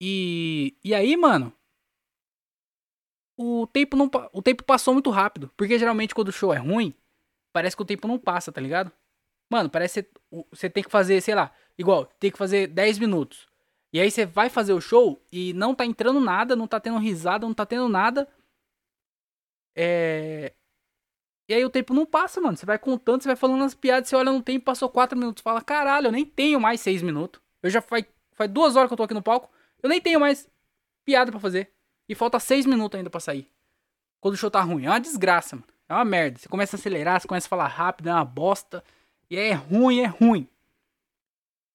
E, 0.00 0.76
e 0.82 0.94
aí, 0.94 1.16
mano, 1.16 1.52
o 3.42 3.66
tempo 3.66 3.96
não 3.96 4.10
o 4.32 4.42
tempo 4.42 4.62
passou 4.64 4.94
muito 4.94 5.10
rápido, 5.10 5.50
porque 5.56 5.78
geralmente 5.78 6.14
quando 6.14 6.28
o 6.28 6.32
show 6.32 6.52
é 6.54 6.58
ruim, 6.58 6.94
parece 7.52 7.76
que 7.76 7.82
o 7.82 7.86
tempo 7.86 8.06
não 8.06 8.18
passa, 8.18 8.52
tá 8.52 8.60
ligado? 8.60 8.92
Mano, 9.50 9.68
parece 9.68 10.02
que 10.04 10.10
você 10.50 10.70
tem 10.70 10.82
que 10.82 10.90
fazer, 10.90 11.20
sei 11.20 11.34
lá, 11.34 11.52
igual, 11.76 12.06
tem 12.18 12.30
que 12.30 12.38
fazer 12.38 12.68
10 12.68 12.98
minutos. 12.98 13.48
E 13.92 14.00
aí 14.00 14.10
você 14.10 14.24
vai 14.24 14.48
fazer 14.48 14.72
o 14.72 14.80
show 14.80 15.20
e 15.30 15.52
não 15.52 15.74
tá 15.74 15.84
entrando 15.84 16.20
nada, 16.20 16.56
não 16.56 16.66
tá 16.66 16.80
tendo 16.80 16.98
risada, 16.98 17.46
não 17.46 17.52
tá 17.54 17.66
tendo 17.66 17.88
nada. 17.88 18.26
É. 19.76 20.54
E 21.48 21.54
aí 21.54 21.64
o 21.64 21.70
tempo 21.70 21.92
não 21.92 22.06
passa, 22.06 22.40
mano. 22.40 22.56
Você 22.56 22.64
vai 22.64 22.78
contando, 22.78 23.22
você 23.22 23.28
vai 23.28 23.36
falando 23.36 23.64
as 23.64 23.74
piadas, 23.74 24.08
você 24.08 24.16
olha 24.16 24.32
no 24.32 24.42
tempo, 24.42 24.64
passou 24.64 24.88
4 24.88 25.18
minutos. 25.18 25.42
Fala, 25.42 25.60
caralho, 25.60 26.06
eu 26.06 26.12
nem 26.12 26.24
tenho 26.24 26.58
mais 26.58 26.80
6 26.80 27.02
minutos. 27.02 27.42
Eu 27.62 27.68
já 27.68 27.82
faz, 27.82 28.06
faz 28.32 28.50
duas 28.50 28.76
horas 28.76 28.88
que 28.88 28.94
eu 28.94 28.96
tô 28.96 29.02
aqui 29.02 29.14
no 29.14 29.22
palco. 29.22 29.50
Eu 29.82 29.88
nem 29.90 30.00
tenho 30.00 30.18
mais 30.18 30.48
piada 31.04 31.30
para 31.30 31.40
fazer. 31.40 31.70
E 32.12 32.14
falta 32.14 32.38
6 32.38 32.66
minutos 32.66 32.98
ainda 32.98 33.08
pra 33.08 33.20
sair. 33.20 33.48
Quando 34.20 34.34
o 34.34 34.36
show 34.36 34.50
tá 34.50 34.60
ruim. 34.60 34.84
É 34.84 34.90
uma 34.90 35.00
desgraça, 35.00 35.56
mano. 35.56 35.66
É 35.88 35.94
uma 35.94 36.04
merda. 36.04 36.38
Você 36.38 36.46
começa 36.46 36.76
a 36.76 36.78
acelerar, 36.78 37.18
você 37.18 37.26
começa 37.26 37.46
a 37.46 37.48
falar 37.48 37.68
rápido, 37.68 38.10
é 38.10 38.12
uma 38.12 38.24
bosta. 38.24 38.84
E 39.30 39.38
é 39.38 39.54
ruim, 39.54 40.00
é 40.00 40.06
ruim. 40.06 40.46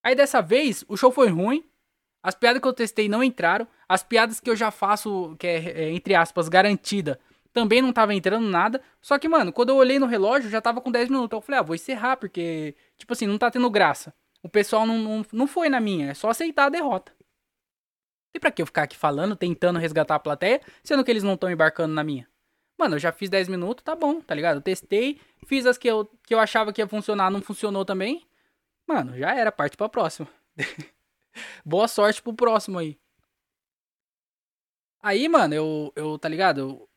Aí 0.04 0.13
dessa 0.13 0.39
vez, 0.39 0.86
o 0.88 0.95
show 0.95 1.12
foi 1.12 1.28
ruim. 1.30 1.63
As 2.21 2.36
piadas 2.36 2.62
que 2.62 2.67
eu 2.67 2.73
testei 2.73 3.10
não 3.10 3.23
entraram. 3.23 3.67
As 3.89 4.04
piadas 4.04 4.39
que 4.39 4.47
eu 4.47 4.56
já 4.56 4.69
faço, 4.69 5.36
que 5.39 5.47
é, 5.47 5.86
é 5.86 5.91
entre 5.91 6.13
aspas, 6.13 6.47
garantida, 6.47 7.19
também 7.52 7.82
não 7.82 7.91
tava 7.91 8.13
entrando 8.13 8.47
nada. 8.47 8.80
Só 9.02 9.17
que, 9.17 9.28
mano, 9.28 9.52
quando 9.52 9.69
eu 9.69 9.76
olhei 9.76 9.97
no 9.97 10.06
relógio, 10.06 10.52
já 10.52 10.62
tava 10.62 10.82
com 10.82 10.91
10 10.91 11.10
minutos. 11.10 11.36
Eu 11.36 11.41
falei, 11.41 11.60
ah, 11.60 11.63
vou 11.63 11.73
encerrar, 11.73 12.17
porque, 12.17 12.76
tipo 12.95 13.12
assim, 13.12 13.26
não 13.26 13.39
tá 13.39 13.50
tendo 13.50 13.71
graça. 13.71 14.13
O 14.43 14.47
pessoal 14.47 14.86
não, 14.86 15.00
não, 15.00 15.26
não 15.34 15.47
foi 15.47 15.67
na 15.67 15.80
minha, 15.80 16.12
é 16.12 16.13
só 16.13 16.30
aceitar 16.30 16.67
a 16.67 16.69
derrota. 16.69 17.16
E 18.38 18.39
pra 18.39 18.52
que 18.52 18.62
eu 18.62 18.67
ficar 18.67 18.84
aqui 18.84 18.95
falando, 18.95 19.36
tentando 19.36 19.80
resgatar 19.80 20.13
a 20.13 20.19
plateia, 20.19 20.62
sendo 20.84 21.04
que 21.04 21.10
eles 21.10 21.23
não 21.23 21.34
estão 21.34 21.50
embarcando 21.50 21.95
na 21.95 22.04
minha? 22.04 22.30
Mano, 22.78 22.93
eu 22.93 23.00
já 23.00 23.12
fiz 23.12 23.32
10 23.32 23.47
minutos, 23.47 23.84
tá 23.84 23.95
bom, 23.95 24.21
tá 24.21 24.36
ligado? 24.36 24.58
Eu 24.58 24.62
testei, 24.62 25.19
fiz 25.47 25.65
as 25.65 25.76
que 25.76 25.88
eu, 25.88 26.06
que 26.21 26.36
eu 26.36 26.39
achava 26.39 26.71
que 26.71 26.80
ia 26.80 26.88
funcionar, 26.88 27.32
não 27.32 27.41
funcionou 27.41 27.84
também. 27.84 28.28
Mano, 28.86 29.17
já 29.17 29.34
era, 29.34 29.52
parte 29.52 29.76
pra 29.76 29.89
próxima. 29.89 30.28
Boa 31.65 31.88
sorte 31.88 32.21
pro 32.21 32.32
próximo 32.32 32.78
aí. 32.78 33.00
Aí, 35.02 35.28
mano, 35.28 35.56
eu, 35.56 35.91
eu 35.95 36.19
tá 36.19 36.30
ligado? 36.30 36.88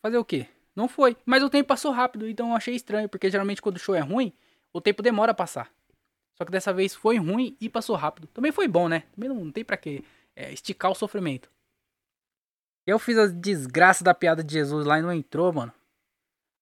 Fazer 0.00 0.18
o 0.18 0.24
quê? 0.24 0.46
Não 0.76 0.86
foi. 0.86 1.16
Mas 1.26 1.42
o 1.42 1.50
tempo 1.50 1.66
passou 1.66 1.90
rápido, 1.90 2.28
então 2.28 2.50
eu 2.50 2.54
achei 2.54 2.76
estranho, 2.76 3.08
porque 3.08 3.28
geralmente 3.28 3.60
quando 3.60 3.74
o 3.74 3.80
show 3.80 3.96
é 3.96 4.00
ruim, 4.00 4.32
o 4.72 4.80
tempo 4.80 5.02
demora 5.02 5.32
a 5.32 5.34
passar. 5.34 5.68
Só 6.36 6.44
que 6.44 6.52
dessa 6.52 6.72
vez 6.72 6.94
foi 6.94 7.16
ruim 7.18 7.56
e 7.60 7.68
passou 7.68 7.96
rápido. 7.96 8.28
Também 8.28 8.52
foi 8.52 8.68
bom, 8.68 8.88
né? 8.88 9.00
Também 9.12 9.28
não, 9.28 9.46
não 9.46 9.50
tem 9.50 9.64
pra 9.64 9.76
quê 9.76 10.04
é, 10.36 10.52
esticar 10.52 10.90
o 10.90 10.94
sofrimento. 10.94 11.50
Eu 12.86 12.98
fiz 12.98 13.16
a 13.16 13.26
desgraça 13.26 14.04
da 14.04 14.14
piada 14.14 14.44
de 14.44 14.52
Jesus 14.52 14.84
lá 14.84 14.98
e 14.98 15.02
não 15.02 15.12
entrou, 15.12 15.52
mano. 15.52 15.72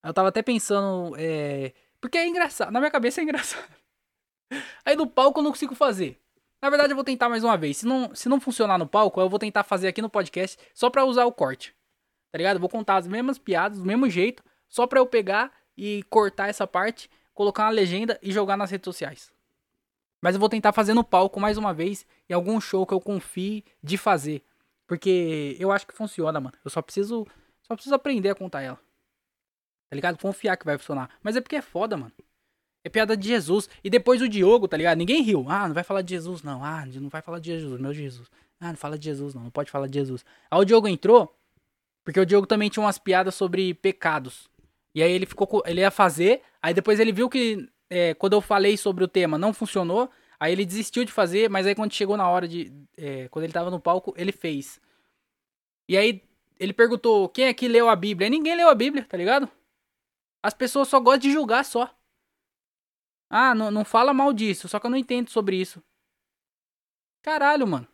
Eu 0.04 0.14
tava 0.14 0.28
até 0.28 0.42
pensando, 0.42 1.14
é... 1.16 1.72
Porque 2.00 2.18
é 2.18 2.26
engraçado, 2.26 2.70
na 2.70 2.80
minha 2.80 2.90
cabeça 2.90 3.20
é 3.20 3.24
engraçado. 3.24 3.68
Aí 4.84 4.96
no 4.96 5.06
palco 5.06 5.38
eu 5.38 5.44
não 5.44 5.50
consigo 5.50 5.74
fazer. 5.74 6.20
Na 6.60 6.70
verdade 6.70 6.92
eu 6.92 6.96
vou 6.96 7.04
tentar 7.04 7.28
mais 7.28 7.42
uma 7.42 7.56
vez. 7.56 7.78
Se 7.78 7.86
não, 7.86 8.14
se 8.14 8.28
não 8.28 8.40
funcionar 8.40 8.78
no 8.78 8.86
palco, 8.86 9.20
eu 9.20 9.28
vou 9.28 9.38
tentar 9.38 9.64
fazer 9.64 9.88
aqui 9.88 10.02
no 10.02 10.10
podcast 10.10 10.58
só 10.74 10.90
pra 10.90 11.04
usar 11.04 11.24
o 11.24 11.32
corte. 11.32 11.74
Tá 12.30 12.38
ligado? 12.38 12.56
Eu 12.56 12.60
vou 12.60 12.68
contar 12.68 12.96
as 12.96 13.06
mesmas 13.06 13.38
piadas, 13.38 13.78
do 13.78 13.84
mesmo 13.84 14.08
jeito, 14.08 14.42
só 14.68 14.86
pra 14.86 14.98
eu 15.00 15.06
pegar 15.06 15.52
e 15.76 16.02
cortar 16.04 16.48
essa 16.48 16.66
parte, 16.66 17.10
colocar 17.34 17.64
uma 17.64 17.70
legenda 17.70 18.18
e 18.22 18.32
jogar 18.32 18.56
nas 18.56 18.70
redes 18.70 18.84
sociais. 18.84 19.32
Mas 20.22 20.36
eu 20.36 20.40
vou 20.40 20.48
tentar 20.48 20.72
fazer 20.72 20.94
no 20.94 21.02
palco 21.02 21.40
mais 21.40 21.58
uma 21.58 21.74
vez, 21.74 22.06
em 22.30 22.32
algum 22.32 22.60
show 22.60 22.86
que 22.86 22.94
eu 22.94 23.00
confie 23.00 23.64
de 23.82 23.98
fazer. 23.98 24.42
Porque 24.86 25.56
eu 25.58 25.72
acho 25.72 25.86
que 25.86 25.94
funciona, 25.94 26.40
mano. 26.40 26.56
Eu 26.64 26.70
só 26.70 26.80
preciso. 26.80 27.26
Só 27.62 27.74
preciso 27.74 27.94
aprender 27.94 28.30
a 28.30 28.34
contar 28.34 28.62
ela. 28.62 28.78
Tá 29.90 29.96
ligado? 29.96 30.18
Confiar 30.18 30.56
que 30.56 30.64
vai 30.64 30.78
funcionar. 30.78 31.10
Mas 31.22 31.34
é 31.36 31.40
porque 31.40 31.56
é 31.56 31.62
foda, 31.62 31.96
mano. 31.96 32.12
É 32.84 32.88
piada 32.88 33.16
de 33.16 33.26
Jesus. 33.26 33.68
E 33.82 33.90
depois 33.90 34.22
o 34.22 34.28
Diogo, 34.28 34.68
tá 34.68 34.76
ligado? 34.76 34.98
Ninguém 34.98 35.22
riu. 35.22 35.46
Ah, 35.48 35.66
não 35.66 35.74
vai 35.74 35.84
falar 35.84 36.02
de 36.02 36.10
Jesus, 36.10 36.42
não. 36.42 36.64
Ah, 36.64 36.84
não 36.86 37.08
vai 37.08 37.22
falar 37.22 37.38
de 37.38 37.50
Jesus, 37.50 37.80
meu 37.80 37.92
Jesus. 37.92 38.30
Ah, 38.60 38.68
não 38.68 38.76
fala 38.76 38.98
de 38.98 39.04
Jesus, 39.04 39.34
não. 39.34 39.44
Não 39.44 39.50
pode 39.50 39.70
falar 39.70 39.86
de 39.88 39.98
Jesus. 39.98 40.24
Aí 40.50 40.60
o 40.60 40.64
Diogo 40.64 40.88
entrou. 40.88 41.36
Porque 42.04 42.18
o 42.18 42.26
Diogo 42.26 42.46
também 42.46 42.68
tinha 42.68 42.82
umas 42.84 42.98
piadas 42.98 43.34
sobre 43.34 43.74
pecados. 43.74 44.48
E 44.94 45.02
aí 45.02 45.12
ele 45.12 45.26
ficou. 45.26 45.62
Ele 45.66 45.80
ia 45.80 45.90
fazer. 45.90 46.42
Aí 46.60 46.74
depois 46.74 47.00
ele 47.00 47.12
viu 47.12 47.28
que. 47.28 47.68
É, 47.94 48.14
quando 48.14 48.32
eu 48.32 48.40
falei 48.40 48.78
sobre 48.78 49.04
o 49.04 49.08
tema 49.08 49.36
não 49.36 49.52
funcionou. 49.52 50.10
Aí 50.40 50.50
ele 50.50 50.64
desistiu 50.64 51.04
de 51.04 51.12
fazer, 51.12 51.50
mas 51.50 51.66
aí 51.66 51.74
quando 51.74 51.92
chegou 51.92 52.16
na 52.16 52.26
hora 52.26 52.48
de. 52.48 52.72
É, 52.96 53.28
quando 53.28 53.44
ele 53.44 53.52
tava 53.52 53.70
no 53.70 53.78
palco, 53.78 54.14
ele 54.16 54.32
fez. 54.32 54.80
E 55.86 55.94
aí 55.94 56.22
ele 56.58 56.72
perguntou: 56.72 57.28
quem 57.28 57.44
é 57.44 57.54
que 57.54 57.68
leu 57.68 57.90
a 57.90 57.94
Bíblia? 57.94 58.28
E 58.28 58.30
ninguém 58.30 58.56
leu 58.56 58.70
a 58.70 58.74
Bíblia, 58.74 59.04
tá 59.04 59.14
ligado? 59.16 59.46
As 60.42 60.54
pessoas 60.54 60.88
só 60.88 60.98
gostam 60.98 61.20
de 61.20 61.32
julgar 61.32 61.66
só. 61.66 61.94
Ah, 63.28 63.54
não, 63.54 63.70
não 63.70 63.84
fala 63.84 64.14
mal 64.14 64.32
disso, 64.32 64.68
só 64.68 64.80
que 64.80 64.86
eu 64.86 64.90
não 64.90 64.96
entendo 64.96 65.28
sobre 65.28 65.56
isso. 65.56 65.82
Caralho, 67.22 67.66
mano. 67.66 67.86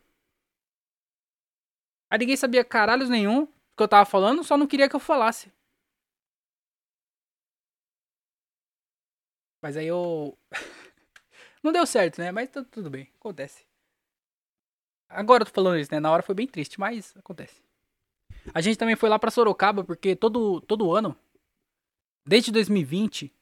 Aí 2.09 2.19
ninguém 2.19 2.37
sabia 2.37 2.63
caralhos 2.63 3.09
nenhum 3.09 3.45
que 3.45 3.83
eu 3.83 3.87
tava 3.87 4.05
falando, 4.05 4.43
só 4.45 4.57
não 4.57 4.65
queria 4.65 4.87
que 4.87 4.95
eu 4.95 4.99
falasse. 4.99 5.51
Mas 9.61 9.77
aí 9.77 9.87
eu. 9.87 10.37
Não 11.63 11.71
deu 11.71 11.85
certo, 11.85 12.19
né? 12.19 12.31
Mas 12.31 12.49
tudo 12.71 12.89
bem, 12.89 13.11
acontece. 13.19 13.65
Agora 15.09 15.41
eu 15.41 15.45
tô 15.47 15.53
falando 15.53 15.79
isso, 15.79 15.91
né? 15.91 15.99
Na 15.99 16.11
hora 16.11 16.23
foi 16.23 16.35
bem 16.35 16.47
triste, 16.47 16.79
mas 16.79 17.15
acontece. 17.17 17.61
A 18.53 18.61
gente 18.61 18.77
também 18.77 18.95
foi 18.95 19.09
lá 19.09 19.17
pra 19.17 19.31
Sorocaba, 19.31 19.83
porque 19.83 20.15
todo, 20.15 20.61
todo 20.61 20.93
ano, 20.93 21.17
desde 22.25 22.51
2020, 22.51 23.33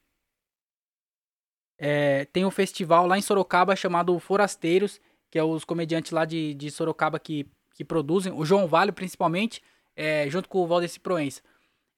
é, 1.77 2.25
tem 2.25 2.45
um 2.45 2.51
festival 2.51 3.05
lá 3.05 3.17
em 3.17 3.21
Sorocaba 3.21 3.75
chamado 3.75 4.17
Forasteiros, 4.19 4.99
que 5.29 5.37
é 5.37 5.43
os 5.43 5.63
comediantes 5.65 6.11
lá 6.11 6.25
de, 6.25 6.53
de 6.53 6.71
Sorocaba 6.71 7.19
que, 7.19 7.45
que 7.75 7.83
produzem, 7.83 8.31
o 8.31 8.45
João 8.45 8.67
Vale 8.67 8.91
principalmente, 8.91 9.61
é, 9.95 10.29
junto 10.29 10.49
com 10.49 10.59
o 10.59 10.67
Valdeci 10.67 10.99
Proença. 10.99 11.41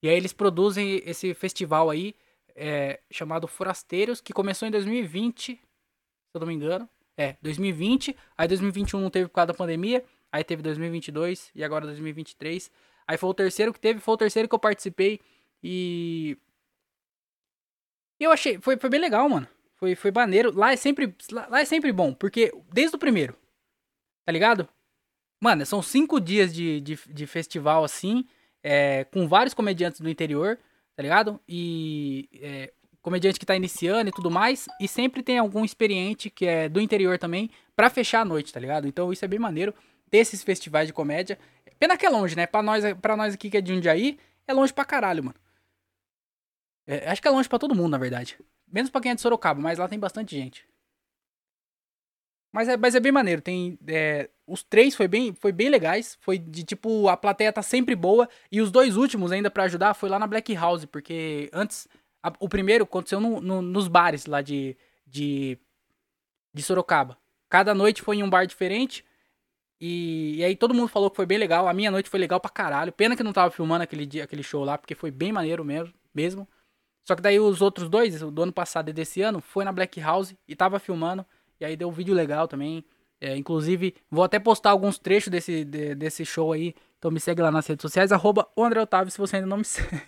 E 0.01 0.09
aí 0.09 0.15
eles 0.15 0.33
produzem 0.33 1.01
esse 1.05 1.33
festival 1.33 1.89
aí, 1.89 2.15
é, 2.59 2.99
chamado 3.09 3.47
Forasteiros, 3.47 4.19
que 4.19 4.33
começou 4.33 4.67
em 4.67 4.71
2020, 4.71 5.55
se 5.55 5.59
eu 6.33 6.39
não 6.39 6.47
me 6.47 6.53
engano. 6.53 6.87
É, 7.17 7.35
2020, 7.41 8.15
aí 8.37 8.47
2021 8.47 8.99
não 8.99 9.09
teve 9.09 9.27
por 9.27 9.35
causa 9.35 9.47
da 9.47 9.53
pandemia, 9.53 10.03
aí 10.31 10.43
teve 10.43 10.61
2022 10.61 11.51
e 11.55 11.63
agora 11.63 11.85
2023. 11.85 12.69
Aí 13.07 13.17
foi 13.17 13.29
o 13.29 13.33
terceiro 13.33 13.73
que 13.73 13.79
teve, 13.79 13.99
foi 13.99 14.13
o 14.13 14.17
terceiro 14.17 14.47
que 14.47 14.55
eu 14.55 14.59
participei 14.59 15.19
e 15.63 16.37
eu 18.19 18.31
achei, 18.31 18.59
foi, 18.59 18.77
foi 18.77 18.89
bem 18.89 18.99
legal, 18.99 19.27
mano. 19.29 19.47
Foi, 19.75 19.95
foi 19.95 20.11
maneiro. 20.11 20.51
Lá 20.53 20.73
é 20.73 20.75
sempre, 20.75 21.15
lá 21.31 21.61
é 21.61 21.65
sempre 21.65 21.91
bom, 21.91 22.13
porque 22.13 22.51
desde 22.71 22.95
o 22.95 22.99
primeiro, 22.99 23.35
tá 24.25 24.31
ligado? 24.31 24.67
Mano, 25.41 25.65
são 25.65 25.81
cinco 25.81 26.19
dias 26.19 26.53
de, 26.53 26.81
de, 26.81 26.99
de 27.07 27.25
festival 27.25 27.83
assim, 27.85 28.25
é, 28.61 29.05
com 29.05 29.27
vários 29.27 29.53
comediantes 29.53 30.01
do 30.01 30.09
interior, 30.09 30.59
tá 30.99 31.03
ligado? 31.03 31.39
E 31.47 32.27
é, 32.41 32.73
comediante 33.01 33.39
que 33.39 33.45
tá 33.45 33.55
iniciando 33.55 34.09
e 34.09 34.11
tudo 34.11 34.29
mais, 34.29 34.65
e 34.81 34.85
sempre 34.85 35.23
tem 35.23 35.37
algum 35.37 35.63
experiente 35.63 36.29
que 36.29 36.45
é 36.45 36.67
do 36.67 36.81
interior 36.81 37.17
também, 37.17 37.49
para 37.73 37.89
fechar 37.89 38.19
a 38.19 38.25
noite, 38.25 38.51
tá 38.51 38.59
ligado? 38.59 38.85
Então 38.85 39.13
isso 39.13 39.23
é 39.23 39.27
bem 39.29 39.39
maneiro, 39.39 39.73
ter 40.09 40.17
esses 40.17 40.43
festivais 40.43 40.87
de 40.87 40.93
comédia. 40.93 41.39
Pena 41.79 41.95
que 41.95 42.05
é 42.05 42.09
longe, 42.09 42.35
né? 42.35 42.45
Pra 42.45 42.61
nós, 42.61 42.83
pra 43.01 43.15
nós 43.15 43.33
aqui 43.33 43.49
que 43.49 43.55
é 43.55 43.61
de 43.61 43.73
Jundiaí, 43.73 44.19
é 44.45 44.51
longe 44.51 44.73
pra 44.73 44.83
caralho, 44.83 45.23
mano. 45.23 45.37
É, 46.85 47.09
acho 47.09 47.21
que 47.21 47.29
é 47.29 47.31
longe 47.31 47.47
pra 47.47 47.57
todo 47.57 47.73
mundo, 47.73 47.91
na 47.91 47.97
verdade. 47.97 48.37
Menos 48.69 48.91
pra 48.91 48.99
quem 48.99 49.13
é 49.13 49.15
de 49.15 49.21
Sorocaba, 49.21 49.61
mas 49.61 49.79
lá 49.79 49.87
tem 49.87 49.97
bastante 49.97 50.35
gente. 50.35 50.65
Mas 52.51 52.67
é, 52.67 52.77
mas 52.77 52.95
é 52.95 52.99
bem 52.99 53.11
maneiro. 53.11 53.41
Tem, 53.41 53.77
é, 53.87 54.29
os 54.47 54.63
três 54.63 54.95
foi 54.95 55.07
bem, 55.07 55.33
foi 55.33 55.51
bem 55.51 55.69
legais. 55.69 56.17
Foi 56.21 56.37
de 56.37 56.63
tipo, 56.63 57.07
a 57.07 57.15
plateia 57.15 57.53
tá 57.53 57.61
sempre 57.61 57.95
boa. 57.95 58.27
E 58.51 58.61
os 58.61 58.71
dois 58.71 58.97
últimos, 58.97 59.31
ainda 59.31 59.51
para 59.51 59.63
ajudar, 59.63 59.93
foi 59.93 60.09
lá 60.09 60.17
na 60.17 60.27
Black 60.27 60.53
House. 60.55 60.85
Porque 60.85 61.49
antes 61.53 61.87
a, 62.23 62.33
o 62.39 62.49
primeiro 62.49 62.83
aconteceu 62.83 63.19
no, 63.19 63.39
no, 63.39 63.61
nos 63.61 63.87
bares 63.87 64.25
lá 64.25 64.41
de, 64.41 64.75
de, 65.05 65.57
de 66.53 66.63
Sorocaba. 66.63 67.17
Cada 67.49 67.73
noite 67.73 68.01
foi 68.01 68.17
em 68.17 68.23
um 68.23 68.29
bar 68.29 68.45
diferente. 68.45 69.05
E, 69.81 70.35
e, 70.37 70.43
aí 70.43 70.55
todo 70.55 70.73
mundo 70.73 70.89
falou 70.89 71.09
que 71.09 71.15
foi 71.15 71.25
bem 71.25 71.37
legal. 71.37 71.67
A 71.67 71.73
minha 71.73 71.91
noite 71.91 72.09
foi 72.09 72.19
legal 72.19 72.39
pra 72.39 72.49
caralho. 72.51 72.91
Pena 72.91 73.15
que 73.15 73.23
não 73.23 73.33
tava 73.33 73.51
filmando 73.51 73.83
aquele, 73.83 74.05
dia, 74.05 74.23
aquele 74.23 74.43
show 74.43 74.63
lá, 74.63 74.77
porque 74.77 74.95
foi 74.95 75.11
bem 75.11 75.31
maneiro 75.31 75.63
mesmo. 75.63 75.93
mesmo. 76.13 76.47
Só 77.07 77.15
que 77.15 77.21
daí 77.21 77.39
os 77.39 77.61
outros 77.61 77.89
dois, 77.89 78.19
do 78.19 78.43
ano 78.43 78.53
passado 78.53 78.89
e 78.89 78.93
desse 78.93 79.21
ano, 79.21 79.41
foi 79.41 79.63
na 79.63 79.71
Black 79.71 79.99
House 79.99 80.35
e 80.47 80.55
tava 80.55 80.79
filmando. 80.79 81.25
E 81.59 81.65
aí 81.65 81.75
deu 81.75 81.89
um 81.89 81.91
vídeo 81.91 82.13
legal 82.13 82.47
também. 82.47 82.83
É, 83.21 83.35
inclusive, 83.35 83.95
vou 84.09 84.23
até 84.23 84.39
postar 84.39 84.71
alguns 84.71 84.97
trechos 84.97 85.29
desse, 85.29 85.65
de, 85.65 85.93
desse 85.95 86.25
show 86.25 86.53
aí. 86.53 86.73
Então 86.97 87.11
me 87.11 87.19
segue 87.19 87.41
lá 87.41 87.51
nas 87.51 87.67
redes 87.67 87.81
sociais, 87.81 88.11
arroba 88.11 88.47
André 88.57 88.81
Otávio, 88.81 89.11
se 89.11 89.17
você 89.17 89.37
ainda 89.37 89.47
não 89.47 89.57
me 89.57 89.65
segue. 89.65 90.01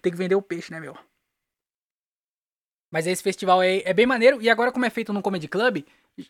Tem 0.00 0.12
que 0.12 0.18
vender 0.18 0.34
o 0.34 0.42
peixe, 0.42 0.72
né, 0.72 0.78
meu? 0.78 0.96
Mas 2.90 3.06
esse 3.06 3.22
festival 3.22 3.62
é, 3.62 3.78
é 3.84 3.94
bem 3.94 4.06
maneiro. 4.06 4.40
E 4.42 4.50
agora, 4.50 4.70
como 4.70 4.84
é 4.84 4.90
feito 4.90 5.12
no 5.12 5.22
Comedy 5.22 5.48
Club, 5.48 5.82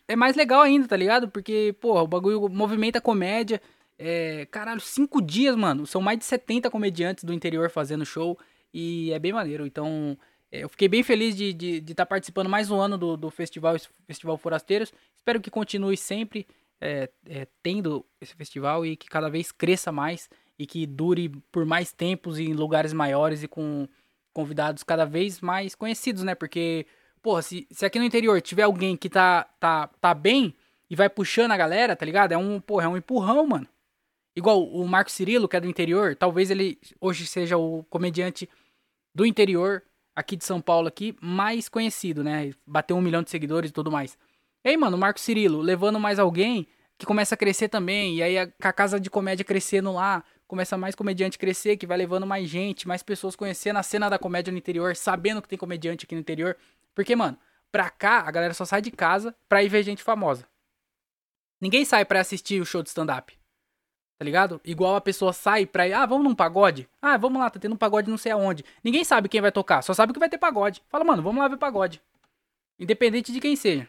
é 0.07 0.15
mais 0.15 0.35
legal 0.35 0.61
ainda, 0.61 0.87
tá 0.87 0.95
ligado? 0.95 1.27
Porque, 1.27 1.75
pô, 1.79 1.99
o 2.01 2.07
bagulho 2.07 2.47
movimenta 2.49 2.99
a 2.99 3.01
comédia. 3.01 3.61
É, 3.99 4.47
caralho, 4.49 4.79
cinco 4.79 5.21
dias, 5.21 5.55
mano. 5.55 5.85
São 5.85 6.01
mais 6.01 6.17
de 6.17 6.25
70 6.25 6.69
comediantes 6.69 7.23
do 7.23 7.33
interior 7.33 7.69
fazendo 7.69 8.05
show. 8.05 8.39
E 8.73 9.11
é 9.11 9.19
bem 9.19 9.33
maneiro. 9.33 9.65
Então, 9.65 10.17
eu 10.53 10.69
fiquei 10.69 10.87
bem 10.87 11.01
feliz 11.01 11.35
de 11.35 11.45
estar 11.45 11.57
de, 11.57 11.81
de 11.81 11.95
tá 11.95 12.05
participando 12.05 12.47
mais 12.47 12.69
um 12.69 12.79
ano 12.79 12.95
do, 12.95 13.17
do 13.17 13.31
festival, 13.31 13.75
Festival 14.05 14.37
Forasteiros. 14.37 14.93
Espero 15.17 15.41
que 15.41 15.49
continue 15.49 15.97
sempre 15.97 16.45
é, 16.79 17.09
é, 17.27 17.47
tendo 17.63 18.05
esse 18.21 18.35
festival 18.35 18.85
e 18.85 18.95
que 18.95 19.07
cada 19.07 19.29
vez 19.29 19.51
cresça 19.51 19.91
mais 19.91 20.29
e 20.59 20.67
que 20.67 20.85
dure 20.85 21.29
por 21.51 21.65
mais 21.65 21.91
tempos 21.91 22.37
em 22.37 22.53
lugares 22.53 22.93
maiores 22.93 23.41
e 23.41 23.47
com 23.47 23.87
convidados 24.31 24.83
cada 24.83 25.05
vez 25.05 25.41
mais 25.41 25.73
conhecidos, 25.73 26.21
né? 26.21 26.35
Porque, 26.35 26.85
porra, 27.19 27.41
se, 27.41 27.67
se 27.71 27.83
aqui 27.83 27.97
no 27.97 28.05
interior 28.05 28.39
tiver 28.39 28.63
alguém 28.63 28.95
que 28.95 29.09
tá, 29.09 29.45
tá, 29.59 29.87
tá 29.99 30.13
bem 30.13 30.53
e 30.87 30.95
vai 30.95 31.09
puxando 31.09 31.51
a 31.51 31.57
galera, 31.57 31.95
tá 31.95 32.05
ligado? 32.05 32.31
É 32.31 32.37
um, 32.37 32.59
porra, 32.59 32.85
é 32.85 32.87
um 32.87 32.97
empurrão, 32.97 33.47
mano. 33.47 33.67
Igual 34.35 34.63
o 34.63 34.87
Marco 34.87 35.09
Cirilo, 35.09 35.47
que 35.47 35.57
é 35.57 35.59
do 35.59 35.67
interior, 35.67 36.15
talvez 36.15 36.51
ele 36.51 36.79
hoje 37.01 37.25
seja 37.25 37.57
o 37.57 37.83
comediante 37.89 38.47
do 39.15 39.25
interior 39.25 39.81
aqui 40.15 40.35
de 40.35 40.45
São 40.45 40.61
Paulo 40.61 40.87
aqui 40.87 41.15
mais 41.21 41.67
conhecido, 41.69 42.23
né? 42.23 42.51
Bateu 42.65 42.95
um 42.95 43.01
milhão 43.01 43.23
de 43.23 43.29
seguidores 43.29 43.69
e 43.69 43.73
tudo 43.73 43.91
mais. 43.91 44.17
E 44.63 44.69
aí, 44.69 44.77
mano, 44.77 44.97
Marco 44.97 45.19
Cirilo 45.19 45.61
levando 45.61 45.99
mais 45.99 46.19
alguém 46.19 46.67
que 46.97 47.05
começa 47.05 47.35
a 47.35 47.37
crescer 47.37 47.67
também, 47.67 48.17
e 48.17 48.23
aí 48.23 48.37
a, 48.37 48.47
a 48.61 48.73
casa 48.73 48.99
de 48.99 49.09
comédia 49.09 49.43
crescendo 49.43 49.91
lá, 49.91 50.23
começa 50.47 50.77
mais 50.77 50.95
comediante 50.95 51.37
crescer, 51.37 51.75
que 51.75 51.87
vai 51.87 51.97
levando 51.97 52.25
mais 52.25 52.47
gente, 52.47 52.87
mais 52.87 53.03
pessoas 53.03 53.35
conhecendo 53.35 53.77
a 53.77 53.83
cena 53.83 54.09
da 54.09 54.19
comédia 54.19 54.51
no 54.51 54.57
interior, 54.57 54.95
sabendo 54.95 55.41
que 55.41 55.47
tem 55.49 55.57
comediante 55.57 56.05
aqui 56.05 56.15
no 56.15 56.21
interior. 56.21 56.55
Porque, 56.93 57.15
mano, 57.15 57.37
pra 57.71 57.89
cá 57.89 58.19
a 58.19 58.31
galera 58.31 58.53
só 58.53 58.63
sai 58.63 58.81
de 58.81 58.91
casa 58.91 59.35
pra 59.49 59.63
ir 59.63 59.69
ver 59.69 59.83
gente 59.83 60.03
famosa. 60.03 60.47
Ninguém 61.59 61.83
sai 61.83 62.05
pra 62.05 62.19
assistir 62.19 62.61
o 62.61 62.65
show 62.65 62.83
de 62.83 62.89
stand-up. 62.89 63.37
Tá 64.17 64.25
ligado? 64.25 64.61
Igual 64.63 64.95
a 64.95 65.01
pessoa 65.01 65.33
sai 65.33 65.65
pra 65.65 65.87
ir, 65.87 65.93
ah, 65.93 66.05
vamos 66.05 66.23
num 66.23 66.35
pagode? 66.35 66.87
Ah, 67.01 67.17
vamos 67.17 67.41
lá, 67.41 67.49
tá 67.49 67.59
tendo 67.59 67.73
um 67.73 67.77
pagode 67.77 68.09
não 68.09 68.17
sei 68.17 68.31
aonde. 68.31 68.63
Ninguém 68.83 69.03
sabe 69.03 69.27
quem 69.27 69.41
vai 69.41 69.51
tocar, 69.51 69.81
só 69.81 69.93
sabe 69.93 70.13
que 70.13 70.19
vai 70.19 70.29
ter 70.29 70.37
pagode. 70.37 70.83
Fala, 70.87 71.03
mano, 71.03 71.23
vamos 71.23 71.41
lá 71.41 71.47
ver 71.47 71.57
pagode. 71.57 72.01
Independente 72.79 73.31
de 73.31 73.39
quem 73.39 73.55
seja. 73.55 73.87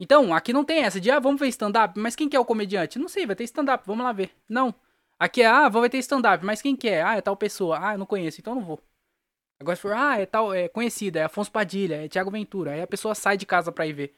Então, 0.00 0.32
aqui 0.32 0.52
não 0.52 0.64
tem 0.64 0.84
essa 0.84 1.00
de, 1.00 1.10
ah, 1.10 1.18
vamos 1.18 1.40
ver 1.40 1.48
stand-up, 1.48 1.98
mas 1.98 2.14
quem 2.14 2.28
que 2.28 2.36
é 2.36 2.40
o 2.40 2.44
comediante? 2.44 2.98
Não 2.98 3.08
sei, 3.08 3.26
vai 3.26 3.34
ter 3.34 3.44
stand-up, 3.44 3.84
vamos 3.86 4.04
lá 4.04 4.12
ver. 4.12 4.30
Não. 4.48 4.74
Aqui 5.18 5.42
é, 5.42 5.46
ah, 5.46 5.68
vai 5.68 5.90
ter 5.90 5.98
stand-up, 5.98 6.44
mas 6.44 6.62
quem 6.62 6.76
que 6.76 6.88
é? 6.88 7.02
Ah, 7.02 7.16
é 7.16 7.20
tal 7.20 7.36
pessoa. 7.36 7.78
Ah, 7.80 7.94
eu 7.94 7.98
não 7.98 8.06
conheço, 8.06 8.40
então 8.40 8.54
não 8.54 8.62
vou. 8.62 8.80
Agora 9.60 9.74
se 9.74 9.82
for, 9.82 9.92
ah, 9.92 10.18
é 10.20 10.24
tal, 10.24 10.54
é 10.54 10.68
conhecida, 10.68 11.18
é 11.18 11.24
Afonso 11.24 11.50
Padilha, 11.50 12.04
é 12.04 12.08
Thiago 12.08 12.30
Ventura. 12.30 12.72
Aí 12.72 12.80
a 12.82 12.86
pessoa 12.86 13.14
sai 13.14 13.36
de 13.36 13.44
casa 13.44 13.72
pra 13.72 13.86
ir 13.86 13.92
ver. 13.92 14.14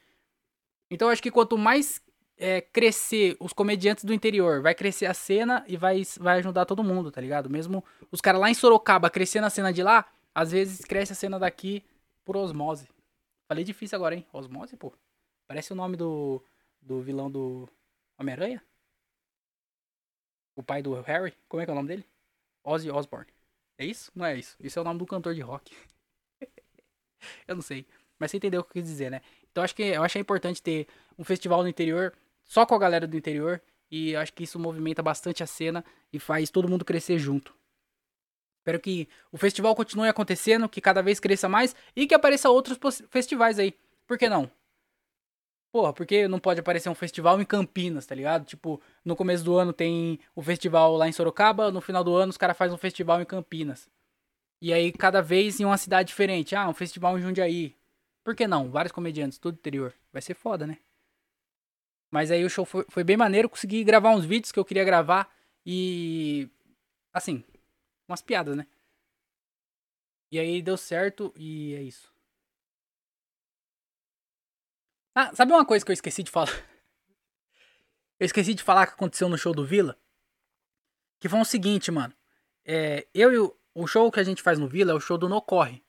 Então 0.90 1.08
eu 1.08 1.12
acho 1.12 1.22
que 1.22 1.30
quanto 1.30 1.56
mais 1.56 2.02
é, 2.40 2.62
crescer 2.62 3.36
os 3.38 3.52
comediantes 3.52 4.02
do 4.02 4.14
interior, 4.14 4.62
vai 4.62 4.74
crescer 4.74 5.04
a 5.04 5.12
cena 5.12 5.62
e 5.68 5.76
vai, 5.76 6.02
vai 6.18 6.38
ajudar 6.38 6.64
todo 6.64 6.82
mundo, 6.82 7.10
tá 7.10 7.20
ligado? 7.20 7.50
Mesmo 7.50 7.84
os 8.10 8.20
caras 8.20 8.40
lá 8.40 8.50
em 8.50 8.54
Sorocaba 8.54 9.10
crescendo 9.10 9.46
a 9.46 9.50
cena 9.50 9.70
de 9.72 9.82
lá, 9.82 10.10
às 10.34 10.50
vezes 10.50 10.80
cresce 10.84 11.12
a 11.12 11.14
cena 11.14 11.38
daqui 11.38 11.84
por 12.24 12.38
osmose. 12.38 12.88
Falei 13.46 13.62
difícil 13.62 13.96
agora, 13.96 14.14
hein? 14.14 14.26
Osmose, 14.32 14.74
pô. 14.74 14.92
Parece 15.46 15.72
o 15.72 15.76
nome 15.76 15.96
do, 15.96 16.42
do 16.80 17.02
vilão 17.02 17.30
do 17.30 17.68
Homem-Aranha. 18.18 18.62
O 20.56 20.62
pai 20.62 20.82
do 20.82 20.98
Harry. 21.02 21.34
Como 21.48 21.60
é 21.60 21.66
que 21.66 21.70
é 21.70 21.72
o 21.72 21.76
nome 21.76 21.88
dele? 21.88 22.06
Ozzy 22.64 22.90
Osbourne. 22.90 23.26
É 23.76 23.84
isso? 23.84 24.10
Não 24.14 24.24
é 24.24 24.38
isso. 24.38 24.56
Isso 24.60 24.78
é 24.78 24.82
o 24.82 24.84
nome 24.84 24.98
do 24.98 25.06
cantor 25.06 25.34
de 25.34 25.40
rock. 25.42 25.74
eu 27.46 27.54
não 27.54 27.62
sei. 27.62 27.86
Mas 28.18 28.30
você 28.30 28.36
entendeu 28.38 28.60
o 28.60 28.64
que 28.64 28.70
eu 28.70 28.74
quis 28.74 28.84
dizer, 28.84 29.10
né? 29.10 29.20
Então 29.50 29.62
acho 29.62 29.74
que 29.74 29.82
eu 29.82 30.02
acho 30.02 30.18
importante 30.18 30.62
ter 30.62 30.86
um 31.18 31.24
festival 31.24 31.62
no 31.62 31.68
interior, 31.68 32.14
só 32.50 32.66
com 32.66 32.74
a 32.74 32.78
galera 32.78 33.06
do 33.06 33.16
interior. 33.16 33.62
E 33.88 34.14
acho 34.16 34.32
que 34.32 34.42
isso 34.42 34.58
movimenta 34.58 35.02
bastante 35.02 35.42
a 35.42 35.46
cena 35.46 35.84
e 36.12 36.18
faz 36.18 36.50
todo 36.50 36.68
mundo 36.68 36.84
crescer 36.84 37.18
junto. 37.18 37.54
Espero 38.58 38.80
que 38.80 39.08
o 39.32 39.38
festival 39.38 39.74
continue 39.74 40.08
acontecendo, 40.08 40.68
que 40.68 40.80
cada 40.80 41.00
vez 41.00 41.18
cresça 41.18 41.48
mais 41.48 41.74
e 41.94 42.06
que 42.06 42.14
apareça 42.14 42.50
outros 42.50 42.78
festivais 43.08 43.58
aí. 43.58 43.74
Por 44.06 44.18
que 44.18 44.28
não? 44.28 44.50
Porra, 45.72 45.92
porque 45.92 46.26
não 46.26 46.40
pode 46.40 46.58
aparecer 46.58 46.88
um 46.88 46.94
festival 46.94 47.40
em 47.40 47.44
Campinas, 47.44 48.04
tá 48.04 48.14
ligado? 48.14 48.44
Tipo, 48.44 48.80
no 49.04 49.14
começo 49.14 49.44
do 49.44 49.56
ano 49.56 49.72
tem 49.72 50.18
o 50.34 50.42
festival 50.42 50.96
lá 50.96 51.08
em 51.08 51.12
Sorocaba, 51.12 51.70
no 51.70 51.80
final 51.80 52.02
do 52.02 52.14
ano 52.14 52.30
os 52.30 52.36
caras 52.36 52.56
fazem 52.56 52.74
um 52.74 52.78
festival 52.78 53.22
em 53.22 53.24
Campinas. 53.24 53.88
E 54.60 54.72
aí, 54.72 54.92
cada 54.92 55.22
vez 55.22 55.58
em 55.60 55.64
uma 55.64 55.78
cidade 55.78 56.08
diferente. 56.08 56.54
Ah, 56.54 56.68
um 56.68 56.74
festival 56.74 57.16
em 57.16 57.22
Jundiaí. 57.22 57.76
Por 58.24 58.34
que 58.34 58.46
não? 58.46 58.70
Vários 58.70 58.92
comediantes, 58.92 59.38
tudo 59.38 59.54
interior. 59.54 59.94
Vai 60.12 60.20
ser 60.20 60.34
foda, 60.34 60.66
né? 60.66 60.78
Mas 62.10 62.30
aí 62.30 62.44
o 62.44 62.50
show 62.50 62.64
foi, 62.64 62.84
foi 62.88 63.04
bem 63.04 63.16
maneiro. 63.16 63.48
Consegui 63.48 63.84
gravar 63.84 64.10
uns 64.10 64.24
vídeos 64.24 64.50
que 64.52 64.58
eu 64.58 64.64
queria 64.64 64.84
gravar. 64.84 65.32
E. 65.64 66.48
Assim, 67.12 67.44
umas 68.08 68.22
piadas, 68.22 68.56
né? 68.56 68.66
E 70.32 70.38
aí 70.38 70.62
deu 70.62 70.76
certo 70.76 71.32
e 71.36 71.74
é 71.74 71.82
isso. 71.82 72.12
Ah, 75.14 75.34
sabe 75.34 75.52
uma 75.52 75.66
coisa 75.66 75.84
que 75.84 75.90
eu 75.90 75.94
esqueci 75.94 76.22
de 76.22 76.30
falar? 76.30 76.48
Eu 78.18 78.26
esqueci 78.26 78.52
de 78.52 78.62
falar 78.62 78.86
que 78.86 78.92
aconteceu 78.92 79.30
no 79.30 79.38
show 79.38 79.54
do 79.54 79.64
Vila. 79.64 79.98
Que 81.18 81.26
foi 81.26 81.40
o 81.40 81.44
seguinte, 81.44 81.90
mano. 81.90 82.14
É, 82.66 83.06
eu 83.14 83.32
e 83.32 83.38
o, 83.38 83.56
o 83.74 83.86
show 83.86 84.12
que 84.12 84.20
a 84.20 84.22
gente 84.22 84.42
faz 84.42 84.58
no 84.58 84.68
Vila 84.68 84.92
é 84.92 84.94
o 84.94 85.00
show 85.00 85.16
do 85.16 85.26
No 85.26 85.40
Corre. 85.40 85.82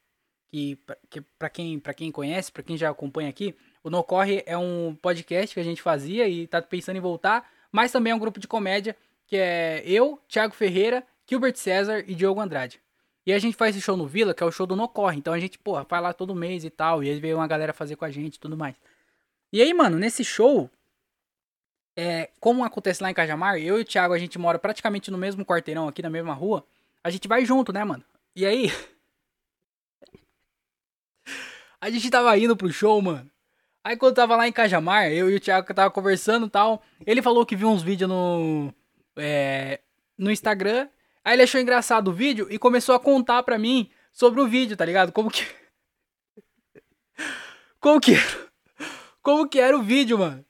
que, 0.49 0.79
que 1.09 1.19
para 1.19 1.49
quem, 1.49 1.77
pra 1.77 1.93
quem 1.93 2.09
conhece, 2.09 2.49
para 2.49 2.63
quem 2.63 2.77
já 2.77 2.89
acompanha 2.89 3.29
aqui, 3.29 3.53
o 3.83 3.89
No 3.89 4.03
Corre 4.03 4.43
é 4.45 4.57
um 4.57 4.95
podcast 5.01 5.53
que 5.53 5.59
a 5.59 5.63
gente 5.63 5.81
fazia 5.81 6.27
e 6.27 6.47
tá 6.47 6.61
pensando 6.61 6.97
em 6.97 7.01
voltar, 7.01 7.49
mas 7.71 7.91
também 7.91 8.11
é 8.11 8.15
um 8.15 8.19
grupo 8.19 8.39
de 8.39 8.47
comédia 8.47 8.95
que 9.25 9.37
é 9.37 9.81
eu, 9.85 10.19
Thiago 10.27 10.53
Ferreira, 10.53 11.03
Gilbert 11.27 11.55
César 11.55 12.03
e 12.05 12.13
Diogo 12.13 12.41
Andrade. 12.41 12.81
E 13.25 13.31
a 13.31 13.39
gente 13.39 13.55
faz 13.55 13.75
esse 13.75 13.85
show 13.85 13.95
no 13.95 14.07
Vila, 14.07 14.33
que 14.33 14.43
é 14.43 14.45
o 14.45 14.51
show 14.51 14.65
do 14.65 14.75
No 14.75 14.87
Corre. 14.89 15.17
Então 15.17 15.33
a 15.33 15.39
gente, 15.39 15.57
porra, 15.57 15.85
vai 15.87 16.01
lá 16.01 16.11
todo 16.11 16.35
mês 16.35 16.63
e 16.65 16.69
tal. 16.69 17.03
E 17.03 17.09
aí 17.09 17.19
veio 17.19 17.37
uma 17.37 17.47
galera 17.47 17.71
fazer 17.71 17.95
com 17.95 18.03
a 18.03 18.11
gente 18.11 18.35
e 18.35 18.39
tudo 18.39 18.57
mais. 18.57 18.75
E 19.53 19.61
aí, 19.61 19.73
mano, 19.73 19.97
nesse 19.97 20.23
show, 20.23 20.69
é, 21.95 22.29
como 22.39 22.63
acontece 22.63 23.01
lá 23.03 23.11
em 23.11 23.13
Cajamar, 23.13 23.57
eu 23.57 23.77
e 23.77 23.81
o 23.81 23.85
Thiago, 23.85 24.13
a 24.13 24.19
gente 24.19 24.39
mora 24.39 24.57
praticamente 24.57 25.11
no 25.11 25.17
mesmo 25.17 25.45
quarteirão 25.45 25.87
aqui, 25.87 26.01
na 26.01 26.09
mesma 26.09 26.33
rua. 26.33 26.65
A 27.03 27.09
gente 27.09 27.27
vai 27.27 27.45
junto, 27.45 27.71
né, 27.71 27.83
mano? 27.83 28.03
E 28.35 28.45
aí. 28.45 28.71
a 31.79 31.89
gente 31.89 32.09
tava 32.09 32.37
indo 32.37 32.57
pro 32.57 32.71
show, 32.71 33.01
mano. 33.01 33.29
Aí 33.83 33.97
quando 33.97 34.15
tava 34.15 34.35
lá 34.35 34.47
em 34.47 34.51
Cajamar, 34.51 35.11
eu 35.11 35.29
e 35.29 35.35
o 35.35 35.39
Thiago 35.39 35.73
tava 35.73 35.89
conversando 35.89 36.47
e 36.47 36.49
tal. 36.49 36.83
Ele 37.05 37.21
falou 37.21 37.45
que 37.45 37.55
viu 37.55 37.69
uns 37.69 37.81
vídeos 37.81 38.09
no. 38.09 38.73
É, 39.17 39.79
no 40.17 40.31
Instagram. 40.31 40.87
Aí 41.23 41.33
ele 41.33 41.43
achou 41.43 41.59
engraçado 41.59 42.09
o 42.09 42.13
vídeo 42.13 42.47
e 42.49 42.57
começou 42.57 42.95
a 42.95 42.99
contar 42.99 43.43
pra 43.43 43.57
mim 43.57 43.89
sobre 44.11 44.41
o 44.41 44.47
vídeo, 44.47 44.77
tá 44.77 44.85
ligado? 44.85 45.11
Como 45.11 45.29
que. 45.29 45.45
Como 47.79 47.99
que? 47.99 48.13
Como 49.21 49.47
que 49.47 49.59
era 49.59 49.77
o 49.77 49.81
vídeo, 49.81 50.17
mano? 50.17 50.43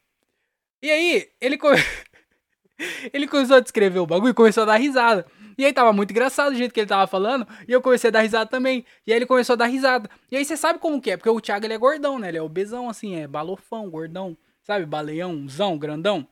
E 0.81 0.89
aí, 0.89 1.29
ele 1.39 1.57
come... 1.57 1.77
ele 3.13 3.27
começou 3.27 3.57
a 3.57 3.59
descrever 3.59 3.99
o 3.99 4.05
bagulho 4.05 4.31
e 4.31 4.33
começou 4.33 4.63
a 4.63 4.65
dar 4.65 4.77
risada. 4.77 5.25
E 5.57 5.65
aí 5.65 5.73
tava 5.73 5.93
muito 5.93 6.11
engraçado 6.11 6.53
o 6.53 6.55
jeito 6.55 6.73
que 6.73 6.79
ele 6.79 6.87
tava 6.87 7.07
falando. 7.07 7.47
E 7.67 7.71
eu 7.71 7.81
comecei 7.81 8.09
a 8.09 8.11
dar 8.11 8.21
risada 8.21 8.49
também. 8.49 8.85
E 9.05 9.11
aí 9.11 9.17
ele 9.17 9.25
começou 9.25 9.53
a 9.53 9.57
dar 9.57 9.65
risada. 9.65 10.09
E 10.31 10.37
aí 10.37 10.45
você 10.45 10.55
sabe 10.57 10.79
como 10.79 11.01
que 11.01 11.11
é? 11.11 11.17
Porque 11.17 11.29
o 11.29 11.41
Thiago 11.41 11.65
ele 11.65 11.73
é 11.73 11.77
gordão, 11.77 12.19
né? 12.19 12.29
Ele 12.29 12.37
é 12.37 12.41
obesão, 12.41 12.89
assim, 12.89 13.15
é 13.15 13.27
balofão, 13.27 13.89
gordão. 13.89 14.37
Sabe? 14.63 14.85
Baleãozão, 14.85 15.77
grandão. 15.77 16.27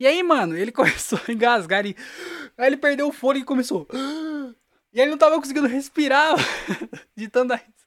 E 0.00 0.06
aí, 0.06 0.22
mano, 0.22 0.56
ele 0.56 0.70
começou 0.72 1.18
a 1.26 1.32
engasgar 1.32 1.86
e. 1.86 1.96
Aí 2.56 2.66
ele 2.66 2.76
perdeu 2.76 3.08
o 3.08 3.12
fôlego 3.12 3.44
e 3.44 3.46
começou. 3.46 3.86
E 4.90 5.00
ele 5.02 5.10
não 5.10 5.18
tava 5.18 5.36
conseguindo 5.36 5.66
respirar 5.66 6.34
de 7.14 7.28
tanta 7.28 7.56
risada. 7.56 7.78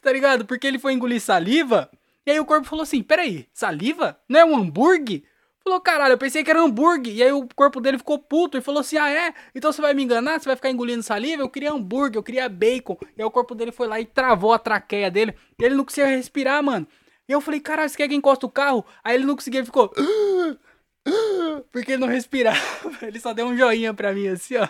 Tá 0.00 0.10
ligado? 0.10 0.46
Porque 0.46 0.66
ele 0.66 0.78
foi 0.78 0.94
engolir 0.94 1.20
saliva. 1.20 1.90
E 2.24 2.30
aí 2.30 2.40
o 2.40 2.44
corpo 2.44 2.66
falou 2.66 2.82
assim: 2.82 3.02
peraí, 3.02 3.46
saliva? 3.52 4.18
Não 4.28 4.40
é 4.40 4.44
um 4.44 4.56
hambúrguer? 4.56 5.22
Falou, 5.64 5.80
caralho, 5.80 6.14
eu 6.14 6.18
pensei 6.18 6.42
que 6.42 6.50
era 6.50 6.60
hambúrguer. 6.60 7.14
E 7.14 7.22
aí 7.22 7.32
o 7.32 7.46
corpo 7.54 7.80
dele 7.80 7.98
ficou 7.98 8.18
puto 8.18 8.58
e 8.58 8.60
falou 8.60 8.80
assim: 8.80 8.96
ah, 8.96 9.10
é? 9.10 9.32
Então 9.54 9.72
você 9.72 9.80
vai 9.80 9.94
me 9.94 10.02
enganar? 10.02 10.40
Você 10.40 10.46
vai 10.46 10.56
ficar 10.56 10.70
engolindo 10.70 11.02
saliva? 11.02 11.42
Eu 11.42 11.48
queria 11.48 11.72
hambúrguer, 11.72 12.18
eu 12.18 12.22
queria 12.22 12.48
bacon. 12.48 12.96
E 13.16 13.22
aí 13.22 13.24
o 13.24 13.30
corpo 13.30 13.54
dele 13.54 13.70
foi 13.72 13.86
lá 13.86 14.00
e 14.00 14.04
travou 14.04 14.52
a 14.52 14.58
traqueia 14.58 15.10
dele. 15.10 15.34
E 15.58 15.64
ele 15.64 15.74
não 15.76 15.84
conseguia 15.84 16.08
respirar, 16.08 16.62
mano. 16.62 16.86
E 17.28 17.32
eu 17.32 17.40
falei, 17.40 17.60
caralho, 17.60 17.88
você 17.88 17.96
quer 17.96 18.08
que 18.08 18.14
encosta 18.14 18.44
o 18.44 18.50
carro? 18.50 18.84
Aí 19.04 19.14
ele 19.14 19.24
não 19.24 19.36
conseguia, 19.36 19.60
ele 19.60 19.66
ficou. 19.66 19.92
Porque 21.70 21.92
ele 21.92 22.00
não 22.00 22.08
respirava. 22.08 22.58
Ele 23.02 23.18
só 23.18 23.32
deu 23.32 23.46
um 23.46 23.56
joinha 23.56 23.92
pra 23.92 24.12
mim 24.12 24.28
assim, 24.28 24.56
ó. 24.56 24.68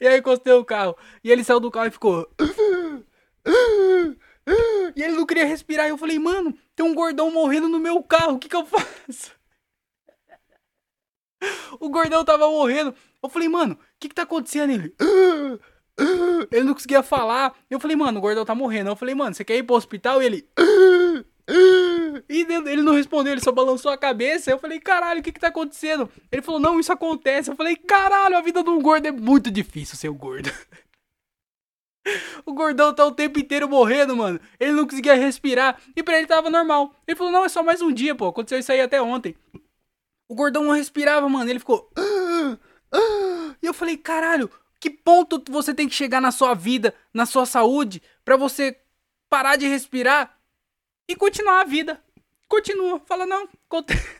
E 0.00 0.06
aí 0.06 0.18
encostei 0.18 0.52
o 0.52 0.64
carro. 0.64 0.96
E 1.22 1.30
ele 1.30 1.44
saiu 1.44 1.60
do 1.60 1.70
carro 1.70 1.86
e 1.86 1.90
ficou. 1.90 2.28
E 4.96 5.02
ele 5.02 5.12
não 5.12 5.26
queria 5.26 5.44
respirar. 5.44 5.86
E 5.86 5.90
eu 5.90 5.98
falei, 5.98 6.18
mano, 6.18 6.56
tem 6.74 6.84
um 6.84 6.94
gordão 6.94 7.30
morrendo 7.30 7.68
no 7.68 7.78
meu 7.78 8.02
carro. 8.02 8.34
O 8.34 8.38
que 8.38 8.48
que 8.48 8.56
eu 8.56 8.64
faço? 8.64 9.37
O 11.80 11.88
gordão 11.88 12.24
tava 12.24 12.48
morrendo. 12.48 12.94
Eu 13.22 13.28
falei, 13.28 13.48
mano, 13.48 13.74
o 13.74 13.78
que 14.00 14.08
que 14.08 14.14
tá 14.14 14.22
acontecendo? 14.22 14.72
Ele. 14.72 14.94
Ele 16.50 16.64
não 16.64 16.74
conseguia 16.74 17.02
falar. 17.02 17.54
Eu 17.68 17.80
falei, 17.80 17.96
mano, 17.96 18.18
o 18.18 18.20
gordão 18.20 18.44
tá 18.44 18.54
morrendo. 18.54 18.90
Eu 18.90 18.96
falei, 18.96 19.14
mano, 19.14 19.34
você 19.34 19.44
quer 19.44 19.56
ir 19.56 19.64
pro 19.64 19.76
hospital? 19.76 20.22
E 20.22 20.26
ele. 20.26 20.48
E 22.28 22.42
ele 22.42 22.82
não 22.82 22.92
respondeu, 22.92 23.32
ele 23.32 23.40
só 23.40 23.50
balançou 23.50 23.90
a 23.90 23.96
cabeça. 23.96 24.50
Eu 24.50 24.58
falei, 24.58 24.78
caralho, 24.78 25.20
o 25.20 25.22
que 25.22 25.32
que 25.32 25.40
tá 25.40 25.48
acontecendo? 25.48 26.10
Ele 26.30 26.42
falou, 26.42 26.60
não, 26.60 26.78
isso 26.78 26.92
acontece. 26.92 27.50
Eu 27.50 27.56
falei, 27.56 27.74
caralho, 27.74 28.36
a 28.36 28.40
vida 28.42 28.62
de 28.62 28.68
um 28.68 28.80
gordo 28.82 29.06
é 29.06 29.10
muito 29.10 29.50
difícil 29.50 29.96
ser 29.96 30.08
um 30.08 30.16
gordo. 30.16 30.50
O 32.46 32.54
gordão 32.54 32.94
tá 32.94 33.04
o 33.04 33.12
tempo 33.12 33.38
inteiro 33.38 33.68
morrendo, 33.68 34.16
mano. 34.16 34.40
Ele 34.58 34.72
não 34.72 34.86
conseguia 34.86 35.14
respirar. 35.14 35.78
E 35.94 36.02
pra 36.02 36.16
ele 36.16 36.26
tava 36.26 36.48
normal. 36.48 36.94
Ele 37.06 37.14
falou, 37.14 37.30
não, 37.30 37.44
é 37.44 37.50
só 37.50 37.62
mais 37.62 37.82
um 37.82 37.92
dia, 37.92 38.14
pô. 38.14 38.28
Aconteceu 38.28 38.58
isso 38.58 38.72
aí 38.72 38.80
até 38.80 39.02
ontem. 39.02 39.36
O 40.28 40.34
gordão 40.34 40.62
não 40.62 40.72
respirava, 40.72 41.28
mano. 41.28 41.48
Ele 41.50 41.58
ficou. 41.58 41.90
E 43.60 43.66
eu 43.66 43.74
falei, 43.74 43.96
caralho, 43.96 44.50
que 44.78 44.90
ponto 44.90 45.42
você 45.50 45.74
tem 45.74 45.88
que 45.88 45.94
chegar 45.94 46.20
na 46.20 46.30
sua 46.30 46.54
vida, 46.54 46.94
na 47.12 47.26
sua 47.26 47.44
saúde, 47.44 48.02
para 48.24 48.36
você 48.36 48.78
parar 49.28 49.56
de 49.56 49.66
respirar 49.66 50.38
e 51.08 51.16
continuar 51.16 51.62
a 51.62 51.64
vida. 51.64 52.02
Continua. 52.48 53.00
Fala, 53.00 53.26
não, 53.26 53.48
acontece. 53.66 54.18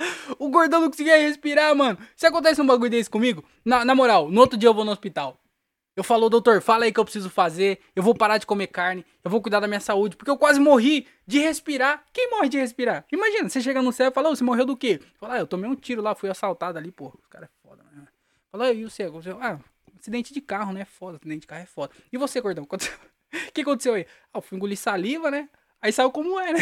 O 0.38 0.48
gordão 0.48 0.80
não 0.80 0.88
conseguia 0.88 1.18
respirar, 1.18 1.76
mano. 1.76 1.98
Se 2.16 2.26
acontece 2.26 2.60
um 2.60 2.66
bagulho 2.66 2.90
desse 2.90 3.10
comigo, 3.10 3.44
na, 3.62 3.84
na 3.84 3.94
moral, 3.94 4.30
no 4.30 4.40
outro 4.40 4.56
dia 4.56 4.68
eu 4.68 4.74
vou 4.74 4.84
no 4.84 4.92
hospital. 4.92 5.39
Eu 6.00 6.04
falo, 6.04 6.30
doutor, 6.30 6.62
fala 6.62 6.86
aí 6.86 6.92
que 6.94 6.98
eu 6.98 7.04
preciso 7.04 7.28
fazer. 7.28 7.78
Eu 7.94 8.02
vou 8.02 8.14
parar 8.14 8.38
de 8.38 8.46
comer 8.46 8.68
carne. 8.68 9.04
Eu 9.22 9.30
vou 9.30 9.42
cuidar 9.42 9.60
da 9.60 9.68
minha 9.68 9.80
saúde. 9.80 10.16
Porque 10.16 10.30
eu 10.30 10.38
quase 10.38 10.58
morri 10.58 11.06
de 11.26 11.38
respirar. 11.38 12.02
Quem 12.10 12.30
morre 12.30 12.48
de 12.48 12.56
respirar? 12.56 13.04
Imagina, 13.12 13.50
você 13.50 13.60
chega 13.60 13.82
no 13.82 13.92
céu 13.92 14.08
e 14.08 14.10
fala, 14.10 14.30
oh, 14.30 14.34
você 14.34 14.42
morreu 14.42 14.64
do 14.64 14.74
quê? 14.74 14.98
Fala, 15.16 15.34
ah, 15.34 15.38
eu 15.40 15.46
tomei 15.46 15.68
um 15.68 15.74
tiro 15.74 16.00
lá, 16.00 16.14
fui 16.14 16.30
assaltado 16.30 16.78
ali, 16.78 16.90
pô. 16.90 17.12
Os 17.20 17.26
caras 17.26 17.50
é 17.50 17.68
foda, 17.68 17.82
né? 17.92 18.08
Fala, 18.50 18.72
e 18.72 18.82
você? 18.82 19.10
Ah, 19.42 19.58
acidente 19.98 20.32
de 20.32 20.40
carro, 20.40 20.72
né? 20.72 20.86
Foda, 20.86 21.18
acidente 21.18 21.42
de 21.42 21.46
carro 21.46 21.64
é 21.64 21.66
foda. 21.66 21.92
E 22.10 22.16
você, 22.16 22.40
gordão? 22.40 22.66
O 23.48 23.52
que 23.52 23.60
aconteceu 23.60 23.92
aí? 23.92 24.06
Ah, 24.32 24.38
eu 24.38 24.42
fui 24.42 24.56
engolir 24.56 24.78
saliva, 24.78 25.30
né? 25.30 25.50
Aí 25.82 25.92
saiu 25.92 26.10
como 26.10 26.40
é, 26.40 26.54
né? 26.54 26.60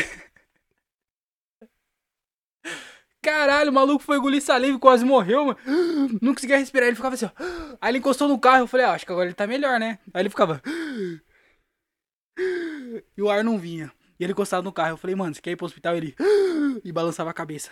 Caralho, 3.23 3.71
o 3.71 3.75
maluco 3.75 4.03
foi 4.03 4.17
engolir 4.17 4.41
saliva 4.41 4.77
e 4.77 4.81
quase 4.81 5.05
morreu, 5.05 5.47
mano. 5.47 5.59
Não 6.23 6.35
conseguia 6.35 6.57
respirar, 6.57 6.87
ele 6.87 6.97
ficava 6.97 7.15
assim, 7.15 7.27
ó. 7.27 7.31
Aí 7.81 7.91
ele 7.91 7.99
encostou 7.99 8.29
no 8.29 8.39
carro, 8.39 8.63
eu 8.63 8.67
falei, 8.67 8.87
ah, 8.87 8.93
acho 8.93 9.05
que 9.05 9.13
agora 9.13 9.27
ele 9.27 9.35
tá 9.35 9.47
melhor, 9.47 9.79
né? 9.81 9.99
Aí 10.15 10.23
ele 10.23 10.31
ficava. 10.31 10.63
E 13.17 13.21
o 13.21 13.29
ar 13.29 13.43
não 13.43 13.59
vinha. 13.59 13.93
E 14.19 14.23
ele 14.23 14.33
encostado 14.33 14.63
no 14.63 14.73
carro, 14.73 14.91
eu 14.91 14.97
falei, 14.97 15.17
mano, 15.17 15.35
você 15.35 15.41
quer 15.41 15.51
ir 15.51 15.57
pro 15.57 15.67
hospital? 15.67 15.97
Ele. 15.97 16.15
E 16.85 16.93
balançava 16.93 17.31
a 17.31 17.35
cabeça. 17.35 17.71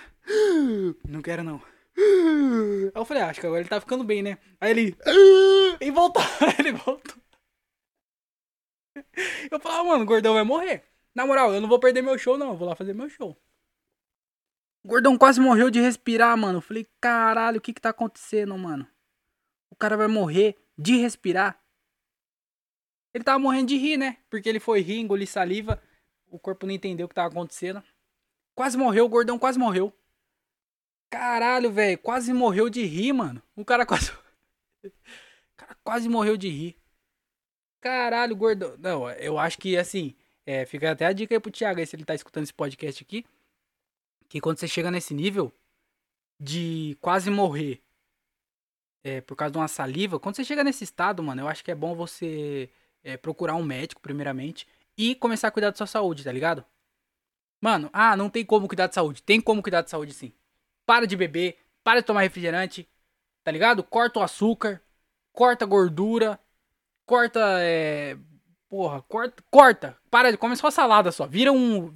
Não 1.08 1.22
quero, 1.22 1.44
não. 1.44 1.62
Aí 1.96 2.92
eu 2.94 3.04
falei, 3.04 3.22
ah, 3.22 3.30
acho 3.30 3.40
que 3.40 3.46
agora 3.46 3.60
ele 3.60 3.68
tá 3.68 3.80
ficando 3.80 4.02
bem, 4.04 4.22
né? 4.22 4.38
Aí 4.60 4.70
ele. 4.70 4.96
E 5.80 5.90
voltou. 5.90 6.22
ele 6.58 6.72
voltou. 6.72 7.14
Eu 9.50 9.60
falei, 9.60 9.78
ah, 9.78 9.84
mano, 9.84 10.02
o 10.02 10.06
gordão 10.06 10.34
vai 10.34 10.44
morrer. 10.44 10.84
Na 11.14 11.26
moral, 11.26 11.54
eu 11.54 11.60
não 11.60 11.68
vou 11.68 11.78
perder 11.78 12.02
meu 12.02 12.18
show, 12.18 12.36
não. 12.36 12.50
Eu 12.50 12.56
vou 12.56 12.68
lá 12.68 12.74
fazer 12.74 12.94
meu 12.94 13.08
show. 13.08 13.36
O 14.86 14.88
gordão 14.88 15.18
quase 15.18 15.40
morreu 15.40 15.68
de 15.68 15.80
respirar, 15.80 16.38
mano. 16.38 16.60
Falei, 16.60 16.86
caralho, 17.00 17.58
o 17.58 17.60
que 17.60 17.72
que 17.72 17.80
tá 17.80 17.88
acontecendo, 17.90 18.56
mano? 18.56 18.86
O 19.68 19.74
cara 19.74 19.96
vai 19.96 20.06
morrer 20.06 20.56
de 20.78 20.96
respirar. 20.98 21.60
Ele 23.12 23.24
tava 23.24 23.40
morrendo 23.40 23.66
de 23.66 23.76
rir, 23.76 23.96
né? 23.96 24.18
Porque 24.30 24.48
ele 24.48 24.60
foi 24.60 24.80
rir, 24.82 25.00
engolir 25.00 25.26
saliva. 25.26 25.82
O 26.30 26.38
corpo 26.38 26.66
não 26.66 26.72
entendeu 26.72 27.06
o 27.06 27.08
que 27.08 27.16
tava 27.16 27.26
acontecendo. 27.26 27.82
Quase 28.54 28.78
morreu, 28.78 29.06
o 29.06 29.08
gordão 29.08 29.40
quase 29.40 29.58
morreu. 29.58 29.92
Caralho, 31.10 31.72
velho, 31.72 31.98
quase 31.98 32.32
morreu 32.32 32.70
de 32.70 32.84
rir, 32.84 33.12
mano. 33.12 33.42
O 33.56 33.64
cara 33.64 33.84
quase. 33.84 34.12
o 34.84 34.92
cara 35.56 35.76
quase 35.82 36.08
morreu 36.08 36.36
de 36.36 36.48
rir. 36.48 36.76
Caralho, 37.80 38.36
gordão. 38.36 38.76
Não, 38.78 39.10
eu 39.10 39.36
acho 39.36 39.58
que 39.58 39.76
assim. 39.76 40.14
É, 40.46 40.64
fica 40.64 40.92
até 40.92 41.06
a 41.06 41.12
dica 41.12 41.34
aí 41.34 41.40
pro 41.40 41.50
Thiago 41.50 41.80
aí, 41.80 41.86
se 41.88 41.96
ele 41.96 42.04
tá 42.04 42.14
escutando 42.14 42.44
esse 42.44 42.54
podcast 42.54 43.02
aqui 43.02 43.26
que 44.28 44.40
quando 44.40 44.58
você 44.58 44.68
chega 44.68 44.90
nesse 44.90 45.14
nível 45.14 45.52
de 46.38 46.96
quase 47.00 47.30
morrer 47.30 47.82
é, 49.02 49.20
por 49.20 49.36
causa 49.36 49.52
de 49.52 49.58
uma 49.58 49.68
saliva, 49.68 50.18
quando 50.18 50.36
você 50.36 50.44
chega 50.44 50.64
nesse 50.64 50.84
estado, 50.84 51.22
mano, 51.22 51.42
eu 51.42 51.48
acho 51.48 51.64
que 51.64 51.70
é 51.70 51.74
bom 51.74 51.94
você 51.94 52.70
é, 53.04 53.16
procurar 53.16 53.54
um 53.54 53.62
médico, 53.62 54.00
primeiramente, 54.00 54.66
e 54.98 55.14
começar 55.14 55.48
a 55.48 55.50
cuidar 55.50 55.70
da 55.70 55.76
sua 55.76 55.86
saúde, 55.86 56.24
tá 56.24 56.32
ligado? 56.32 56.64
Mano, 57.60 57.88
ah, 57.92 58.16
não 58.16 58.28
tem 58.28 58.44
como 58.44 58.68
cuidar 58.68 58.86
de 58.86 58.94
saúde. 58.94 59.22
Tem 59.22 59.40
como 59.40 59.62
cuidar 59.62 59.82
de 59.82 59.90
saúde 59.90 60.12
sim. 60.12 60.32
Para 60.84 61.06
de 61.06 61.16
beber, 61.16 61.58
para 61.82 62.00
de 62.00 62.06
tomar 62.06 62.22
refrigerante, 62.22 62.88
tá 63.42 63.50
ligado? 63.50 63.82
Corta 63.82 64.20
o 64.20 64.22
açúcar, 64.22 64.82
corta 65.32 65.64
a 65.64 65.68
gordura, 65.68 66.38
corta. 67.04 67.40
É... 67.60 68.16
Porra, 68.68 69.02
corta, 69.02 69.44
corta. 69.50 69.96
Para 70.10 70.32
de 70.32 70.36
comer 70.36 70.56
só 70.56 70.70
salada 70.70 71.12
só. 71.12 71.26
Vira 71.26 71.52
um. 71.52 71.92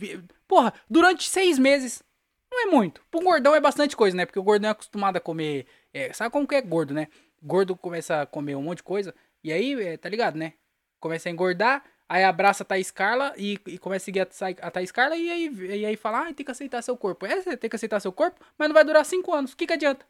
Porra, 0.46 0.72
durante 0.88 1.28
seis 1.28 1.58
meses 1.58 2.02
não 2.50 2.62
é 2.62 2.66
muito. 2.66 3.02
Pro 3.10 3.20
gordão 3.20 3.54
é 3.54 3.60
bastante 3.60 3.96
coisa, 3.96 4.16
né? 4.16 4.26
Porque 4.26 4.38
o 4.38 4.42
gordão 4.42 4.68
é 4.68 4.72
acostumado 4.72 5.16
a 5.16 5.20
comer. 5.20 5.66
É, 5.92 6.12
sabe 6.12 6.30
como 6.30 6.46
que 6.46 6.54
é 6.54 6.60
gordo, 6.62 6.94
né? 6.94 7.08
Gordo 7.42 7.76
começa 7.76 8.22
a 8.22 8.26
comer 8.26 8.56
um 8.56 8.62
monte 8.62 8.78
de 8.78 8.84
coisa. 8.84 9.14
E 9.42 9.52
aí, 9.52 9.74
é, 9.82 9.96
tá 9.96 10.08
ligado, 10.08 10.36
né? 10.36 10.54
Começa 10.98 11.28
a 11.28 11.32
engordar. 11.32 11.84
Aí 12.08 12.24
abraça 12.24 12.64
a 12.64 12.66
Thaís 12.66 12.90
Carla 12.90 13.32
e, 13.36 13.58
e 13.66 13.78
começa 13.78 14.04
a 14.04 14.06
seguir 14.06 14.20
a, 14.20 14.28
a 14.66 14.70
Thaís 14.70 14.90
Carla. 14.90 15.16
E 15.16 15.30
aí, 15.30 15.48
e 15.78 15.86
aí 15.86 15.96
fala: 15.96 16.28
ah, 16.28 16.34
tem 16.34 16.44
que 16.44 16.50
aceitar 16.50 16.82
seu 16.82 16.96
corpo. 16.96 17.24
É, 17.26 17.40
você 17.40 17.56
tem 17.56 17.70
que 17.70 17.76
aceitar 17.76 18.00
seu 18.00 18.12
corpo, 18.12 18.44
mas 18.58 18.68
não 18.68 18.74
vai 18.74 18.84
durar 18.84 19.04
cinco 19.04 19.32
anos. 19.32 19.52
O 19.52 19.56
que, 19.56 19.66
que 19.66 19.72
adianta? 19.72 20.04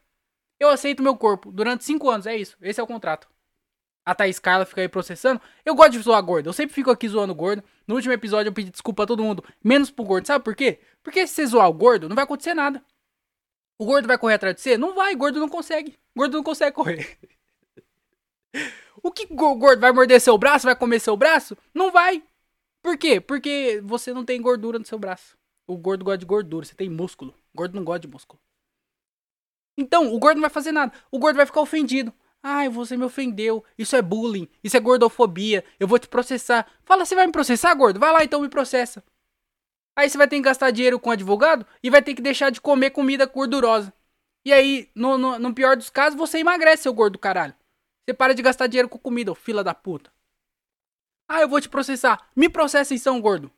Eu 0.61 0.69
aceito 0.69 1.01
meu 1.01 1.17
corpo 1.17 1.51
durante 1.51 1.83
5 1.83 2.07
anos, 2.07 2.27
é 2.27 2.37
isso. 2.37 2.55
Esse 2.61 2.79
é 2.79 2.83
o 2.83 2.87
contrato. 2.87 3.27
A 4.05 4.15
Thaís 4.15 4.39
Carla 4.39 4.65
fica 4.65 4.81
aí 4.81 4.89
processando. 4.89 5.39
Eu 5.63 5.75
gosto 5.75 5.91
de 5.91 5.99
zoar 5.99 6.21
gordo. 6.23 6.49
Eu 6.49 6.53
sempre 6.53 6.73
fico 6.73 6.89
aqui 6.89 7.07
zoando 7.07 7.35
gordo. 7.35 7.63
No 7.87 7.95
último 7.95 8.13
episódio 8.13 8.49
eu 8.49 8.53
pedi 8.53 8.71
desculpa 8.71 9.03
a 9.03 9.07
todo 9.07 9.23
mundo, 9.23 9.43
menos 9.63 9.91
pro 9.91 10.03
gordo. 10.03 10.25
Sabe 10.25 10.43
por 10.43 10.55
quê? 10.55 10.79
Porque 11.03 11.27
se 11.27 11.35
você 11.35 11.45
zoar 11.45 11.69
o 11.69 11.73
gordo, 11.73 12.09
não 12.09 12.15
vai 12.15 12.23
acontecer 12.23 12.53
nada. 12.53 12.83
O 13.77 13.85
gordo 13.85 14.07
vai 14.07 14.17
correr 14.17 14.35
atrás 14.35 14.55
de 14.55 14.61
você? 14.61 14.77
Não 14.77 14.95
vai, 14.95 15.15
gordo 15.15 15.39
não 15.39 15.49
consegue. 15.49 15.97
Gordo 16.15 16.37
não 16.37 16.43
consegue 16.43 16.75
correr. 16.75 17.17
o 19.03 19.11
que 19.11 19.27
o 19.31 19.55
gordo 19.55 19.79
vai 19.79 19.91
morder 19.91 20.19
seu 20.19 20.37
braço? 20.37 20.65
Vai 20.65 20.75
comer 20.75 20.99
seu 20.99 21.15
braço? 21.15 21.57
Não 21.73 21.91
vai. 21.91 22.23
Por 22.81 22.97
quê? 22.97 23.21
Porque 23.21 23.81
você 23.83 24.13
não 24.13 24.25
tem 24.25 24.41
gordura 24.41 24.79
no 24.79 24.85
seu 24.85 24.97
braço. 24.97 25.37
O 25.67 25.77
gordo 25.77 26.03
gosta 26.03 26.17
de 26.17 26.25
gordura, 26.25 26.65
você 26.65 26.75
tem 26.75 26.89
músculo. 26.89 27.33
O 27.53 27.57
gordo 27.57 27.75
não 27.75 27.83
gosta 27.83 28.01
de 28.01 28.07
músculo. 28.07 28.41
Então, 29.77 30.13
o 30.13 30.19
gordo 30.19 30.35
não 30.35 30.41
vai 30.41 30.49
fazer 30.49 30.71
nada. 30.71 30.91
O 31.11 31.19
gordo 31.19 31.37
vai 31.37 31.45
ficar 31.45 31.61
ofendido. 31.61 32.13
Ai, 32.43 32.69
você 32.69 32.97
me 32.97 33.05
ofendeu. 33.05 33.63
Isso 33.77 33.95
é 33.95 34.01
bullying. 34.01 34.47
Isso 34.63 34.75
é 34.75 34.79
gordofobia. 34.79 35.63
Eu 35.79 35.87
vou 35.87 35.99
te 35.99 36.07
processar. 36.07 36.67
Fala, 36.83 37.05
você 37.05 37.15
vai 37.15 37.27
me 37.27 37.31
processar, 37.31 37.73
gordo? 37.75 37.99
Vai 37.99 38.11
lá 38.11 38.23
então 38.23 38.41
me 38.41 38.49
processa. 38.49 39.03
Aí 39.95 40.09
você 40.09 40.17
vai 40.17 40.27
ter 40.27 40.37
que 40.37 40.41
gastar 40.41 40.71
dinheiro 40.71 40.99
com 40.99 41.11
advogado 41.11 41.65
e 41.83 41.89
vai 41.89 42.01
ter 42.01 42.15
que 42.15 42.21
deixar 42.21 42.49
de 42.49 42.61
comer 42.61 42.91
comida 42.91 43.25
gordurosa. 43.25 43.93
E 44.43 44.51
aí, 44.51 44.89
no, 44.95 45.17
no, 45.17 45.37
no 45.37 45.53
pior 45.53 45.77
dos 45.77 45.89
casos, 45.89 46.17
você 46.17 46.39
emagrece, 46.39 46.83
seu 46.83 46.93
gordo 46.93 47.19
caralho. 47.19 47.53
Você 48.03 48.13
para 48.13 48.33
de 48.33 48.41
gastar 48.41 48.67
dinheiro 48.67 48.89
com 48.89 48.97
comida, 48.97 49.31
ô 49.31 49.35
fila 49.35 49.63
da 49.63 49.75
puta. 49.75 50.11
Ah, 51.29 51.41
eu 51.41 51.47
vou 51.47 51.61
te 51.61 51.69
processar. 51.69 52.27
Me 52.35 52.49
processa 52.49 52.93
então, 52.95 53.21
gordo. 53.21 53.51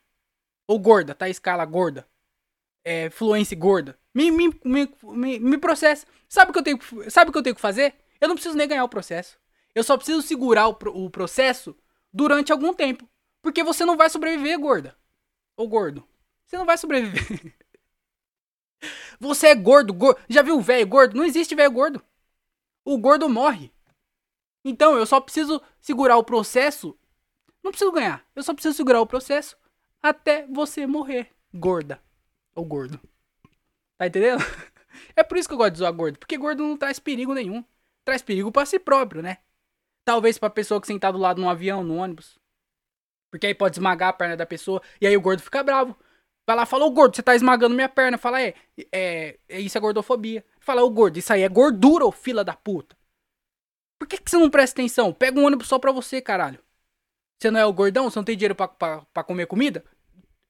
Ou 0.67 0.77
gorda, 0.79 1.15
tá? 1.15 1.29
Escala 1.29 1.63
gorda. 1.65 2.07
É, 2.85 3.09
fluência 3.09 3.57
gorda. 3.57 3.97
Me, 4.13 4.29
me, 4.29 4.49
me, 4.63 4.93
me, 5.03 5.39
me 5.39 5.57
processa. 5.57 6.05
Sabe 6.27 6.51
o 6.51 6.53
que 6.53 6.59
eu 6.59 6.63
tenho, 6.63 7.09
sabe 7.09 7.29
o 7.29 7.31
que 7.31 7.37
eu 7.37 7.43
tenho 7.43 7.55
que 7.55 7.61
fazer? 7.61 7.95
Eu 8.23 8.29
não 8.29 8.35
preciso 8.35 8.55
nem 8.55 8.69
ganhar 8.69 8.85
o 8.85 8.89
processo. 8.89 9.37
Eu 9.75 9.83
só 9.83 9.97
preciso 9.97 10.21
segurar 10.21 10.69
o, 10.69 10.77
o 10.93 11.09
processo 11.09 11.75
durante 12.13 12.53
algum 12.53 12.73
tempo. 12.73 13.05
Porque 13.41 13.61
você 13.61 13.83
não 13.83 13.97
vai 13.97 14.09
sobreviver, 14.09 14.57
gorda. 14.57 14.97
Ou 15.57 15.67
gordo. 15.67 16.07
Você 16.45 16.57
não 16.57 16.65
vai 16.65 16.77
sobreviver. 16.77 17.53
Você 19.19 19.47
é 19.47 19.55
gordo, 19.55 19.93
gordo. 19.93 20.21
Já 20.29 20.41
viu 20.41 20.61
velho 20.61 20.87
gordo? 20.87 21.17
Não 21.17 21.25
existe 21.25 21.53
velho 21.53 21.71
gordo. 21.71 22.01
O 22.85 22.97
gordo 22.97 23.27
morre. 23.27 23.73
Então 24.63 24.97
eu 24.97 25.05
só 25.05 25.19
preciso 25.19 25.61
segurar 25.81 26.15
o 26.15 26.23
processo. 26.23 26.97
Não 27.61 27.71
preciso 27.71 27.91
ganhar. 27.91 28.25
Eu 28.33 28.41
só 28.41 28.53
preciso 28.53 28.73
segurar 28.73 29.01
o 29.01 29.07
processo 29.07 29.57
até 30.01 30.47
você 30.47 30.87
morrer, 30.87 31.29
gorda. 31.53 32.01
Ou 32.55 32.63
gordo. 32.63 33.01
Tá 33.97 34.07
entendendo? 34.07 34.41
É 35.15 35.23
por 35.23 35.37
isso 35.37 35.47
que 35.47 35.53
eu 35.53 35.57
gosto 35.57 35.73
de 35.73 35.79
zoar 35.79 35.91
gordo. 35.91 36.19
Porque 36.19 36.37
gordo 36.37 36.63
não 36.63 36.77
traz 36.77 36.99
perigo 36.99 37.33
nenhum 37.33 37.65
traz 38.05 38.21
perigo 38.21 38.51
para 38.51 38.65
si 38.65 38.79
próprio, 38.79 39.21
né? 39.21 39.37
Talvez 40.05 40.37
pra 40.37 40.49
pessoa 40.49 40.81
que 40.81 40.87
sentar 40.87 41.13
do 41.13 41.17
lado 41.17 41.41
num 41.41 41.49
avião, 41.49 41.83
no 41.83 41.95
ônibus. 41.95 42.37
Porque 43.31 43.47
aí 43.47 43.55
pode 43.55 43.75
esmagar 43.75 44.09
a 44.09 44.13
perna 44.13 44.37
da 44.37 44.45
pessoa 44.45 44.81
e 45.01 45.07
aí 45.07 45.15
o 45.17 45.21
gordo 45.21 45.41
fica 45.41 45.63
bravo. 45.63 45.97
Vai 46.45 46.55
lá, 46.55 46.65
fala, 46.65 46.85
ô 46.85 46.91
gordo, 46.91 47.15
você 47.15 47.23
tá 47.23 47.35
esmagando 47.35 47.73
minha 47.73 47.87
perna. 47.87 48.17
Fala, 48.17 48.41
é, 48.41 48.53
é, 48.91 49.39
é 49.47 49.59
isso 49.59 49.77
é 49.77 49.81
gordofobia. 49.81 50.45
Fala, 50.59 50.83
ô 50.83 50.89
gordo, 50.89 51.17
isso 51.17 51.31
aí 51.31 51.41
é 51.41 51.49
gordura, 51.49 52.05
ô 52.05 52.11
fila 52.11 52.43
da 52.43 52.53
puta. 52.53 52.97
Por 53.97 54.07
que, 54.07 54.17
que 54.17 54.29
você 54.29 54.37
não 54.37 54.49
presta 54.49 54.81
atenção? 54.81 55.13
Pega 55.13 55.39
um 55.39 55.45
ônibus 55.45 55.67
só 55.67 55.79
pra 55.79 55.91
você, 55.91 56.21
caralho. 56.21 56.59
Você 57.41 57.49
não 57.49 57.59
é 57.59 57.65
o 57.65 57.73
gordão? 57.73 58.09
Você 58.09 58.19
não 58.19 58.23
tem 58.23 58.35
dinheiro 58.35 58.55
pra, 58.55 58.67
pra, 58.67 59.01
pra 59.13 59.23
comer 59.23 59.47
comida? 59.47 59.83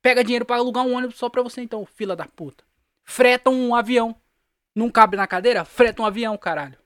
Pega 0.02 0.24
dinheiro 0.24 0.46
pra 0.46 0.58
alugar 0.58 0.86
um 0.86 0.96
ônibus 0.96 1.18
só 1.18 1.30
pra 1.30 1.44
você, 1.44 1.62
então, 1.62 1.86
fila 1.86 2.16
da 2.16 2.26
puta. 2.26 2.64
Freta 3.04 3.50
um 3.50 3.76
avião. 3.76 4.16
Não 4.76 4.90
cabe 4.90 5.16
na 5.16 5.28
cadeira? 5.28 5.64
Freta 5.64 6.02
um 6.02 6.06
avião, 6.06 6.36
caralho. 6.38 6.83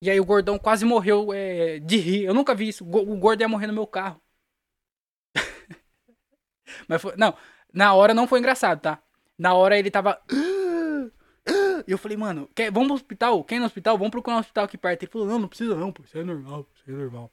E 0.00 0.10
aí 0.10 0.20
o 0.20 0.24
gordão 0.24 0.58
quase 0.58 0.84
morreu 0.84 1.32
é, 1.32 1.78
de 1.80 1.96
rir. 1.96 2.24
Eu 2.24 2.34
nunca 2.34 2.54
vi 2.54 2.68
isso. 2.68 2.84
O 2.84 3.16
gordo 3.16 3.40
ia 3.40 3.48
morrer 3.48 3.66
no 3.66 3.72
meu 3.72 3.86
carro. 3.86 4.20
Mas 6.88 7.02
foi, 7.02 7.16
não, 7.16 7.36
na 7.72 7.94
hora 7.94 8.14
não 8.14 8.26
foi 8.26 8.38
engraçado, 8.38 8.80
tá? 8.80 9.02
Na 9.36 9.54
hora 9.54 9.78
ele 9.78 9.90
tava. 9.90 10.20
E 11.86 11.90
eu 11.90 11.96
falei, 11.96 12.18
mano, 12.18 12.46
quer, 12.54 12.70
vamos 12.70 12.88
pro 12.88 12.96
hospital? 12.96 13.42
Quem 13.42 13.58
no 13.58 13.64
hospital? 13.64 13.96
Vamos 13.96 14.10
procurar 14.10 14.36
um 14.36 14.40
hospital 14.40 14.64
aqui 14.64 14.76
perto. 14.76 15.04
Ele 15.04 15.10
falou, 15.10 15.26
não, 15.26 15.38
não 15.38 15.48
precisa 15.48 15.74
não, 15.74 15.90
pô, 15.90 16.02
isso 16.02 16.18
é 16.18 16.22
normal, 16.22 16.66
isso 16.74 16.84
é 16.86 16.92
normal. 16.92 17.32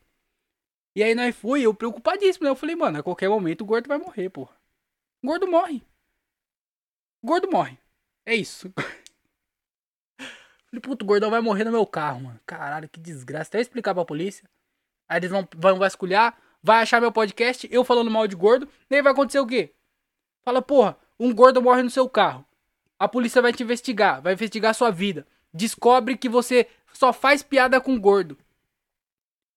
E 0.95 1.03
aí 1.03 1.13
nós 1.13 1.35
fui, 1.35 1.61
eu 1.63 1.73
preocupadíssimo, 1.73 2.45
né? 2.45 2.51
Eu 2.51 2.55
falei, 2.55 2.73
mano, 2.73 2.99
a 2.99 3.03
qualquer 3.03 3.27
momento 3.27 3.61
o 3.61 3.65
gordo 3.65 3.89
vai 3.89 3.97
morrer, 3.97 4.29
pô. 4.29 4.43
O 5.21 5.27
gordo 5.27 5.45
morre. 5.45 5.83
O 7.21 7.27
gordo 7.27 7.51
morre. 7.51 7.77
É 8.25 8.33
isso. 8.33 8.73
Falei, 10.75 10.81
puto, 10.81 11.05
o 11.05 11.07
gordão 11.07 11.29
vai 11.29 11.41
morrer 11.41 11.63
no 11.63 11.71
meu 11.71 11.85
carro, 11.85 12.21
mano. 12.21 12.39
Caralho, 12.45 12.89
que 12.89 12.99
desgraça. 12.99 13.49
Até 13.49 13.61
explicar 13.61 13.93
pra 13.93 14.03
polícia. 14.03 14.49
Aí 15.07 15.19
eles 15.19 15.29
vão, 15.29 15.47
vão 15.55 15.77
vasculhar, 15.77 16.37
vai 16.61 16.81
achar 16.81 16.99
meu 16.99 17.11
podcast, 17.11 17.67
eu 17.71 17.83
falando 17.83 18.11
mal 18.11 18.27
de 18.27 18.35
gordo. 18.35 18.67
E 18.89 18.95
aí 18.95 19.01
vai 19.01 19.13
acontecer 19.13 19.39
o 19.39 19.47
quê? 19.47 19.71
Fala, 20.43 20.61
porra, 20.61 20.97
um 21.19 21.33
gordo 21.33 21.61
morre 21.61 21.83
no 21.83 21.89
seu 21.89 22.09
carro. 22.09 22.45
A 22.99 23.07
polícia 23.07 23.41
vai 23.41 23.53
te 23.53 23.63
investigar, 23.63 24.21
vai 24.21 24.33
investigar 24.33 24.73
sua 24.73 24.91
vida. 24.91 25.25
Descobre 25.53 26.17
que 26.17 26.27
você 26.27 26.67
só 26.93 27.13
faz 27.13 27.41
piada 27.41 27.79
com 27.79 27.99
gordo. 27.99 28.37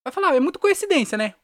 Vai 0.04 0.12
falar, 0.12 0.36
é 0.36 0.40
muito 0.40 0.58
coincidência, 0.58 1.18
né? 1.18 1.34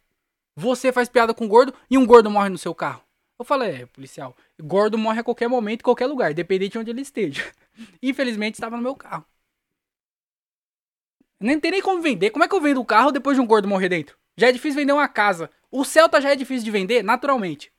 Você 0.57 0.93
faz 0.93 1.09
piada 1.09 1.35
com 1.35 1.49
gordo 1.49 1.75
e 1.91 1.99
um 1.99 2.07
gordo 2.07 2.31
morre 2.31 2.49
no 2.49 2.59
seu 2.59 2.75
carro. 2.75 3.03
Eu 3.37 3.45
falei, 3.45 3.83
é, 3.83 3.87
policial, 3.87 4.37
gordo 4.63 4.97
morre 4.97 5.21
a 5.21 5.25
qualquer 5.25 5.49
momento, 5.49 5.81
em 5.81 5.85
qualquer 5.85 6.07
lugar, 6.07 6.31
independente 6.31 6.73
de 6.73 6.79
onde 6.79 6.91
ele 6.91 7.01
esteja. 7.01 7.53
Infelizmente 8.01 8.55
estava 8.55 8.77
no 8.77 8.83
meu 8.83 8.95
carro. 8.95 9.25
Nem 11.45 11.61
tem 11.61 11.71
nem 11.71 11.83
como 11.83 12.01
vender. 12.01 12.31
Como 12.31 12.43
é 12.43 12.49
que 12.49 12.55
eu 12.55 12.61
vendo 12.61 12.81
o 12.81 12.85
carro 12.87 13.13
depois 13.13 13.37
de 13.37 13.41
um 13.43 13.47
gordo 13.47 13.69
morrer 13.69 13.91
dentro? 13.91 14.17
Já 14.35 14.49
é 14.49 14.53
difícil 14.53 14.81
vender 14.81 14.95
uma 14.95 15.07
casa. 15.07 15.51
O 15.71 15.85
Celta 15.85 16.19
já 16.19 16.31
é 16.31 16.37
difícil 16.37 16.65
de 16.65 16.71
vender, 16.71 17.05
naturalmente. 17.05 17.71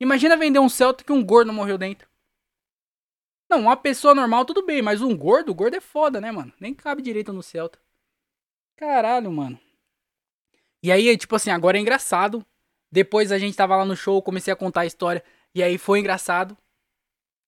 Imagina 0.00 0.36
vender 0.36 0.58
um 0.58 0.68
Celta 0.68 1.04
que 1.04 1.12
um 1.12 1.24
gordo 1.24 1.52
morreu 1.52 1.78
dentro. 1.78 2.08
Não, 3.48 3.60
uma 3.60 3.76
pessoa 3.76 4.16
normal 4.16 4.44
tudo 4.44 4.66
bem, 4.66 4.82
mas 4.82 5.00
um 5.00 5.16
gordo, 5.16 5.52
o 5.52 5.54
gordo 5.54 5.76
é 5.76 5.80
foda, 5.80 6.20
né, 6.20 6.32
mano? 6.32 6.52
Nem 6.58 6.74
cabe 6.74 7.00
direito 7.00 7.32
no 7.32 7.40
Celta. 7.40 7.78
Caralho, 8.74 9.30
mano. 9.30 9.60
E 10.82 10.90
aí, 10.90 11.16
tipo 11.16 11.36
assim, 11.36 11.50
agora 11.50 11.78
é 11.78 11.80
engraçado. 11.80 12.44
Depois 12.90 13.30
a 13.30 13.38
gente 13.38 13.56
tava 13.56 13.76
lá 13.76 13.84
no 13.84 13.94
show, 13.94 14.20
comecei 14.20 14.52
a 14.52 14.56
contar 14.56 14.80
a 14.80 14.86
história. 14.86 15.22
E 15.54 15.62
aí 15.62 15.78
foi 15.78 16.00
engraçado 16.00 16.58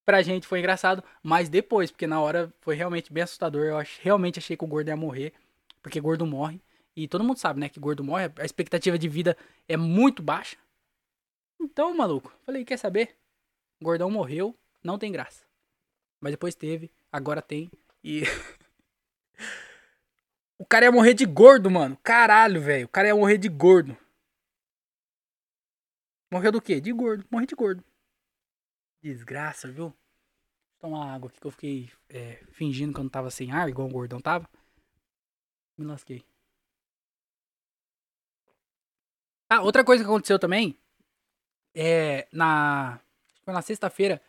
pra 0.05 0.21
gente 0.21 0.47
foi 0.47 0.59
engraçado, 0.59 1.03
mas 1.23 1.49
depois, 1.49 1.91
porque 1.91 2.07
na 2.07 2.19
hora 2.19 2.53
foi 2.59 2.75
realmente 2.75 3.11
bem 3.13 3.23
assustador. 3.23 3.65
Eu 3.65 3.81
realmente 4.01 4.39
achei 4.39 4.57
que 4.57 4.63
o 4.63 4.67
gordo 4.67 4.89
ia 4.89 4.97
morrer, 4.97 5.33
porque 5.81 5.99
gordo 5.99 6.25
morre. 6.25 6.61
E 6.95 7.07
todo 7.07 7.23
mundo 7.23 7.37
sabe, 7.37 7.59
né, 7.59 7.69
que 7.69 7.79
gordo 7.79 8.03
morre, 8.03 8.31
a 8.37 8.45
expectativa 8.45 8.97
de 8.97 9.07
vida 9.07 9.37
é 9.67 9.77
muito 9.77 10.21
baixa. 10.21 10.57
Então, 11.59 11.95
maluco, 11.95 12.33
falei, 12.45 12.65
quer 12.65 12.77
saber? 12.77 13.15
Gordão 13.81 14.11
morreu, 14.11 14.57
não 14.83 14.97
tem 14.97 15.11
graça. 15.11 15.45
Mas 16.19 16.33
depois 16.33 16.53
teve, 16.53 16.91
agora 17.11 17.41
tem. 17.41 17.71
E. 18.03 18.21
o 20.57 20.65
cara 20.65 20.85
ia 20.85 20.91
morrer 20.91 21.13
de 21.13 21.25
gordo, 21.25 21.69
mano. 21.69 21.97
Caralho, 22.03 22.61
velho. 22.61 22.85
O 22.85 22.89
cara 22.89 23.07
ia 23.07 23.15
morrer 23.15 23.37
de 23.37 23.49
gordo. 23.49 23.97
Morreu 26.31 26.51
do 26.51 26.61
quê? 26.61 26.79
De 26.79 26.93
gordo. 26.93 27.25
Morri 27.29 27.47
de 27.47 27.55
gordo. 27.55 27.83
Desgraça, 29.01 29.71
viu? 29.71 29.89
Vou 29.89 29.95
tomar 30.79 31.13
água 31.13 31.29
aqui 31.29 31.39
que 31.39 31.47
eu 31.47 31.51
fiquei 31.51 31.91
é, 32.09 32.43
fingindo 32.51 32.93
que 32.93 32.99
eu 32.99 33.03
não 33.03 33.09
tava 33.09 33.31
sem 33.31 33.51
ar, 33.51 33.67
igual 33.67 33.87
o 33.87 33.91
gordão 33.91 34.21
tava. 34.21 34.47
Me 35.81 35.87
lasquei. 35.87 36.23
Ah, 39.49 39.61
outra 39.61 39.83
coisa 39.83 40.03
que 40.03 40.09
aconteceu 40.09 40.39
também 40.39 40.77
é 41.75 42.27
na 42.31 42.99
foi 43.43 43.53
na 43.53 43.61
sexta-feira 43.61 44.21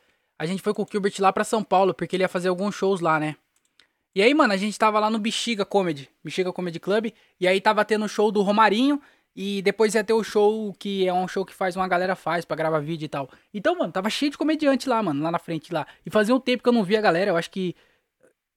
a 0.43 0.47
gente 0.47 0.61
foi 0.61 0.75
com 0.75 0.83
o 0.83 0.87
Gilbert 0.91 1.15
lá 1.21 1.33
para 1.33 1.45
São 1.45 1.63
Paulo 1.63 1.95
porque 1.95 2.17
ele 2.17 2.25
ia 2.25 2.29
fazer 2.29 2.49
alguns 2.49 2.75
shows 2.75 3.01
lá, 3.01 3.21
né? 3.21 3.37
E 4.13 4.21
aí, 4.21 4.35
mano, 4.35 4.53
a 4.53 4.57
gente 4.57 4.77
tava 4.77 4.99
lá 4.99 5.09
no 5.09 5.19
Bexiga 5.19 5.65
Comedy, 5.65 6.11
Bexiga 6.23 6.53
Comedy 6.53 6.81
Club, 6.81 7.13
e 7.39 7.47
aí 7.47 7.61
tava 7.61 7.85
tendo 7.85 8.05
o 8.05 8.09
show 8.09 8.33
do 8.33 8.43
Romarinho 8.43 9.01
e 9.37 9.63
depois 9.63 9.95
ia 9.95 10.03
ter 10.03 10.13
o 10.13 10.25
show 10.25 10.75
que 10.75 11.07
é 11.07 11.15
um 11.15 11.29
show 11.29 11.47
que 11.47 11.55
faz 11.55 11.77
uma 11.77 11.87
galera 11.87 12.17
faz 12.17 12.45
para 12.45 12.57
gravar 12.57 12.81
vídeo 12.81 13.07
e 13.07 13.09
tal. 13.09 13.31
Então, 13.55 13.79
mano, 13.79 13.93
tava 13.93 14.11
cheio 14.11 14.33
de 14.33 14.37
comediante 14.37 14.89
lá, 14.89 15.01
mano, 15.01 15.23
lá 15.23 15.31
na 15.31 15.39
frente 15.39 15.73
lá. 15.73 15.87
E 16.05 16.11
fazia 16.11 16.35
um 16.35 16.41
tempo 16.41 16.63
que 16.63 16.69
eu 16.69 16.73
não 16.73 16.83
via 16.83 16.99
a 16.99 17.03
galera, 17.03 17.31
eu 17.31 17.37
acho 17.37 17.51
que 17.51 17.77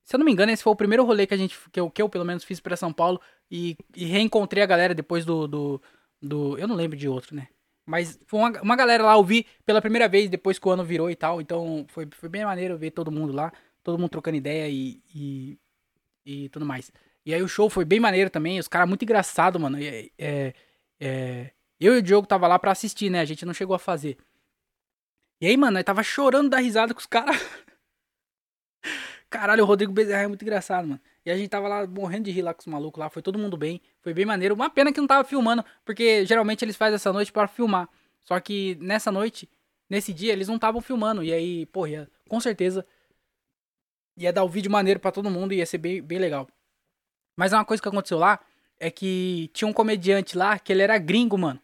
se 0.06 0.16
eu 0.16 0.20
não 0.20 0.26
me 0.26 0.32
engano, 0.32 0.52
esse 0.52 0.64
foi 0.64 0.72
o 0.72 0.76
primeiro 0.76 1.04
rolê 1.04 1.26
que 1.26 1.34
a 1.34 1.38
gente 1.38 1.58
que 1.72 1.80
eu, 1.80 1.90
que 1.90 2.02
eu 2.02 2.08
pelo 2.08 2.24
menos 2.24 2.44
fiz 2.44 2.60
para 2.60 2.78
São 2.78 2.94
Paulo 2.94 3.20
e, 3.50 3.76
e, 3.96 4.06
reencontrei 4.06 4.64
a 4.64 4.68
galera 4.68 4.94
depois 4.94 5.26
do, 5.26 5.48
do, 5.48 5.82
do 6.22 6.58
eu 6.60 6.68
não 6.68 6.76
lembro 6.76 6.96
de 6.96 7.10
outro, 7.10 7.36
né? 7.36 7.48
Mas 7.86 8.20
foi 8.28 8.40
uma, 8.40 8.62
uma 8.62 8.76
galera 8.76 9.04
lá, 9.04 9.14
eu 9.14 9.24
vi 9.24 9.46
pela 9.66 9.82
primeira 9.82 10.08
vez 10.08 10.30
depois 10.30 10.60
que 10.60 10.68
o 10.68 10.72
ano 10.72 10.84
virou 10.84 11.10
e 11.10 11.16
tal. 11.16 11.42
Então 11.42 11.86
foi, 11.90 12.08
foi 12.12 12.30
bem 12.30 12.46
maneiro 12.46 12.78
ver 12.78 12.92
todo 12.92 13.12
mundo 13.12 13.34
lá, 13.34 13.52
todo 13.84 13.98
mundo 13.98 14.10
trocando 14.10 14.38
ideia 14.38 14.70
e, 14.70 15.02
e, 15.14 15.60
e 16.26 16.50
tudo 16.50 16.66
mais. 16.66 16.92
E 17.26 17.34
aí 17.34 17.42
o 17.42 17.48
show 17.48 17.70
foi 17.70 17.86
bem 17.86 18.00
maneiro 18.00 18.30
também, 18.30 18.60
os 18.60 18.68
caras 18.68 18.88
muito 18.88 19.04
engraçado, 19.04 19.60
mano. 19.60 19.78
É, 19.82 20.10
é, 20.18 20.54
é, 21.00 21.52
eu 21.80 21.96
e 21.96 22.00
o 22.00 22.02
Diogo 22.02 22.28
tava 22.28 22.48
lá 22.48 22.60
pra 22.60 22.72
assistir, 22.72 23.10
né? 23.10 23.20
A 23.20 23.26
gente 23.26 23.46
não 23.46 23.54
chegou 23.54 23.76
a 23.76 23.80
fazer. 23.80 24.18
E 25.42 25.48
aí, 25.48 25.58
mano, 25.58 25.80
eu 25.80 25.84
tava 25.84 26.04
chorando 26.04 26.50
da 26.50 26.60
risada 26.60 26.94
com 26.94 27.00
os 27.00 27.06
caras. 27.06 27.36
Caralho, 29.36 29.64
o 29.64 29.68
Rodrigo 29.68 29.92
Bezerra 29.92 30.24
é 30.24 30.28
muito 30.28 30.44
engraçado, 30.44 30.88
mano. 30.88 31.02
E 31.26 31.30
a 31.30 31.36
gente 31.36 31.50
tava 31.50 31.68
lá 31.68 31.86
morrendo 31.86 32.24
de 32.24 32.32
rir 32.32 32.42
lá 32.42 32.54
com 32.54 32.62
os 32.62 32.68
malucos 32.68 32.98
lá. 32.98 33.10
Foi 33.10 33.22
todo 33.22 33.38
mundo 33.38 33.58
bem. 33.58 33.82
Foi 34.02 34.14
bem 34.14 34.26
maneiro. 34.26 34.56
Uma 34.56 34.70
pena 34.70 34.94
que 34.94 35.00
não 35.02 35.08
tava 35.08 35.28
filmando, 35.28 35.64
porque 35.84 36.26
geralmente 36.26 36.64
eles 36.64 36.78
fazem 36.78 36.96
essa 36.96 37.12
noite 37.12 37.34
para 37.34 37.46
filmar. 37.46 37.90
Só 38.24 38.40
que 38.40 38.78
nessa 38.80 39.12
noite, 39.12 39.50
nesse 39.90 40.14
dia, 40.14 40.32
eles 40.32 40.48
não 40.48 40.56
estavam 40.56 40.80
filmando. 40.80 41.22
E 41.22 41.34
aí, 41.34 41.66
porra, 41.66 41.90
ia, 41.90 42.10
com 42.30 42.40
certeza 42.40 42.86
ia 44.16 44.32
dar 44.32 44.44
o 44.44 44.46
um 44.46 44.50
vídeo 44.50 44.72
maneiro 44.72 45.02
para 45.02 45.12
todo 45.12 45.30
mundo 45.30 45.54
e 45.54 45.58
ia 45.58 45.66
ser 45.66 45.80
bem, 45.80 46.02
bem 46.02 46.18
legal. 46.18 46.48
Mas 47.36 47.52
uma 47.52 47.66
coisa 47.66 47.84
que 47.84 47.90
aconteceu 47.90 48.18
lá 48.18 48.40
é 48.80 48.90
que 48.90 49.50
tinha 49.54 49.68
um 49.68 49.74
comediante 49.74 50.38
lá 50.38 50.58
que 50.58 50.72
ele 50.72 50.82
era 50.82 50.98
gringo, 50.98 51.38
mano. 51.38 51.60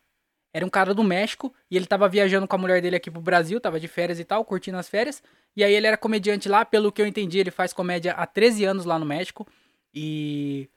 Era 0.53 0.65
um 0.65 0.69
cara 0.69 0.93
do 0.93 1.03
México 1.03 1.53
e 1.69 1.77
ele 1.77 1.85
tava 1.85 2.09
viajando 2.09 2.47
com 2.47 2.55
a 2.55 2.59
mulher 2.59 2.81
dele 2.81 2.97
aqui 2.97 3.09
pro 3.09 3.21
Brasil, 3.21 3.59
tava 3.59 3.79
de 3.79 3.87
férias 3.87 4.19
e 4.19 4.25
tal, 4.25 4.43
curtindo 4.43 4.77
as 4.77 4.89
férias. 4.89 5.23
E 5.55 5.63
aí 5.63 5.73
ele 5.73 5.87
era 5.87 5.97
comediante 5.97 6.49
lá, 6.49 6.65
pelo 6.65 6.91
que 6.91 7.01
eu 7.01 7.07
entendi, 7.07 7.39
ele 7.39 7.51
faz 7.51 7.71
comédia 7.71 8.13
há 8.13 8.25
13 8.25 8.65
anos 8.65 8.85
lá 8.85 8.99
no 8.99 9.05
México. 9.05 9.47
E. 9.93 10.69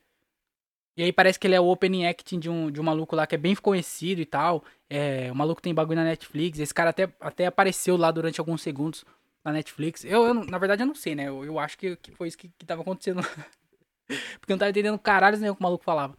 E 0.97 1.03
aí 1.03 1.13
parece 1.13 1.41
que 1.41 1.47
ele 1.49 1.57
é 1.57 1.61
o 1.61 1.67
opening 1.67 2.07
acting 2.07 2.39
de 2.39 2.49
um, 2.49 2.71
de 2.71 2.81
um 2.81 2.85
maluco 2.85 3.17
lá 3.17 3.27
que 3.27 3.35
é 3.35 3.39
bem 3.39 3.57
conhecido 3.57 4.21
e 4.21 4.25
tal. 4.25 4.63
É, 4.89 5.31
o 5.33 5.35
maluco 5.35 5.61
tem 5.61 5.75
bagulho 5.75 5.97
na 5.97 6.05
Netflix. 6.05 6.61
Esse 6.61 6.73
cara 6.73 6.91
até, 6.91 7.13
até 7.19 7.47
apareceu 7.47 7.97
lá 7.97 8.13
durante 8.13 8.39
alguns 8.39 8.63
segundos 8.63 9.05
na 9.45 9.51
Netflix. 9.51 10.05
Eu, 10.05 10.25
eu 10.25 10.35
na 10.35 10.57
verdade, 10.57 10.85
eu 10.85 10.87
não 10.87 10.95
sei, 10.95 11.17
né? 11.17 11.29
Eu, 11.29 11.45
eu 11.45 11.59
acho 11.59 11.77
que, 11.77 11.97
que 11.97 12.13
foi 12.13 12.29
isso 12.29 12.39
que, 12.39 12.49
que 12.57 12.65
tava 12.65 12.83
acontecendo. 12.83 13.23
Porque 14.39 14.53
eu 14.53 14.55
não 14.55 14.59
tava 14.59 14.71
entendendo 14.71 14.97
caralho 14.99 15.37
nenhum 15.37 15.55
que 15.55 15.61
o 15.61 15.65
maluco 15.65 15.83
falava. 15.85 16.17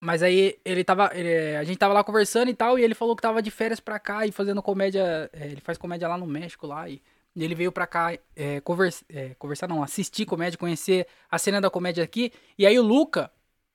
Mas 0.00 0.22
aí 0.22 0.58
ele 0.64 0.84
tava. 0.84 1.10
Ele, 1.14 1.56
a 1.56 1.64
gente 1.64 1.78
tava 1.78 1.94
lá 1.94 2.04
conversando 2.04 2.50
e 2.50 2.54
tal, 2.54 2.78
e 2.78 2.82
ele 2.82 2.94
falou 2.94 3.16
que 3.16 3.22
tava 3.22 3.42
de 3.42 3.50
férias 3.50 3.80
pra 3.80 3.98
cá 3.98 4.26
e 4.26 4.32
fazendo 4.32 4.62
comédia. 4.62 5.30
É, 5.32 5.46
ele 5.46 5.60
faz 5.60 5.78
comédia 5.78 6.08
lá 6.08 6.18
no 6.18 6.26
México 6.26 6.66
lá. 6.66 6.88
E, 6.88 7.02
e 7.34 7.44
ele 7.44 7.54
veio 7.54 7.72
pra 7.72 7.86
cá 7.86 8.16
é, 8.34 8.60
conversa, 8.60 9.04
é, 9.08 9.34
conversar, 9.34 9.68
não, 9.68 9.82
assistir 9.82 10.26
comédia, 10.26 10.58
conhecer 10.58 11.06
a 11.30 11.38
cena 11.38 11.60
da 11.60 11.70
comédia 11.70 12.04
aqui. 12.04 12.32
E 12.58 12.66
aí 12.66 12.78
o 12.78 12.82
Luca, 12.82 13.30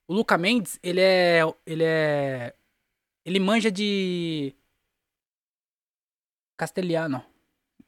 o 0.08 0.14
Luca 0.14 0.38
Mendes, 0.38 0.80
ele 0.84 1.02
é. 1.02 1.42
Ele 1.66 1.84
é. 1.84 2.54
Ele 3.26 3.40
manja 3.40 3.72
de. 3.72 4.56
Castelhano. 6.56 7.24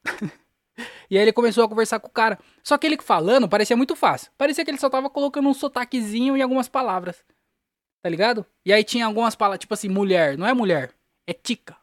e 1.10 1.18
aí 1.18 1.24
ele 1.24 1.34
começou 1.34 1.64
a 1.64 1.70
conversar 1.70 2.00
com 2.00 2.08
o 2.08 2.12
cara. 2.12 2.40
Só 2.64 2.78
que 2.78 2.88
ele 2.88 2.98
falando 3.02 3.48
parecia 3.48 3.78
muito 3.78 3.96
fácil. 3.96 4.32
Parecia 4.38 4.66
que 4.66 4.72
ele 4.72 4.80
só 4.80 4.90
tava 4.90 5.10
colocando 5.10 5.48
um 5.48 5.54
sotaquezinho 5.54 6.36
em 6.36 6.42
algumas 6.42 6.68
palavras. 6.68 7.24
Tá 8.04 8.10
ligado? 8.10 8.46
E 8.66 8.74
aí 8.74 8.84
tinha 8.84 9.06
algumas 9.06 9.34
palavras, 9.34 9.62
tipo 9.62 9.74
assim, 9.74 9.88
mulher. 9.88 10.38
Não 10.38 10.46
é 10.46 10.54
mulher, 10.54 10.94
é 11.26 11.32
tica. 11.32 11.78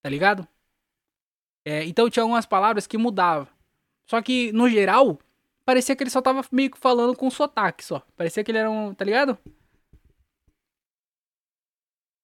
Tá 0.00 0.08
ligado? 0.08 0.46
É, 1.66 1.84
então 1.84 2.08
tinha 2.08 2.22
algumas 2.22 2.46
palavras 2.46 2.86
que 2.86 2.96
mudavam. 2.96 3.48
Só 4.06 4.22
que, 4.22 4.52
no 4.52 4.70
geral, 4.70 5.18
parecia 5.64 5.96
que 5.96 6.02
ele 6.04 6.10
só 6.10 6.22
tava 6.22 6.44
meio 6.52 6.70
que 6.70 6.78
falando 6.78 7.16
com 7.16 7.28
sotaque 7.28 7.84
só. 7.84 8.00
Parecia 8.16 8.44
que 8.44 8.52
ele 8.52 8.58
era 8.58 8.70
um. 8.70 8.94
Tá 8.94 9.04
ligado? 9.04 9.36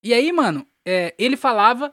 E 0.00 0.14
aí, 0.14 0.30
mano, 0.30 0.64
é, 0.84 1.12
ele 1.18 1.36
falava, 1.36 1.92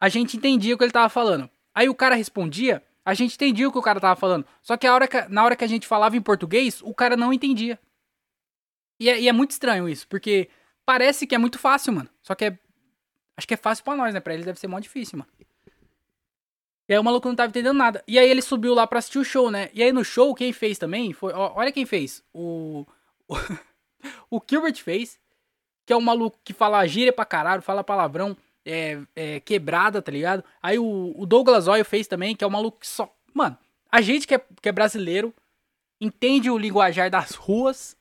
a 0.00 0.08
gente 0.08 0.38
entendia 0.38 0.74
o 0.74 0.78
que 0.78 0.84
ele 0.84 0.90
tava 0.92 1.10
falando. 1.10 1.50
Aí 1.74 1.90
o 1.90 1.94
cara 1.94 2.14
respondia, 2.14 2.82
a 3.04 3.12
gente 3.12 3.34
entendia 3.34 3.68
o 3.68 3.72
que 3.72 3.78
o 3.78 3.82
cara 3.82 4.00
tava 4.00 4.18
falando. 4.18 4.46
Só 4.62 4.74
que, 4.78 4.88
hora 4.88 5.06
que 5.06 5.20
na 5.28 5.44
hora 5.44 5.54
que 5.54 5.64
a 5.64 5.68
gente 5.68 5.86
falava 5.86 6.16
em 6.16 6.22
português, 6.22 6.80
o 6.82 6.94
cara 6.94 7.14
não 7.14 7.30
entendia. 7.30 7.78
E 9.00 9.08
é, 9.08 9.18
e 9.18 9.28
é, 9.28 9.32
muito 9.32 9.52
estranho 9.52 9.88
isso, 9.88 10.06
porque 10.06 10.50
parece 10.84 11.26
que 11.26 11.34
é 11.34 11.38
muito 11.38 11.58
fácil, 11.58 11.94
mano. 11.94 12.10
Só 12.22 12.34
que 12.34 12.44
é. 12.44 12.58
Acho 13.34 13.48
que 13.48 13.54
é 13.54 13.56
fácil 13.56 13.82
pra 13.82 13.96
nós, 13.96 14.12
né? 14.12 14.20
Pra 14.20 14.34
eles 14.34 14.44
deve 14.44 14.60
ser 14.60 14.66
mó 14.66 14.78
difícil, 14.78 15.18
mano. 15.18 15.30
E 16.86 16.92
aí 16.92 16.98
o 16.98 17.04
maluco 17.04 17.26
não 17.26 17.34
tava 17.34 17.48
entendendo 17.48 17.76
nada. 17.76 18.04
E 18.06 18.18
aí 18.18 18.28
ele 18.28 18.42
subiu 18.42 18.74
lá 18.74 18.86
pra 18.86 18.98
assistir 18.98 19.18
o 19.18 19.24
show, 19.24 19.50
né? 19.50 19.70
E 19.72 19.82
aí 19.82 19.90
no 19.90 20.04
show, 20.04 20.34
quem 20.34 20.52
fez 20.52 20.76
também 20.76 21.14
foi. 21.14 21.32
Ó, 21.32 21.52
olha 21.56 21.72
quem 21.72 21.86
fez. 21.86 22.22
O. 22.32 22.86
O, 24.30 24.40
Gilbert 24.48 24.76
fez. 24.76 25.18
Que 25.84 25.92
é 25.92 25.96
um 25.96 26.00
maluco 26.00 26.38
que 26.42 26.54
fala 26.54 26.86
gíria 26.86 27.12
pra 27.12 27.24
caralho, 27.26 27.60
fala 27.60 27.84
palavrão, 27.84 28.34
é, 28.64 28.98
é 29.14 29.40
quebrada, 29.40 30.00
tá 30.00 30.10
ligado? 30.10 30.42
Aí 30.62 30.78
o, 30.78 31.12
o 31.16 31.26
Douglas 31.26 31.68
Oil 31.68 31.84
fez 31.84 32.06
também, 32.06 32.34
que 32.34 32.42
é 32.42 32.46
um 32.46 32.50
maluco 32.50 32.78
que 32.80 32.86
só. 32.86 33.14
Mano, 33.34 33.58
a 33.90 34.00
gente 34.00 34.26
que 34.26 34.36
é, 34.36 34.42
que 34.62 34.68
é 34.68 34.72
brasileiro 34.72 35.34
entende 36.00 36.50
o 36.50 36.56
linguajar 36.56 37.10
das 37.10 37.32
ruas 37.34 37.94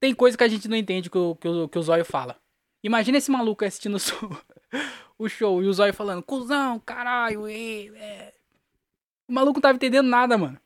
tem 0.00 0.14
coisa 0.14 0.36
que 0.36 0.44
a 0.44 0.48
gente 0.48 0.68
não 0.68 0.76
entende 0.76 1.10
que 1.10 1.18
o, 1.18 1.34
que 1.36 1.48
o, 1.48 1.68
que 1.68 1.78
o 1.78 1.82
Zóio 1.82 2.04
fala. 2.04 2.40
Imagina 2.82 3.18
esse 3.18 3.30
maluco 3.30 3.64
assistindo 3.64 3.96
o 3.96 4.00
show, 4.00 4.30
o 5.18 5.28
show 5.28 5.62
e 5.62 5.66
o 5.66 5.72
Zóio 5.72 5.92
falando, 5.92 6.22
cuzão, 6.22 6.78
caralho, 6.80 7.46
é. 7.46 8.32
O 9.28 9.32
maluco 9.32 9.58
não 9.58 9.62
tava 9.62 9.76
entendendo 9.76 10.06
nada, 10.06 10.38
mano. 10.38 10.58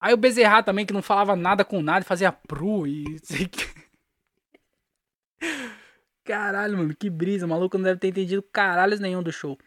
Aí 0.00 0.12
o 0.12 0.16
Bezerra 0.16 0.62
também, 0.62 0.84
que 0.84 0.92
não 0.92 1.02
falava 1.02 1.36
nada 1.36 1.64
com 1.64 1.80
nada, 1.80 2.04
fazia 2.04 2.32
pru 2.32 2.86
e. 2.86 3.04
Caralho, 6.24 6.76
mano, 6.78 6.94
que 6.94 7.10
brisa. 7.10 7.46
O 7.46 7.48
maluco 7.48 7.76
não 7.78 7.84
deve 7.84 8.00
ter 8.00 8.08
entendido 8.08 8.42
caralhos 8.42 9.00
nenhum 9.00 9.22
do 9.22 9.32
show. 9.32 9.58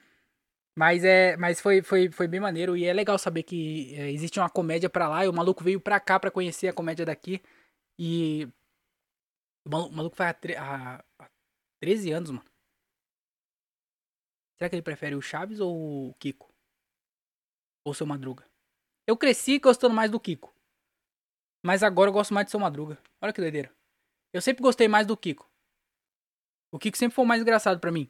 Mas 0.77 1.05
é, 1.05 1.37
mas 1.37 1.61
foi, 1.61 1.81
foi, 1.81 2.11
foi 2.11 2.27
bem 2.27 2.39
maneiro 2.39 2.75
e 2.75 2.83
é 2.85 2.91
legal 2.91 3.17
saber 3.17 3.43
que 3.43 3.95
é, 3.95 4.11
existe 4.11 4.39
uma 4.39 4.49
comédia 4.49 4.89
pra 4.89 5.07
lá 5.07 5.23
e 5.25 5.29
o 5.29 5.33
maluco 5.33 5.63
veio 5.63 5.79
pra 5.79 5.99
cá 6.01 6.19
pra 6.19 6.29
conhecer 6.29 6.67
a 6.67 6.73
comédia 6.73 7.05
daqui. 7.05 7.41
E. 7.97 8.45
O 9.65 9.69
maluco, 9.69 9.93
o 9.93 9.95
maluco 9.95 10.15
faz 10.15 10.35
há, 10.57 11.03
há 11.19 11.29
13 11.79 12.11
anos, 12.11 12.31
mano. 12.31 12.45
Será 14.57 14.69
que 14.69 14.75
ele 14.75 14.81
prefere 14.81 15.15
o 15.15 15.21
Chaves 15.21 15.59
ou 15.59 16.09
o 16.09 16.13
Kiko? 16.15 16.53
Ou 17.85 17.91
o 17.91 17.95
seu 17.95 18.07
Madruga? 18.07 18.45
Eu 19.07 19.17
cresci 19.17 19.59
gostando 19.59 19.93
mais 19.93 20.09
do 20.09 20.19
Kiko. 20.19 20.53
Mas 21.63 21.83
agora 21.83 22.09
eu 22.09 22.13
gosto 22.13 22.33
mais 22.33 22.47
do 22.47 22.51
seu 22.51 22.59
Madruga. 22.59 23.01
Olha 23.21 23.33
que 23.33 23.41
doideira. 23.41 23.75
Eu 24.31 24.41
sempre 24.41 24.61
gostei 24.61 24.87
mais 24.87 25.07
do 25.07 25.17
Kiko. 25.17 25.49
O 26.71 26.79
Kiko 26.79 26.97
sempre 26.97 27.15
foi 27.15 27.25
o 27.25 27.27
mais 27.27 27.41
engraçado 27.41 27.79
para 27.79 27.91
mim. 27.91 28.09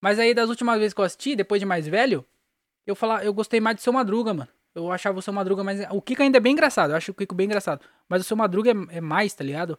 Mas 0.00 0.18
aí 0.18 0.34
das 0.34 0.48
últimas 0.48 0.78
vezes 0.78 0.94
que 0.94 1.00
eu 1.00 1.04
assisti, 1.04 1.34
depois 1.34 1.60
de 1.60 1.66
mais 1.66 1.86
velho, 1.86 2.26
eu 2.86 2.94
falar, 2.94 3.24
eu 3.24 3.32
gostei 3.34 3.60
mais 3.60 3.76
do 3.76 3.82
seu 3.82 3.92
Madruga, 3.92 4.32
mano. 4.32 4.55
Eu 4.76 4.92
achava 4.92 5.18
o 5.18 5.22
seu 5.22 5.32
Madruga 5.32 5.64
mais. 5.64 5.80
O 5.90 6.02
Kiko 6.02 6.22
ainda 6.22 6.36
é 6.36 6.40
bem 6.40 6.52
engraçado, 6.52 6.90
eu 6.90 6.96
acho 6.96 7.10
o 7.10 7.14
Kiko 7.14 7.34
bem 7.34 7.46
engraçado. 7.46 7.82
Mas 8.06 8.20
o 8.20 8.24
seu 8.24 8.36
Madruga 8.36 8.70
é, 8.70 8.98
é 8.98 9.00
mais, 9.00 9.32
tá 9.34 9.42
ligado? 9.42 9.78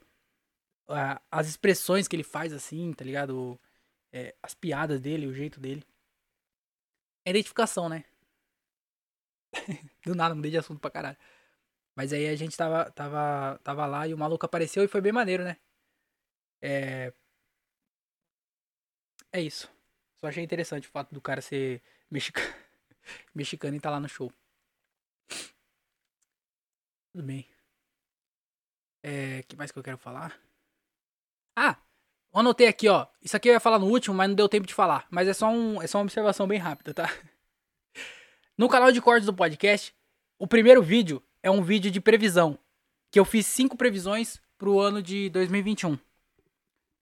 As 1.30 1.48
expressões 1.48 2.08
que 2.08 2.16
ele 2.16 2.24
faz 2.24 2.52
assim, 2.52 2.92
tá 2.94 3.06
ligado? 3.06 3.60
É, 4.12 4.36
as 4.42 4.56
piadas 4.56 5.00
dele, 5.00 5.28
o 5.28 5.34
jeito 5.34 5.60
dele. 5.60 5.84
É 7.24 7.30
identificação, 7.30 7.88
né? 7.88 8.06
Do 10.04 10.16
nada, 10.16 10.34
mudei 10.34 10.50
de 10.50 10.58
assunto 10.58 10.80
pra 10.80 10.90
caralho. 10.90 11.18
Mas 11.96 12.12
aí 12.14 12.28
a 12.28 12.36
gente 12.36 12.58
tava, 12.58 12.90
tava, 12.92 13.60
tava 13.64 13.86
lá 13.86 14.08
e 14.08 14.14
o 14.14 14.18
maluco 14.18 14.46
apareceu 14.46 14.84
e 14.84 14.88
foi 14.88 15.02
bem 15.02 15.12
maneiro, 15.12 15.44
né? 15.44 15.58
É. 16.62 17.14
É 19.32 19.42
isso. 19.42 19.70
Só 20.16 20.28
achei 20.28 20.44
interessante 20.44 20.88
o 20.88 20.92
fato 20.92 21.14
do 21.14 21.22
cara 21.22 21.42
ser 21.42 21.84
mexicano, 22.10 22.54
mexicano 23.36 23.78
e 23.78 23.80
tá 23.80 23.92
lá 23.92 24.00
no 24.00 24.10
show. 24.10 24.32
Tudo 27.12 27.24
bem. 27.24 27.48
É, 29.04 29.44
que 29.44 29.56
mais 29.56 29.72
que 29.72 29.80
eu 29.80 29.84
quero 29.84 29.98
falar? 29.98 30.38
Ah, 31.56 31.78
eu 32.34 32.40
anotei 32.40 32.68
aqui, 32.68 32.88
ó. 32.88 33.08
Isso 33.22 33.36
aqui 33.36 33.50
eu 33.50 33.54
ia 33.54 33.60
falar 33.60 33.80
no 33.80 33.88
último, 33.88 34.16
mas 34.16 34.28
não 34.28 34.36
deu 34.36 34.50
tempo 34.50 34.68
de 34.68 34.74
falar. 34.74 35.08
Mas 35.10 35.28
é 35.28 35.34
só, 35.34 35.50
um, 35.50 35.82
é 35.82 35.88
só 35.88 35.98
uma 35.98 36.04
observação 36.04 36.48
bem 36.48 36.60
rápida, 36.60 36.94
tá? 36.94 37.10
No 38.58 38.68
canal 38.68 38.92
de 38.92 39.00
cortes 39.00 39.28
do 39.28 39.36
podcast, 39.36 39.94
o 40.40 40.48
primeiro 40.48 40.82
vídeo 40.82 41.22
é 41.44 41.52
um 41.52 41.62
vídeo 41.62 41.92
de 41.92 42.02
previsão. 42.02 42.58
Que 43.12 43.20
eu 43.20 43.24
fiz 43.24 43.46
cinco 43.46 43.78
previsões 43.78 44.42
pro 44.58 44.80
ano 44.80 45.00
de 45.00 45.30
2021. 45.30 45.94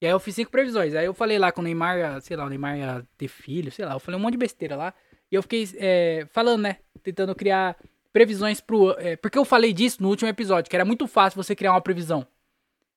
E 0.00 0.06
aí 0.06 0.12
eu 0.12 0.20
fiz 0.20 0.34
cinco 0.34 0.50
previsões. 0.50 0.94
Aí 0.94 1.06
eu 1.06 1.14
falei 1.14 1.38
lá 1.38 1.50
com 1.50 1.62
o 1.62 1.64
Neymar, 1.64 2.20
sei 2.20 2.36
lá, 2.36 2.44
o 2.44 2.48
Neymar 2.50 2.76
ia 2.76 3.06
ter 3.16 3.28
filho, 3.28 3.72
sei 3.72 3.86
lá. 3.86 3.94
Eu 3.94 4.00
falei 4.00 4.20
um 4.20 4.22
monte 4.22 4.32
de 4.32 4.38
besteira 4.38 4.76
lá. 4.76 4.92
E 5.30 5.34
eu 5.34 5.42
fiquei 5.42 5.66
é, 5.76 6.26
falando, 6.30 6.60
né? 6.60 6.78
Tentando 7.02 7.34
criar 7.34 7.76
previsões 8.16 8.62
pro. 8.62 8.92
É, 8.98 9.14
porque 9.14 9.36
eu 9.36 9.44
falei 9.44 9.74
disso 9.74 10.02
no 10.02 10.08
último 10.08 10.26
episódio, 10.26 10.70
que 10.70 10.74
era 10.74 10.86
muito 10.86 11.06
fácil 11.06 11.36
você 11.36 11.54
criar 11.54 11.72
uma 11.72 11.82
previsão. 11.82 12.26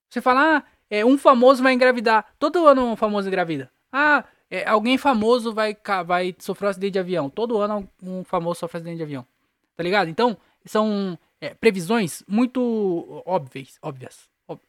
Você 0.09 0.21
fala, 0.21 0.59
ah, 0.59 0.63
é, 0.89 1.03
um 1.03 1.17
famoso 1.17 1.61
vai 1.61 1.73
engravidar. 1.73 2.25
Todo 2.39 2.65
ano 2.65 2.93
um 2.93 2.95
famoso 2.95 3.27
engravida. 3.27 3.69
Ah, 3.91 4.23
é, 4.49 4.65
alguém 4.65 4.97
famoso 4.97 5.53
vai, 5.53 5.75
vai 6.05 6.33
sofrer 6.39 6.67
um 6.67 6.69
acidente 6.69 6.93
de 6.93 6.99
avião. 6.99 7.29
Todo 7.29 7.57
ano 7.57 7.85
um 8.01 8.23
famoso 8.23 8.61
sofre 8.61 8.77
um 8.77 8.79
acidente 8.79 8.95
de 8.95 9.03
avião. 9.03 9.27
Tá 9.75 9.83
ligado? 9.83 10.07
Então, 10.07 10.37
são 10.63 11.19
é, 11.41 11.53
previsões 11.53 12.23
muito 12.25 13.21
óbvias. 13.25 13.77
Óbvias. 13.81 14.29
Ób... 14.47 14.61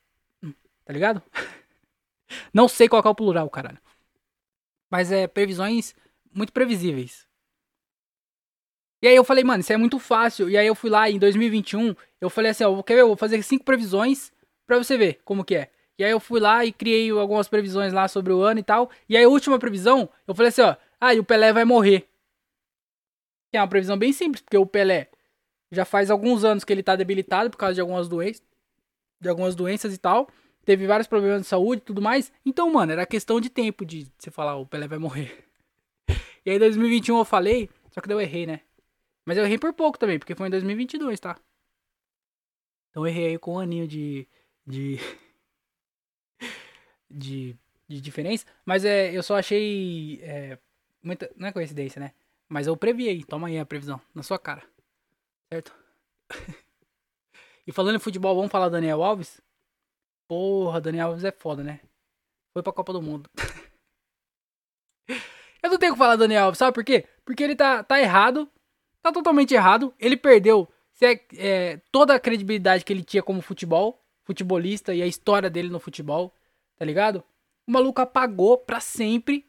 Hum, 0.43 0.53
tá 0.85 0.93
ligado? 0.93 1.23
Não 2.53 2.67
sei 2.67 2.89
qual 2.89 3.05
é 3.05 3.09
o 3.09 3.15
plural, 3.15 3.49
caralho. 3.51 3.79
Mas 4.91 5.13
é 5.13 5.29
previsões 5.29 5.95
muito 6.35 6.53
previsíveis. 6.53 7.30
E 9.03 9.09
aí 9.09 9.17
eu 9.17 9.25
falei, 9.25 9.43
mano, 9.45 9.61
isso 9.61 9.73
é 9.73 9.77
muito 9.77 9.99
fácil. 9.99 10.51
E 10.51 10.57
aí 10.57 10.67
eu 10.67 10.75
fui 10.75 10.91
lá 10.91 11.09
em 11.11 11.19
2021, 11.19 11.95
eu 12.21 12.29
falei 12.29 12.51
assim, 12.51 12.65
ó, 12.65 12.83
quer 12.83 12.95
ver? 12.95 13.01
Eu 13.03 13.09
vou 13.09 13.17
fazer 13.17 13.43
cinco 13.43 13.65
previsões 13.65 14.33
pra 14.67 14.77
você 14.79 14.97
ver 14.97 15.21
como 15.25 15.45
que 15.45 15.55
é. 15.55 15.71
E 15.99 16.05
aí 16.05 16.11
eu 16.11 16.21
fui 16.21 16.41
lá 16.41 16.65
e 16.65 16.73
criei 16.73 17.11
algumas 17.11 17.49
previsões 17.49 17.93
lá 17.93 18.09
sobre 18.09 18.33
o 18.33 18.41
ano 18.43 18.61
e 18.61 18.63
tal. 18.63 18.91
E 19.09 19.17
aí 19.17 19.25
a 19.25 19.29
última 19.29 19.59
previsão, 19.59 20.09
eu 20.27 20.35
falei 20.35 20.49
assim, 20.49 20.63
ó, 20.63 20.77
ah, 21.01 21.15
e 21.15 21.19
o 21.19 21.25
Pelé 21.25 21.53
vai 21.53 21.65
morrer. 21.65 22.09
Que 23.51 23.57
é 23.57 23.61
uma 23.61 23.69
previsão 23.69 23.99
bem 23.99 24.13
simples, 24.13 24.43
porque 24.43 24.57
o 24.57 24.67
Pelé 24.67 25.09
Já 25.73 25.85
faz 25.85 26.11
alguns 26.11 26.45
anos 26.45 26.65
que 26.65 26.73
ele 26.73 26.83
tá 26.83 26.97
debilitado 26.97 27.51
por 27.51 27.57
causa 27.57 27.75
de 27.75 27.81
algumas 27.81 28.09
doenças, 28.09 28.43
de 29.21 29.29
algumas 29.29 29.55
doenças 29.55 29.95
e 29.95 29.99
tal. 29.99 30.29
Teve 30.65 30.87
vários 30.87 31.07
problemas 31.07 31.43
de 31.43 31.49
saúde 31.49 31.83
e 31.83 31.85
tudo 31.85 32.03
mais. 32.03 32.33
Então, 32.45 32.71
mano, 32.73 32.93
era 32.93 33.07
questão 33.07 33.41
de 33.41 33.49
tempo 33.49 33.85
de 33.85 34.07
você 34.19 34.31
falar, 34.31 34.57
o 34.57 34.67
Pelé 34.67 34.87
vai 34.89 34.99
morrer. 34.99 35.47
E 36.43 36.51
aí, 36.51 36.59
2021 36.59 37.19
eu 37.19 37.25
falei, 37.27 37.69
só 37.91 38.01
que 38.01 38.09
daí 38.09 38.17
eu 38.17 38.21
errei, 38.21 38.47
né? 38.47 38.61
Mas 39.25 39.37
eu 39.37 39.45
errei 39.45 39.59
por 39.59 39.73
pouco 39.73 39.99
também, 39.99 40.19
porque 40.19 40.35
foi 40.35 40.49
em 40.49 40.51
2022, 40.51 41.21
tá? 41.21 41.39
Então 42.91 43.05
eu 43.05 43.07
errei 43.07 43.27
aí 43.29 43.39
com 43.39 43.55
um 43.55 43.59
aninho 43.59 43.87
de. 43.87 44.29
de. 44.67 44.99
de, 47.09 47.57
de 47.89 48.01
diferença. 48.01 48.47
Mas 48.65 48.85
é, 48.85 49.17
eu 49.17 49.23
só 49.23 49.37
achei. 49.37 50.21
É, 50.23 50.59
muita, 51.03 51.31
não 51.37 51.49
é 51.49 51.53
coincidência, 51.53 52.01
né? 52.01 52.13
Mas 52.49 52.67
eu 52.67 52.77
previ 52.77 53.09
aí. 53.09 53.25
Toma 53.25 53.49
aí 53.49 53.59
a 53.59 53.67
previsão. 53.67 54.01
Na 54.15 54.23
sua 54.23 54.39
cara. 54.39 54.63
Certo? 55.53 55.75
e 57.67 57.73
falando 57.73 57.97
em 57.97 58.01
futebol, 58.01 58.35
vamos 58.35 58.51
falar 58.51 58.69
Daniel 58.69 59.03
Alves? 59.03 59.41
Porra, 60.27 60.81
Daniel 60.81 61.09
Alves 61.09 61.25
é 61.25 61.33
foda, 61.33 61.63
né? 61.63 61.81
Foi 62.53 62.63
pra 62.63 62.73
Copa 62.73 62.93
do 62.93 63.03
Mundo. 63.03 63.31
eu 65.63 65.71
não 65.71 65.79
tenho 65.79 65.93
que 65.93 65.99
falar 65.99 66.17
Daniel 66.17 66.45
Alves, 66.47 66.59
sabe 66.59 66.75
por 66.75 66.85
quê? 66.85 67.07
Porque 67.25 67.43
ele 67.43 67.57
tá, 67.57 67.83
tá 67.83 68.01
errado. 68.01 68.51
Tá 69.03 69.13
totalmente 69.13 69.55
errado. 69.55 69.95
Ele 69.99 70.17
perdeu 70.17 70.69
é, 71.03 71.21
é, 71.37 71.81
toda 71.91 72.15
a 72.15 72.21
credibilidade 72.21 72.85
que 72.85 72.93
ele 72.93 73.03
tinha 73.03 73.23
como 73.23 73.41
futebol, 73.41 74.03
futebolista 74.23 74.95
e 74.95 75.03
a 75.03 75.07
história 75.07 75.49
dele 75.49 75.71
no 75.71 75.81
futebol, 75.81 76.35
tá 76.77 76.85
ligado? 76.85 77.25
O 77.67 77.73
maluco 77.73 78.01
apagou 78.01 78.59
pra 78.59 78.81
sempre. 78.81 79.47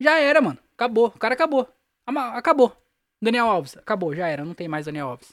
Já 0.00 0.18
era, 0.18 0.40
mano. 0.40 0.58
Acabou. 0.72 1.06
O 1.08 1.18
cara 1.18 1.34
acabou. 1.34 1.68
Acabou. 2.06 2.76
Daniel 3.22 3.50
Alves, 3.50 3.76
acabou, 3.76 4.14
já 4.14 4.26
era. 4.26 4.44
Não 4.44 4.54
tem 4.54 4.66
mais 4.66 4.86
Daniel 4.86 5.08
Alves. 5.08 5.32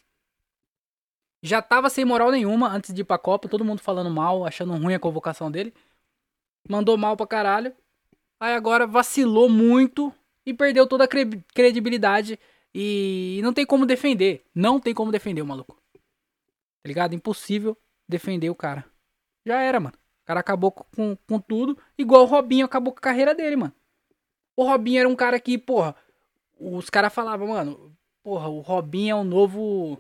Já 1.42 1.62
tava 1.62 1.90
sem 1.90 2.04
moral 2.04 2.32
nenhuma 2.32 2.68
antes 2.68 2.94
de 2.94 3.02
ir 3.02 3.06
pra 3.06 3.18
Copa, 3.18 3.48
todo 3.48 3.64
mundo 3.64 3.80
falando 3.80 4.10
mal, 4.10 4.46
achando 4.46 4.74
ruim 4.74 4.94
a 4.94 5.00
convocação 5.00 5.50
dele. 5.50 5.74
Mandou 6.68 6.98
mal 6.98 7.16
pra 7.16 7.26
caralho. 7.26 7.74
Aí 8.40 8.54
agora 8.54 8.86
vacilou 8.86 9.48
muito 9.48 10.14
e 10.46 10.54
perdeu 10.54 10.86
toda 10.86 11.06
a 11.06 11.08
credibilidade 11.08 12.40
e 12.80 13.40
não 13.42 13.52
tem 13.52 13.66
como 13.66 13.88
defender. 13.88 14.46
Não 14.54 14.80
tem 14.80 14.94
como 14.94 15.12
defender 15.12 15.42
o 15.42 15.46
maluco. 15.48 15.82
Tá 15.94 16.86
ligado? 16.86 17.16
Impossível 17.16 17.76
defender 18.08 18.52
o 18.52 18.56
cara. 18.56 18.86
Já 19.44 19.60
era, 19.60 19.80
mano. 19.80 19.96
O 19.96 20.28
cara 20.28 20.42
acabou 20.42 20.72
com, 20.72 21.16
com 21.28 21.40
tudo, 21.40 21.76
igual 21.98 22.22
o 22.22 22.28
Robinho 22.28 22.66
acabou 22.66 22.94
com 22.94 23.00
a 23.00 23.02
carreira 23.02 23.34
dele, 23.34 23.56
mano. 23.56 23.74
O 24.56 24.64
Robinho 24.64 25.00
era 25.00 25.10
um 25.10 25.16
cara 25.16 25.40
que, 25.40 25.58
porra, 25.58 25.96
os 26.60 26.88
caras 26.88 27.12
falavam, 27.12 27.48
mano, 27.48 27.98
porra, 28.22 28.48
o 28.48 28.60
Robinho 28.60 29.12
é 29.12 29.16
um 29.16 29.24
novo. 29.24 30.00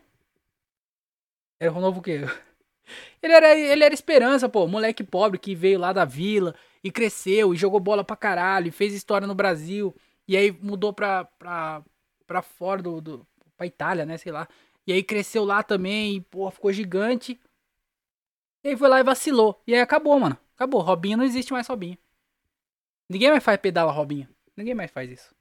Era 1.59 1.73
um 1.73 1.81
novo 1.81 1.99
quê? 1.99 2.19
Ele 3.23 3.33
era, 3.33 3.53
ele 3.57 3.83
era 3.83 3.93
esperança, 3.93 4.47
pô, 4.47 4.65
moleque 4.65 5.03
pobre 5.03 5.37
que 5.37 5.53
veio 5.53 5.77
lá 5.77 5.91
da 5.91 6.05
vila 6.05 6.55
e 6.81 6.89
cresceu 6.89 7.53
e 7.53 7.57
jogou 7.57 7.81
bola 7.81 8.01
pra 8.01 8.15
caralho, 8.15 8.69
e 8.69 8.71
fez 8.71 8.93
história 8.93 9.27
no 9.27 9.35
Brasil, 9.35 9.93
e 10.25 10.37
aí 10.37 10.51
mudou 10.51 10.93
pra, 10.93 11.25
pra, 11.25 11.83
pra 12.27 12.41
fora 12.41 12.83
do, 12.83 13.01
do. 13.01 13.27
pra 13.55 13.65
Itália, 13.65 14.05
né, 14.05 14.17
sei 14.17 14.31
lá. 14.31 14.47
E 14.85 14.93
aí 14.93 15.01
cresceu 15.01 15.43
lá 15.43 15.63
também, 15.63 16.17
e, 16.17 16.21
pô, 16.21 16.49
ficou 16.51 16.71
gigante. 16.71 17.39
E 18.63 18.69
aí 18.69 18.77
foi 18.77 18.87
lá 18.87 18.99
e 18.99 19.03
vacilou. 19.03 19.61
E 19.65 19.73
aí 19.73 19.81
acabou, 19.81 20.19
mano. 20.19 20.37
Acabou. 20.55 20.81
Robinho 20.81 21.17
não 21.17 21.25
existe 21.25 21.53
mais 21.53 21.67
Robinho. 21.67 21.97
Ninguém 23.09 23.29
mais 23.29 23.43
faz 23.43 23.57
pedala 23.59 23.91
Robinho. 23.91 24.27
Ninguém 24.55 24.75
mais 24.75 24.91
faz 24.91 25.09
isso. 25.09 25.33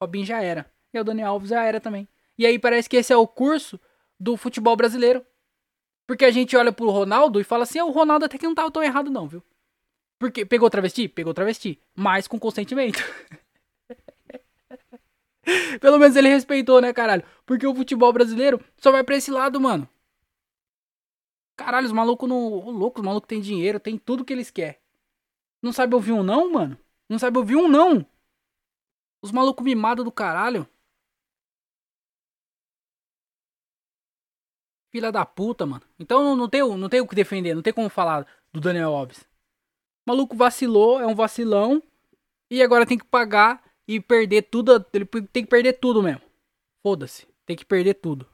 Robinho 0.00 0.26
já 0.26 0.42
era. 0.42 0.70
E 0.92 1.00
o 1.00 1.04
Daniel 1.04 1.30
Alves 1.30 1.50
já 1.50 1.62
era 1.64 1.80
também. 1.80 2.08
E 2.36 2.44
aí 2.44 2.58
parece 2.58 2.88
que 2.88 2.96
esse 2.96 3.12
é 3.12 3.16
o 3.16 3.26
curso 3.26 3.80
do 4.18 4.36
futebol 4.36 4.76
brasileiro. 4.76 5.24
Porque 6.06 6.24
a 6.24 6.30
gente 6.30 6.56
olha 6.56 6.72
pro 6.72 6.90
Ronaldo 6.90 7.40
e 7.40 7.44
fala 7.44 7.62
assim: 7.62 7.78
ah, 7.78 7.84
o 7.84 7.90
Ronaldo 7.90 8.24
até 8.24 8.36
que 8.36 8.46
não 8.46 8.54
tava 8.54 8.70
tão 8.70 8.82
errado, 8.82 9.10
não, 9.10 9.28
viu? 9.28 9.42
Porque 10.18 10.44
pegou 10.44 10.68
travesti? 10.68 11.08
Pegou 11.08 11.32
travesti. 11.32 11.80
Mas 11.94 12.26
com 12.26 12.38
consentimento. 12.38 13.02
Pelo 15.80 15.98
menos 15.98 16.16
ele 16.16 16.28
respeitou, 16.28 16.80
né, 16.80 16.92
caralho? 16.92 17.24
Porque 17.44 17.66
o 17.66 17.74
futebol 17.74 18.12
brasileiro 18.12 18.64
só 18.76 18.92
vai 18.92 19.02
pra 19.02 19.16
esse 19.16 19.30
lado, 19.30 19.60
mano. 19.60 19.88
Caralho, 21.56 21.86
os 21.86 21.92
malucos 21.92 22.28
não. 22.28 22.52
Ô, 22.52 22.70
louco, 22.70 23.00
os 23.00 23.04
malucos 23.04 23.28
têm 23.28 23.40
dinheiro, 23.40 23.78
tem 23.80 23.98
tudo 23.98 24.24
que 24.24 24.32
eles 24.32 24.50
querem. 24.50 24.80
Não 25.62 25.72
sabe 25.72 25.94
ouvir 25.94 26.12
um 26.12 26.22
não, 26.22 26.52
mano? 26.52 26.76
Não 27.08 27.18
sabe 27.18 27.38
ouvir 27.38 27.56
um 27.56 27.68
não. 27.68 28.04
Os 29.22 29.30
malucos 29.30 29.64
mimados 29.64 30.04
do 30.04 30.10
caralho. 30.10 30.68
Filha 34.90 35.10
da 35.10 35.24
puta, 35.24 35.64
mano. 35.64 35.82
Então 35.98 36.22
não, 36.22 36.36
não, 36.36 36.48
tem, 36.48 36.60
não 36.76 36.88
tem 36.88 37.00
o 37.00 37.06
que 37.06 37.14
defender, 37.14 37.54
não 37.54 37.62
tem 37.62 37.72
como 37.72 37.88
falar 37.88 38.26
do 38.52 38.60
Daniel 38.60 38.94
Alves. 38.94 39.20
O 40.04 40.10
maluco 40.10 40.36
vacilou, 40.36 41.00
é 41.00 41.06
um 41.06 41.14
vacilão. 41.14 41.82
E 42.50 42.62
agora 42.62 42.84
tem 42.84 42.98
que 42.98 43.04
pagar 43.04 43.62
e 43.96 44.00
perder 44.00 44.42
tudo. 44.42 44.84
Ele 44.92 45.04
tem 45.04 45.44
que 45.44 45.50
perder 45.50 45.74
tudo 45.74 46.02
mesmo. 46.02 46.22
Foda-se. 46.82 47.26
Tem 47.46 47.56
que 47.56 47.64
perder 47.64 47.94
tudo. 47.94 48.26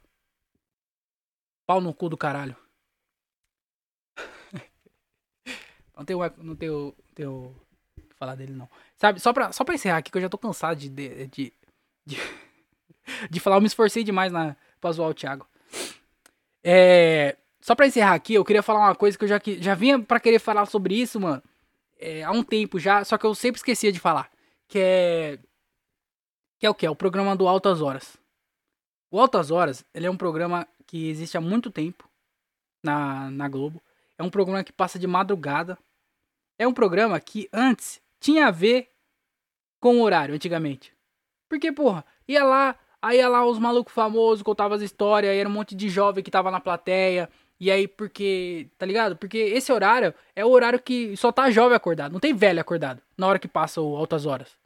Pau 1.67 1.81
no 1.81 1.93
cu 1.93 2.09
do 2.09 2.17
caralho. 2.17 2.57
não 5.97 6.05
tem 6.05 6.17
o. 6.17 6.33
Não 6.39 6.57
tem 6.57 6.71
o. 6.71 6.95
Tem 7.15 7.27
o 7.27 7.55
falar 8.19 8.35
dele, 8.35 8.53
não. 8.53 8.69
Sabe, 8.97 9.21
só 9.21 9.33
pra, 9.33 9.53
só 9.53 9.65
pra 9.65 9.75
encerrar 9.75 9.99
aqui, 9.99 10.11
que 10.11 10.19
eu 10.19 10.23
já 10.23 10.29
tô 10.29 10.39
cansado 10.39 10.79
de. 10.79 10.89
de, 10.89 11.27
de, 11.27 11.53
de, 12.07 12.17
de 13.31 13.41
falar, 13.41 13.57
eu 13.57 13.61
me 13.61 13.67
esforcei 13.67 14.03
demais 14.03 14.33
na, 14.33 14.57
pra 14.81 14.93
zoar 14.93 15.11
o 15.11 15.15
Thiago. 15.15 15.47
É. 16.63 17.37
Só 17.61 17.75
pra 17.75 17.87
encerrar 17.87 18.15
aqui, 18.15 18.35
eu 18.35 18.45
queria 18.45 18.63
falar 18.63 18.81
uma 18.81 18.95
coisa 18.95 19.19
que 19.19 19.25
eu 19.25 19.29
já, 19.29 19.41
já 19.59 19.75
vinha 19.75 19.99
pra 19.99 20.21
querer 20.21 20.39
falar 20.39 20.65
sobre 20.67 20.95
isso, 20.95 21.21
mano. 21.21 21.43
É, 21.99 22.23
há 22.23 22.31
um 22.31 22.43
tempo 22.43 22.79
já, 22.79 23.05
só 23.05 23.19
que 23.19 23.27
eu 23.27 23.35
sempre 23.35 23.59
esquecia 23.59 23.93
de 23.93 23.99
falar. 23.99 24.31
Que 24.69 24.79
é. 24.79 25.39
Que 26.59 26.67
é 26.67 26.71
o 26.71 26.75
que? 26.75 26.87
É 26.87 26.91
o 26.91 26.97
programa 26.97 27.37
do 27.37 27.47
Altas 27.47 27.81
Horas. 27.81 28.17
O 29.11 29.21
Altas 29.21 29.51
Horas, 29.51 29.85
ele 29.95 30.07
é 30.07 30.11
um 30.11 30.17
programa 30.17 30.67
que 30.87 31.09
existe 31.09 31.37
há 31.37 31.41
muito 31.41 31.71
tempo 31.71 32.09
na, 32.83 33.31
na 33.31 33.49
Globo. 33.49 33.81
É 34.19 34.23
um 34.23 34.31
programa 34.31 34.65
que 34.65 34.73
passa 34.73 34.99
de 34.99 35.07
madrugada. 35.07 35.79
É 36.59 36.67
um 36.67 36.73
programa 36.73 37.21
que 37.21 37.49
antes 37.53 38.01
tinha 38.21 38.49
a 38.49 38.51
ver 38.51 38.91
com 39.81 39.97
o 39.97 40.03
horário, 40.03 40.35
antigamente. 40.35 40.93
Porque, 41.49 41.71
porra, 41.71 42.05
ia 42.27 42.45
lá, 42.45 42.77
aí 43.01 43.19
ia 43.19 43.29
lá 43.29 43.47
os 43.47 43.59
malucos 43.59 43.95
famosos, 43.95 44.43
contavam 44.43 44.77
as 44.77 44.83
histórias, 44.83 45.31
aí 45.31 45.39
era 45.39 45.49
um 45.49 45.53
monte 45.53 45.77
de 45.77 45.89
jovem 45.89 46.25
que 46.25 46.31
tava 46.31 46.51
na 46.51 46.61
plateia. 46.61 47.31
E 47.61 47.71
aí, 47.71 47.87
porque, 47.87 48.69
tá 48.77 48.85
ligado? 48.85 49.17
Porque 49.17 49.39
esse 49.39 49.73
horário 49.73 50.13
é 50.35 50.45
o 50.45 50.51
horário 50.51 50.81
que 50.81 51.17
só 51.17 51.31
tá 51.31 51.51
jovem 51.51 51.77
acordado, 51.77 52.13
não 52.13 52.21
tem 52.21 52.35
velho 52.35 52.61
acordado 52.61 53.01
na 53.17 53.27
hora 53.27 53.39
que 53.39 53.49
passa 53.49 53.81
o 53.81 53.97
altas 53.97 54.27
horas. 54.27 54.57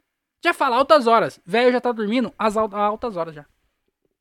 Já 0.43 0.53
fala 0.53 0.75
altas 0.75 1.07
horas, 1.07 1.39
velho 1.45 1.71
já 1.71 1.79
tá 1.79 1.91
dormindo 1.91 2.33
às 2.37 2.57
altas 2.57 3.15
horas 3.15 3.33
já. 3.33 3.45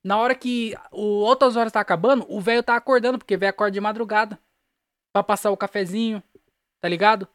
Na 0.05 0.19
hora 0.19 0.35
que 0.35 0.75
o 0.93 1.27
altas 1.27 1.57
horas 1.57 1.73
tá 1.73 1.81
acabando, 1.81 2.25
o 2.29 2.41
velho 2.41 2.63
tá 2.63 2.77
acordando, 2.77 3.19
porque 3.19 3.37
velho 3.37 3.51
acorda 3.51 3.73
de 3.73 3.81
madrugada. 3.81 4.39
Pra 5.13 5.23
passar 5.23 5.51
o 5.51 5.57
cafezinho, 5.57 6.23
tá 6.81 6.89
ligado? 6.89 7.29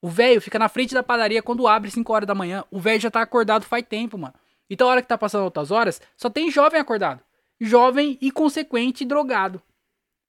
O 0.00 0.08
velho 0.08 0.40
fica 0.40 0.58
na 0.58 0.68
frente 0.68 0.94
da 0.94 1.02
padaria 1.02 1.42
quando 1.42 1.66
abre 1.66 1.90
5 1.90 2.12
horas 2.12 2.26
da 2.26 2.34
manhã. 2.34 2.64
O 2.70 2.78
velho 2.78 3.00
já 3.00 3.10
tá 3.10 3.22
acordado 3.22 3.64
faz 3.64 3.84
tempo, 3.86 4.16
mano. 4.18 4.34
Então 4.68 4.88
a 4.88 4.92
hora 4.92 5.02
que 5.02 5.08
tá 5.08 5.18
passando 5.18 5.44
outras 5.44 5.70
horas, 5.70 6.00
só 6.16 6.28
tem 6.30 6.50
jovem 6.50 6.80
acordado. 6.80 7.22
Jovem 7.60 8.18
e 8.20 8.30
consequente 8.30 9.04
drogado. 9.04 9.60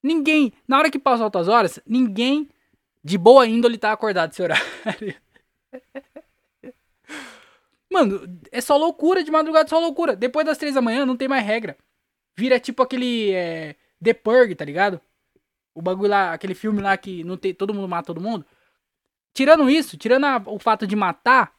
Ninguém, 0.01 0.53
na 0.67 0.77
hora 0.77 0.89
que 0.89 0.97
passa 0.97 1.23
altas 1.23 1.47
horas, 1.47 1.79
ninguém 1.85 2.49
de 3.03 3.17
boa 3.17 3.45
índole 3.45 3.77
tá 3.77 3.91
acordado 3.91 4.31
esse 4.31 4.41
horário. 4.41 4.63
Mano, 7.91 8.39
é 8.51 8.61
só 8.61 8.77
loucura 8.77 9.23
de 9.23 9.31
madrugada, 9.31 9.69
só 9.69 9.79
loucura. 9.79 10.15
Depois 10.15 10.45
das 10.45 10.57
três 10.57 10.75
da 10.75 10.81
manhã 10.81 11.05
não 11.05 11.15
tem 11.15 11.27
mais 11.27 11.45
regra. 11.45 11.77
Vira 12.35 12.59
tipo 12.59 12.83
aquele 12.83 13.31
é, 13.31 13.75
The 14.03 14.13
Purge, 14.13 14.55
tá 14.55 14.65
ligado? 14.65 14.99
O 15.73 15.81
bagulho 15.81 16.09
lá, 16.09 16.33
aquele 16.33 16.53
filme 16.53 16.81
lá 16.81 16.97
que 16.97 17.23
não 17.23 17.37
tem, 17.37 17.53
todo 17.53 17.73
mundo 17.73 17.87
mata 17.87 18.07
todo 18.07 18.21
mundo. 18.21 18.45
Tirando 19.33 19.69
isso, 19.69 19.97
tirando 19.97 20.25
a, 20.25 20.41
o 20.45 20.59
fato 20.59 20.87
de 20.87 20.95
matar, 20.95 21.53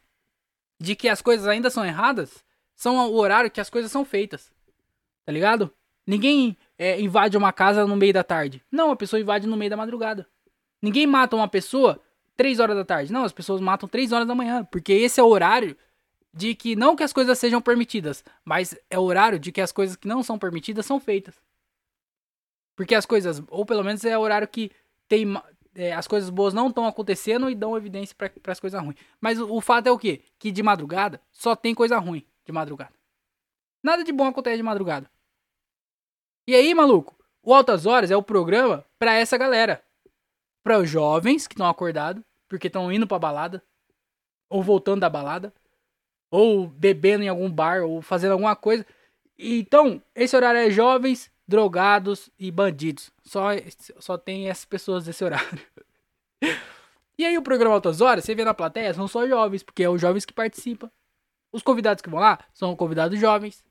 de 0.78 0.94
que 0.94 1.08
as 1.08 1.22
coisas 1.22 1.46
ainda 1.46 1.70
são 1.70 1.84
erradas, 1.84 2.44
são 2.74 2.96
o 3.10 3.16
horário 3.16 3.50
que 3.50 3.60
as 3.60 3.70
coisas 3.70 3.90
são 3.90 4.04
feitas. 4.04 4.50
Tá 5.24 5.32
ligado? 5.32 5.72
Ninguém 6.06 6.56
é, 6.78 7.00
invade 7.00 7.36
uma 7.36 7.52
casa 7.52 7.86
no 7.86 7.96
meio 7.96 8.12
da 8.12 8.22
tarde. 8.22 8.62
Não, 8.70 8.90
a 8.90 8.96
pessoa 8.96 9.20
invade 9.20 9.46
no 9.46 9.56
meio 9.56 9.70
da 9.70 9.76
madrugada. 9.76 10.26
Ninguém 10.80 11.06
mata 11.06 11.34
uma 11.34 11.48
pessoa 11.48 12.00
3 12.36 12.60
horas 12.60 12.76
da 12.76 12.84
tarde. 12.84 13.12
Não, 13.12 13.24
as 13.24 13.32
pessoas 13.32 13.60
matam 13.60 13.88
3 13.88 14.12
horas 14.12 14.28
da 14.28 14.34
manhã. 14.34 14.64
Porque 14.64 14.92
esse 14.92 15.18
é 15.18 15.22
o 15.22 15.28
horário 15.28 15.76
de 16.36 16.54
que 16.54 16.76
não 16.76 16.94
que 16.94 17.02
as 17.02 17.14
coisas 17.14 17.38
sejam 17.38 17.62
permitidas, 17.62 18.22
mas 18.44 18.78
é 18.90 18.98
o 18.98 19.02
horário 19.02 19.38
de 19.38 19.50
que 19.50 19.60
as 19.60 19.72
coisas 19.72 19.96
que 19.96 20.06
não 20.06 20.22
são 20.22 20.38
permitidas 20.38 20.84
são 20.84 21.00
feitas. 21.00 21.34
Porque 22.76 22.94
as 22.94 23.06
coisas, 23.06 23.42
ou 23.48 23.64
pelo 23.64 23.82
menos 23.82 24.04
é 24.04 24.18
o 24.18 24.20
horário 24.20 24.46
que 24.46 24.70
tem, 25.08 25.24
é, 25.74 25.94
as 25.94 26.06
coisas 26.06 26.28
boas 26.28 26.52
não 26.52 26.68
estão 26.68 26.86
acontecendo 26.86 27.48
e 27.48 27.54
dão 27.54 27.74
evidência 27.74 28.14
para 28.14 28.52
as 28.52 28.60
coisas 28.60 28.78
ruins. 28.78 28.98
Mas 29.18 29.40
o, 29.40 29.50
o, 29.50 29.62
fato 29.62 29.86
é 29.86 29.90
o 29.90 29.98
quê? 29.98 30.20
Que 30.38 30.52
de 30.52 30.62
madrugada 30.62 31.22
só 31.32 31.56
tem 31.56 31.74
coisa 31.74 31.96
ruim 31.96 32.22
de 32.44 32.52
madrugada. 32.52 32.92
Nada 33.82 34.04
de 34.04 34.12
bom 34.12 34.26
acontece 34.26 34.58
de 34.58 34.62
madrugada. 34.62 35.10
E 36.46 36.54
aí, 36.54 36.74
maluco, 36.74 37.16
o 37.42 37.54
Altas 37.54 37.86
Horas 37.86 38.10
é 38.10 38.16
o 38.16 38.22
programa 38.22 38.84
pra 38.98 39.14
essa 39.14 39.38
galera. 39.38 39.82
Para 40.62 40.80
os 40.80 40.90
jovens 40.90 41.46
que 41.46 41.54
estão 41.54 41.66
acordados, 41.66 42.22
porque 42.46 42.66
estão 42.66 42.92
indo 42.92 43.06
pra 43.06 43.18
balada, 43.18 43.64
ou 44.50 44.62
voltando 44.62 45.00
da 45.00 45.08
balada, 45.08 45.52
ou 46.30 46.66
bebendo 46.66 47.24
em 47.24 47.28
algum 47.28 47.50
bar, 47.50 47.82
ou 47.82 48.02
fazendo 48.02 48.32
alguma 48.32 48.56
coisa. 48.56 48.84
Então, 49.38 50.02
esse 50.14 50.34
horário 50.34 50.60
é 50.60 50.70
jovens, 50.70 51.30
drogados 51.46 52.30
e 52.38 52.50
bandidos. 52.50 53.10
Só, 53.22 53.48
só 53.98 54.18
tem 54.18 54.48
essas 54.48 54.64
pessoas 54.64 55.04
desse 55.04 55.24
horário. 55.24 55.60
E 57.18 57.24
aí 57.24 57.38
o 57.38 57.42
programa 57.42 57.74
Altas 57.74 58.02
Horas, 58.02 58.24
você 58.24 58.34
vê 58.34 58.44
na 58.44 58.52
plateia, 58.52 58.92
são 58.92 59.08
só 59.08 59.26
jovens, 59.26 59.62
porque 59.62 59.82
é 59.82 59.88
os 59.88 59.98
jovens 59.98 60.26
que 60.26 60.34
participam. 60.34 60.90
Os 61.50 61.62
convidados 61.62 62.02
que 62.02 62.10
vão 62.10 62.20
lá 62.20 62.38
são 62.52 62.76
convidados 62.76 63.18
jovens. 63.18 63.64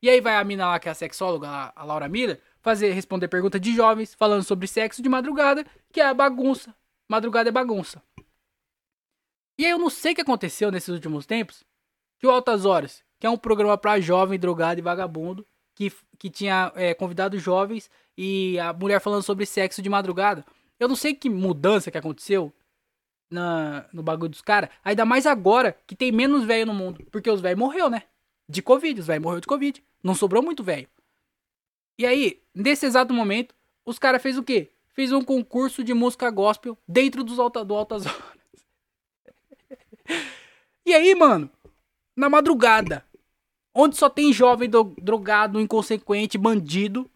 E 0.00 0.08
aí 0.08 0.18
vai 0.18 0.36
a 0.36 0.44
mina 0.44 0.66
lá, 0.66 0.78
que 0.78 0.88
é 0.88 0.92
a 0.92 0.94
sexóloga, 0.94 1.72
a 1.76 1.84
Laura 1.84 2.08
Miller, 2.08 2.40
fazer, 2.62 2.92
responder 2.92 3.28
perguntas 3.28 3.60
de 3.60 3.74
jovens, 3.74 4.14
falando 4.14 4.42
sobre 4.44 4.66
sexo 4.66 5.02
de 5.02 5.10
madrugada, 5.10 5.66
que 5.92 6.00
é 6.00 6.06
a 6.06 6.14
bagunça. 6.14 6.74
Madrugada 7.06 7.50
é 7.50 7.52
bagunça. 7.52 8.02
E 9.58 9.64
aí 9.64 9.70
eu 9.70 9.78
não 9.78 9.90
sei 9.90 10.12
o 10.12 10.14
que 10.14 10.22
aconteceu 10.22 10.70
nesses 10.70 10.88
últimos 10.88 11.26
tempos, 11.26 11.64
que 12.18 12.26
o 12.26 12.30
Altas 12.30 12.64
Horas, 12.64 13.02
que 13.18 13.26
é 13.26 13.30
um 13.30 13.36
programa 13.36 13.76
para 13.76 14.00
jovem, 14.00 14.38
drogado 14.38 14.80
e 14.80 14.82
vagabundo, 14.82 15.46
que, 15.74 15.92
que 16.18 16.30
tinha 16.30 16.72
é, 16.74 16.94
convidados 16.94 17.42
jovens 17.42 17.90
e 18.16 18.58
a 18.58 18.72
mulher 18.72 19.00
falando 19.00 19.22
sobre 19.22 19.44
sexo 19.46 19.82
de 19.82 19.88
madrugada. 19.88 20.44
Eu 20.78 20.88
não 20.88 20.96
sei 20.96 21.14
que 21.14 21.28
mudança 21.28 21.90
que 21.90 21.98
aconteceu 21.98 22.52
na, 23.30 23.86
no 23.92 24.02
bagulho 24.02 24.30
dos 24.30 24.42
caras. 24.42 24.70
Ainda 24.84 25.04
mais 25.04 25.26
agora 25.26 25.76
que 25.86 25.94
tem 25.94 26.12
menos 26.12 26.44
velho 26.44 26.66
no 26.66 26.74
mundo. 26.74 27.04
Porque 27.10 27.30
os 27.30 27.40
velhos 27.40 27.58
morreu, 27.58 27.90
né? 27.90 28.04
De 28.48 28.62
Covid. 28.62 29.00
Os 29.00 29.06
velhos 29.06 29.22
morreu 29.22 29.40
de 29.40 29.46
Covid. 29.46 29.82
Não 30.02 30.14
sobrou 30.14 30.42
muito 30.42 30.62
velho. 30.62 30.88
E 31.98 32.06
aí, 32.06 32.42
nesse 32.54 32.86
exato 32.86 33.12
momento, 33.12 33.54
os 33.84 33.98
caras 33.98 34.22
fez 34.22 34.36
o 34.36 34.42
quê? 34.42 34.70
Fez 34.92 35.12
um 35.12 35.22
concurso 35.22 35.82
de 35.82 35.94
música 35.94 36.30
gospel 36.30 36.76
dentro 36.86 37.24
dos 37.24 37.38
alta, 37.38 37.64
do 37.64 37.74
Altas 37.74 38.04
Horas. 38.06 38.20
e 40.84 40.94
aí, 40.94 41.14
mano, 41.14 41.50
na 42.16 42.28
madrugada, 42.28 43.04
Onde 43.78 43.94
só 43.94 44.08
tem 44.08 44.32
jovem 44.32 44.70
do, 44.70 44.84
drogado, 44.84 45.60
inconsequente, 45.60 46.38
bandido. 46.38 47.10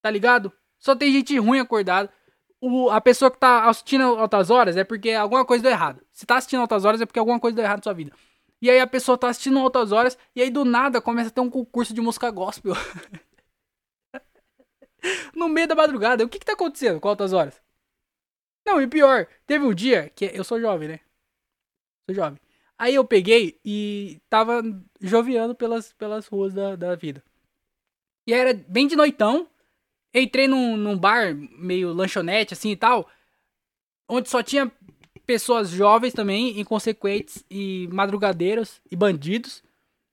Tá 0.00 0.10
ligado? 0.10 0.50
Só 0.78 0.96
tem 0.96 1.12
gente 1.12 1.38
ruim 1.38 1.60
acordada. 1.60 2.10
O, 2.58 2.88
a 2.88 2.98
pessoa 2.98 3.30
que 3.30 3.36
tá 3.36 3.68
assistindo 3.68 4.04
altas 4.04 4.48
horas 4.48 4.74
é 4.74 4.84
porque 4.84 5.10
alguma 5.10 5.44
coisa 5.44 5.62
deu 5.62 5.70
errado. 5.70 6.02
Se 6.12 6.24
tá 6.24 6.38
assistindo 6.38 6.60
altas 6.60 6.86
horas 6.86 7.02
é 7.02 7.04
porque 7.04 7.18
alguma 7.18 7.38
coisa 7.38 7.54
deu 7.54 7.62
errado 7.62 7.80
na 7.80 7.82
sua 7.82 7.92
vida. 7.92 8.10
E 8.62 8.70
aí 8.70 8.80
a 8.80 8.86
pessoa 8.86 9.18
tá 9.18 9.28
assistindo 9.28 9.58
altas 9.58 9.92
horas 9.92 10.16
e 10.34 10.40
aí 10.40 10.48
do 10.48 10.64
nada 10.64 10.98
começa 10.98 11.28
a 11.28 11.32
ter 11.32 11.42
um 11.42 11.50
concurso 11.50 11.92
de 11.92 12.00
música 12.00 12.30
gospel. 12.30 12.72
no 15.36 15.46
meio 15.46 15.68
da 15.68 15.74
madrugada. 15.74 16.24
O 16.24 16.28
que 16.28 16.38
que 16.38 16.46
tá 16.46 16.54
acontecendo 16.54 16.98
com 16.98 17.08
altas 17.08 17.34
horas? 17.34 17.60
Não, 18.64 18.80
e 18.80 18.86
pior, 18.86 19.26
teve 19.46 19.62
um 19.62 19.74
dia 19.74 20.08
que 20.08 20.30
eu 20.32 20.42
sou 20.42 20.58
jovem, 20.58 20.88
né? 20.88 21.00
Sou 22.06 22.14
jovem. 22.14 22.40
Aí 22.78 22.94
eu 22.94 23.04
peguei 23.04 23.60
e 23.64 24.20
tava 24.28 24.62
joviando 25.00 25.54
pelas, 25.54 25.92
pelas 25.92 26.26
ruas 26.26 26.52
da, 26.52 26.74
da 26.76 26.94
vida. 26.94 27.22
E 28.26 28.32
era 28.32 28.54
bem 28.68 28.86
de 28.86 28.96
noitão. 28.96 29.48
Entrei 30.14 30.46
num, 30.46 30.76
num 30.76 30.98
bar, 30.98 31.34
meio 31.34 31.92
lanchonete 31.92 32.54
assim 32.54 32.70
e 32.70 32.76
tal. 32.76 33.08
Onde 34.08 34.28
só 34.28 34.42
tinha 34.42 34.70
pessoas 35.26 35.70
jovens 35.70 36.12
também, 36.12 36.60
inconsequentes 36.60 37.44
e 37.50 37.88
madrugadeiros 37.92 38.80
e 38.90 38.96
bandidos. 38.96 39.62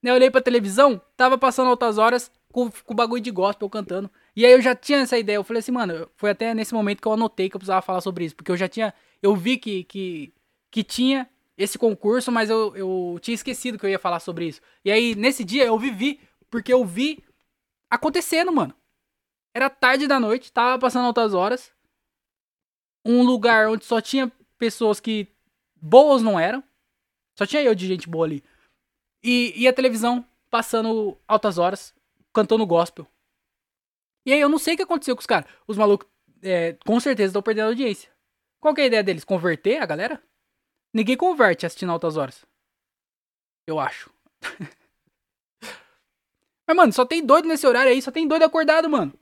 Eu 0.02 0.14
olhei 0.14 0.30
pra 0.30 0.40
televisão, 0.40 1.00
tava 1.16 1.36
passando 1.36 1.68
altas 1.68 1.98
horas 1.98 2.32
com, 2.52 2.70
com 2.70 2.94
bagulho 2.94 3.22
de 3.22 3.30
gospel 3.30 3.68
cantando. 3.68 4.10
E 4.34 4.46
aí 4.46 4.52
eu 4.52 4.62
já 4.62 4.74
tinha 4.74 5.00
essa 5.00 5.18
ideia. 5.18 5.36
Eu 5.36 5.44
falei 5.44 5.58
assim, 5.58 5.72
mano, 5.72 6.08
foi 6.16 6.30
até 6.30 6.54
nesse 6.54 6.72
momento 6.72 7.02
que 7.02 7.08
eu 7.08 7.12
anotei 7.12 7.50
que 7.50 7.56
eu 7.56 7.60
precisava 7.60 7.82
falar 7.82 8.00
sobre 8.00 8.24
isso. 8.24 8.36
Porque 8.36 8.50
eu 8.50 8.56
já 8.56 8.68
tinha. 8.68 8.94
Eu 9.22 9.36
vi 9.36 9.58
que, 9.58 9.84
que, 9.84 10.32
que 10.70 10.82
tinha 10.82 11.28
esse 11.62 11.78
concurso, 11.78 12.32
mas 12.32 12.48
eu, 12.48 12.74
eu 12.74 13.18
tinha 13.20 13.34
esquecido 13.34 13.78
que 13.78 13.84
eu 13.84 13.90
ia 13.90 13.98
falar 13.98 14.18
sobre 14.20 14.48
isso. 14.48 14.62
E 14.82 14.90
aí, 14.90 15.14
nesse 15.14 15.44
dia, 15.44 15.66
eu 15.66 15.78
vivi, 15.78 16.18
porque 16.48 16.72
eu 16.72 16.84
vi 16.86 17.22
acontecendo, 17.90 18.50
mano. 18.50 18.74
Era 19.54 19.68
tarde 19.68 20.06
da 20.06 20.18
noite, 20.18 20.50
tava 20.50 20.78
passando 20.78 21.04
altas 21.04 21.34
horas. 21.34 21.70
Um 23.04 23.22
lugar 23.22 23.68
onde 23.68 23.84
só 23.84 24.00
tinha 24.00 24.32
pessoas 24.56 25.00
que 25.00 25.28
boas 25.76 26.22
não 26.22 26.40
eram. 26.40 26.64
Só 27.36 27.44
tinha 27.44 27.62
eu 27.62 27.74
de 27.74 27.86
gente 27.86 28.08
boa 28.08 28.24
ali. 28.24 28.42
E, 29.22 29.52
e 29.54 29.68
a 29.68 29.72
televisão 29.72 30.24
passando 30.48 31.18
altas 31.28 31.58
horas, 31.58 31.94
cantando 32.32 32.66
gospel. 32.66 33.06
E 34.24 34.32
aí 34.32 34.40
eu 34.40 34.48
não 34.48 34.58
sei 34.58 34.74
o 34.74 34.76
que 34.78 34.82
aconteceu 34.82 35.14
com 35.14 35.20
os 35.20 35.26
caras. 35.26 35.50
Os 35.66 35.76
malucos, 35.76 36.08
é, 36.42 36.72
com 36.86 36.98
certeza, 37.00 37.30
estão 37.30 37.42
perdendo 37.42 37.68
audiência. 37.68 38.10
Qual 38.60 38.74
que 38.74 38.80
é 38.80 38.84
a 38.84 38.86
ideia 38.86 39.02
deles? 39.02 39.24
Converter 39.24 39.82
a 39.82 39.86
galera? 39.86 40.22
Ninguém 40.92 41.16
converte 41.16 41.64
assistindo 41.64 41.92
altas 41.92 42.16
horas. 42.16 42.44
Eu 43.66 43.78
acho. 43.78 44.10
Mas, 46.66 46.76
mano, 46.76 46.92
só 46.92 47.04
tem 47.04 47.24
doido 47.24 47.48
nesse 47.48 47.66
horário 47.66 47.90
aí, 47.90 48.00
só 48.00 48.10
tem 48.10 48.26
doido 48.26 48.44
acordado, 48.44 48.88
mano. 48.88 49.12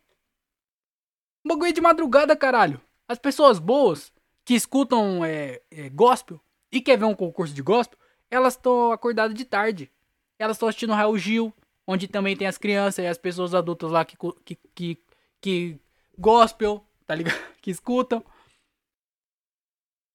Um 1.45 1.49
bagulho 1.49 1.73
de 1.73 1.81
madrugada, 1.81 2.37
caralho. 2.37 2.81
As 3.07 3.19
pessoas 3.19 3.59
boas 3.59 4.13
que 4.45 4.55
escutam 4.55 5.25
é, 5.25 5.63
é, 5.71 5.89
gospel 5.89 6.41
e 6.71 6.81
quer 6.81 6.99
ver 6.99 7.05
um 7.07 7.15
concurso 7.15 7.55
de 7.55 7.63
gospel, 7.63 7.99
elas 8.31 8.55
estão 8.55 8.93
acordadas 8.93 9.35
de 9.35 9.45
tarde. 9.45 9.91
Elas 10.39 10.57
estão 10.57 10.69
assistindo 10.69 10.93
Raul 10.93 11.19
Gil, 11.19 11.53
onde 11.87 12.07
também 12.07 12.37
tem 12.37 12.47
as 12.47 12.59
crianças 12.59 13.05
e 13.05 13.09
as 13.09 13.19
pessoas 13.19 13.55
adultas 13.55 13.91
lá 13.91 14.05
que, 14.05 14.17
que, 14.45 14.59
que, 14.75 14.99
que 15.41 15.81
gospel, 16.19 16.85
tá 17.07 17.15
ligado? 17.15 17.39
Que 17.61 17.71
escutam. 17.71 18.25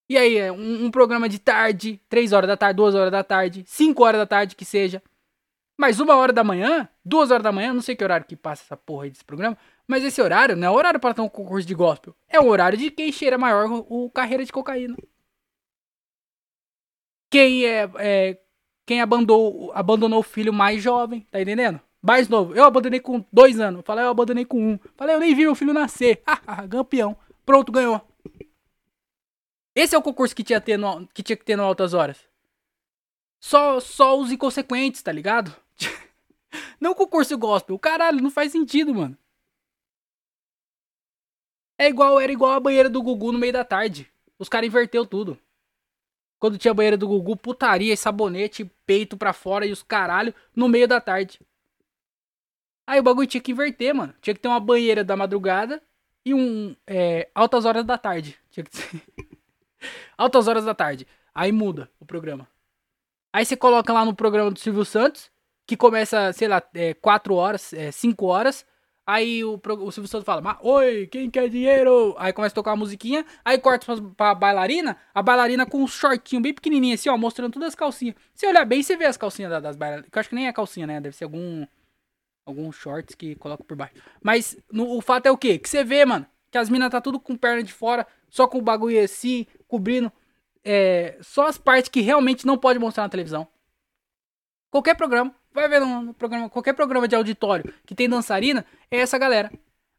E 0.10 0.18
aí, 0.18 0.38
é 0.38 0.52
um, 0.52 0.86
um, 0.86 0.92
programa 0.92 1.30
de 1.30 1.40
tarde, 1.40 2.00
3 2.10 2.34
horas 2.34 2.48
da 2.48 2.58
tarde, 2.58 2.78
2 2.78 2.96
horas 2.96 3.12
da 3.12 3.24
tarde, 3.24 3.64
5 3.66 4.04
horas 4.04 4.20
da 4.20 4.26
tarde 4.26 4.56
que 4.56 4.66
seja. 4.66 5.02
Mas 5.78 6.00
uma 6.00 6.16
hora 6.16 6.32
da 6.32 6.44
manhã, 6.44 6.88
2 7.04 7.32
horas 7.32 7.44
da 7.44 7.52
manhã, 7.52 7.74
não 7.74 7.82
sei 7.82 7.96
que 7.96 8.04
horário 8.04 8.26
que 8.26 8.36
passa 8.36 8.64
essa 8.64 8.78
porra 8.78 9.06
aí 9.06 9.10
desse 9.10 9.24
programa. 9.24 9.58
Mas 9.88 10.04
esse 10.04 10.22
horário 10.22 10.56
não 10.56 10.68
é 10.68 10.72
horário 10.72 11.00
para 11.00 11.14
ter 11.14 11.22
um 11.22 11.30
concurso 11.30 11.68
de 11.68 11.74
gospel. 11.74 12.16
É 12.30 12.40
o 12.40 12.48
horário 12.48 12.78
de 12.78 12.92
quem 12.92 13.12
cheira 13.12 13.38
maior 13.38 13.70
o, 13.70 14.06
o 14.06 14.10
carreira 14.10 14.46
de 14.46 14.52
cocaína. 14.52 14.96
Quem 17.30 17.66
é, 17.66 17.90
é 17.98 18.40
quem 18.86 19.02
abandonou, 19.02 19.72
abandonou 19.74 20.20
o 20.20 20.24
filho 20.24 20.54
mais 20.54 20.82
jovem, 20.84 21.26
tá 21.32 21.42
entendendo? 21.42 21.80
Mais 22.02 22.28
novo. 22.28 22.54
Eu 22.54 22.66
abandonei 22.66 23.00
com 23.00 23.26
dois 23.32 23.60
anos. 23.60 23.82
Falei, 23.86 24.06
eu 24.06 24.10
abandonei 24.10 24.46
com 24.46 24.60
um. 24.60 24.80
Falei, 24.96 25.16
eu 25.16 25.20
nem 25.20 25.34
vi 25.34 25.44
meu 25.44 25.56
filho 25.56 25.74
nascer. 25.74 26.22
Ah, 26.46 26.68
campeão. 26.68 27.16
Pronto, 27.46 27.72
ganhou. 27.72 28.02
Esse 29.76 29.96
é 29.96 29.98
o 29.98 30.04
concurso 30.04 30.36
que 30.36 30.44
tinha, 30.44 30.62
ter 30.62 30.78
no, 30.78 31.08
que 31.08 31.24
tinha 31.24 31.36
que 31.36 31.46
ter 31.46 31.56
no 31.56 31.64
Altas 31.64 31.94
Horas. 31.94 32.28
Só, 33.40 33.80
só 33.80 34.18
os 34.18 34.32
inconsequentes, 34.32 35.02
tá 35.02 35.12
ligado? 35.12 35.56
não 36.80 36.94
concurso 36.94 37.38
gospel. 37.38 37.78
Caralho, 37.80 38.22
não 38.22 38.30
faz 38.30 38.52
sentido, 38.52 38.94
mano. 38.94 39.18
É 41.78 41.88
igual, 41.88 42.20
era 42.20 42.32
igual 42.32 42.52
a 42.52 42.60
banheira 42.60 42.90
do 42.90 43.02
Gugu 43.02 43.32
no 43.32 43.40
meio 43.40 43.52
da 43.52 43.66
tarde. 43.66 44.10
Os 44.38 44.48
caras 44.48 44.68
inverteu 44.68 45.06
tudo. 45.06 45.38
Quando 46.40 46.58
tinha 46.58 46.74
banheira 46.74 46.98
do 46.98 47.08
Gugu, 47.08 47.36
putaria, 47.36 47.96
sabonete, 47.98 48.70
peito 48.86 49.18
pra 49.18 49.34
fora 49.34 49.66
e 49.66 49.72
os 49.72 49.82
caralho 49.82 50.34
no 50.56 50.70
meio 50.70 50.88
da 50.88 51.02
tarde. 51.02 51.40
Aí 52.86 53.00
o 53.00 53.04
bagulho 53.04 53.28
tinha 53.28 53.42
que 53.42 53.52
inverter, 53.52 53.96
mano. 53.96 54.14
Tinha 54.22 54.34
que 54.34 54.40
ter 54.40 54.48
uma 54.48 54.60
banheira 54.60 55.04
da 55.04 55.16
madrugada 55.16 55.82
e 56.26 56.34
um 56.34 56.76
é, 56.86 57.30
altas 57.34 57.66
horas 57.66 57.86
da 57.86 57.98
tarde. 57.98 58.38
Tinha 58.52 58.64
que 58.64 58.76
ser. 58.76 59.02
Altas 60.18 60.48
horas 60.48 60.66
da 60.66 60.74
tarde. 60.74 61.08
Aí 61.34 61.52
muda 61.52 61.90
o 62.00 62.06
programa. 62.06 62.48
Aí 63.34 63.46
você 63.46 63.58
coloca 63.58 63.92
lá 63.92 64.06
no 64.06 64.16
programa 64.16 64.52
do 64.52 64.60
Silvio 64.60 64.86
Santos, 64.86 65.32
que 65.66 65.76
começa, 65.76 66.32
sei 66.34 66.48
lá, 66.48 66.62
é, 66.76 66.94
4 66.94 67.34
horas, 67.34 67.74
é, 67.74 67.92
5 67.92 68.26
horas. 68.26 68.66
Aí 69.06 69.44
o, 69.44 69.56
o 69.56 69.92
Silvio 69.92 70.08
Santos 70.08 70.26
fala, 70.26 70.58
oi, 70.62 71.08
quem 71.08 71.30
quer 71.30 71.50
dinheiro? 71.50 72.16
Aí 72.18 72.32
começa 72.32 72.54
a 72.54 72.56
tocar 72.56 72.72
uma 72.72 72.78
musiquinha, 72.78 73.26
aí 73.44 73.58
corta 73.58 73.86
pra, 73.86 74.12
pra 74.16 74.36
bailarina, 74.36 74.96
a 75.14 75.22
bailarina 75.22 75.66
com 75.66 75.84
um 75.84 75.88
shortinho 75.88 76.42
bem 76.42 76.54
pequenininho 76.54 76.94
assim, 76.94 77.10
ó, 77.10 77.18
mostrando 77.18 77.52
todas 77.52 77.70
as 77.70 77.76
calcinhas. 77.76 78.16
Se 78.34 78.48
olhar 78.48 78.64
bem, 78.64 78.82
você 78.82 78.96
vê 78.96 79.06
as 79.06 79.18
calcinhas 79.18 79.52
das, 79.52 79.62
das 79.62 79.76
bailarinas, 79.76 80.10
que 80.10 80.18
eu 80.18 80.20
acho 80.22 80.30
que 80.30 80.36
nem 80.36 80.48
é 80.48 80.54
calcinha, 80.54 80.88
né, 80.88 81.02
deve 81.02 81.18
ser 81.18 81.26
algum, 81.26 81.68
algum 82.46 82.72
shorts 82.72 83.14
que 83.14 83.36
coloca 83.36 83.64
por 83.64 83.76
baixo. 83.76 83.96
Mas 84.22 84.58
no, 84.72 84.96
o 84.96 85.02
fato 85.02 85.26
é 85.26 85.32
o 85.32 85.38
quê? 85.38 85.58
Que 85.60 85.68
você 85.68 85.84
vê, 85.84 86.06
mano, 86.06 86.26
que 86.50 86.58
as 86.58 86.70
minas 86.70 86.90
tá 86.90 87.02
tudo 87.02 87.20
com 87.20 87.36
perna 87.36 87.62
de 87.62 87.74
fora, 87.74 88.08
só 88.34 88.48
com 88.48 88.58
o 88.58 88.62
bagulho 88.64 89.00
assim, 89.00 89.46
cobrindo 89.68 90.12
é, 90.64 91.20
só 91.22 91.46
as 91.46 91.56
partes 91.56 91.88
que 91.88 92.02
realmente 92.02 92.48
não 92.48 92.58
pode 92.58 92.80
mostrar 92.80 93.04
na 93.04 93.10
televisão. 93.10 93.48
Qualquer 94.72 94.96
programa, 94.96 95.36
vai 95.52 95.70
ver 95.70 95.80
no, 95.80 96.16
programa, 96.16 96.50
qualquer 96.50 96.74
programa 96.74 97.08
de 97.08 97.16
auditório 97.16 97.72
que 97.86 97.94
tem 97.94 98.10
dançarina, 98.10 98.66
é 98.90 98.98
essa 98.98 99.20
galera. 99.20 99.52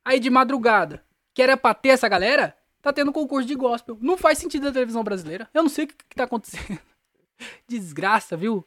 Aí 0.04 0.18
de 0.18 0.30
madrugada, 0.30 1.06
que 1.32 1.40
era 1.40 1.56
pra 1.56 1.74
ter 1.74 1.90
essa 1.90 2.08
galera, 2.08 2.58
tá 2.82 2.92
tendo 2.92 3.12
concurso 3.12 3.46
de 3.46 3.54
gospel. 3.54 3.96
Não 4.00 4.16
faz 4.16 4.38
sentido 4.38 4.64
na 4.64 4.72
televisão 4.72 5.04
brasileira. 5.04 5.48
Eu 5.54 5.62
não 5.62 5.70
sei 5.70 5.84
o 5.84 5.88
que, 5.88 5.94
que 5.94 6.16
tá 6.16 6.24
acontecendo. 6.24 6.80
Desgraça, 7.68 8.36
viu? 8.36 8.66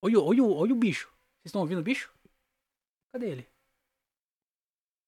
Olha, 0.00 0.18
olha, 0.20 0.42
olha 0.42 0.72
o 0.72 0.78
bicho. 0.78 1.08
Vocês 1.08 1.50
estão 1.50 1.60
ouvindo 1.60 1.80
o 1.80 1.84
bicho? 1.84 2.10
Cadê 3.12 3.28
ele? 3.28 3.57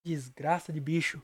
Desgraça 0.03 0.73
de 0.73 0.81
bicho. 0.81 1.23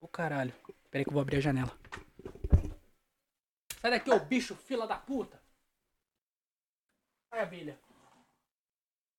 Ô 0.00 0.08
caralho. 0.08 0.52
Pera 0.90 1.00
aí 1.00 1.04
que 1.04 1.10
eu 1.10 1.12
vou 1.12 1.22
abrir 1.22 1.36
a 1.36 1.40
janela. 1.40 1.78
Sai 3.80 3.90
daqui, 3.90 4.10
ô 4.10 4.18
bicho, 4.18 4.56
fila 4.56 4.86
da 4.86 4.98
puta. 4.98 5.42
Vai, 7.30 7.40
abelha. 7.40 7.78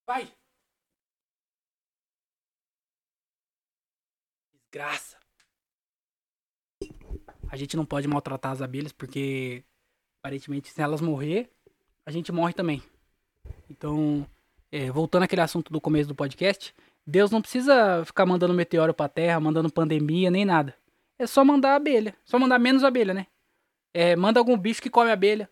Vai. 0.08 0.34
Desgraça. 4.52 5.20
A 7.52 7.56
gente 7.56 7.78
não 7.78 7.86
pode 7.86 8.08
maltratar 8.08 8.52
as 8.52 8.62
abelhas 8.62 8.92
porque 8.92 9.64
aparentemente 10.20 10.70
se 10.70 10.82
elas 10.82 11.02
morrer, 11.02 11.52
a 12.06 12.12
gente 12.12 12.32
morre 12.32 12.54
também. 12.54 12.82
Então, 13.70 14.30
é, 14.72 14.92
voltando 14.92 15.24
àquele 15.24 15.42
assunto 15.42 15.72
do 15.72 15.82
começo 15.82 16.08
do 16.08 16.16
podcast, 16.16 16.74
Deus 17.06 17.32
não 17.32 17.42
precisa 17.42 18.04
ficar 18.06 18.26
mandando 18.26 18.54
meteoro 18.54 18.94
pra 18.94 19.10
terra, 19.10 19.40
mandando 19.40 19.72
pandemia, 19.72 20.30
nem 20.30 20.46
nada. 20.46 20.76
É 21.18 21.26
só 21.26 21.44
mandar 21.44 21.76
abelha. 21.76 22.16
Só 22.24 22.38
mandar 22.38 22.60
menos 22.60 22.84
abelha, 22.84 23.14
né? 23.14 23.28
É, 23.94 24.16
manda 24.16 24.40
algum 24.40 24.58
bicho 24.58 24.82
que 24.82 24.90
come 24.90 25.12
abelha. 25.12 25.50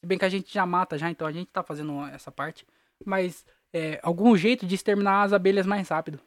Se 0.00 0.06
bem 0.06 0.18
que 0.18 0.24
a 0.24 0.28
gente 0.28 0.52
já 0.52 0.66
mata 0.66 0.98
já, 0.98 1.10
então 1.10 1.26
a 1.26 1.32
gente 1.32 1.46
tá 1.46 1.62
fazendo 1.62 2.04
essa 2.06 2.32
parte. 2.32 2.66
Mas 3.04 3.46
é, 3.72 4.00
algum 4.02 4.36
jeito 4.36 4.66
de 4.66 4.74
exterminar 4.74 5.22
as 5.22 5.32
abelhas 5.32 5.66
mais 5.66 5.88
rápido. 5.88 6.20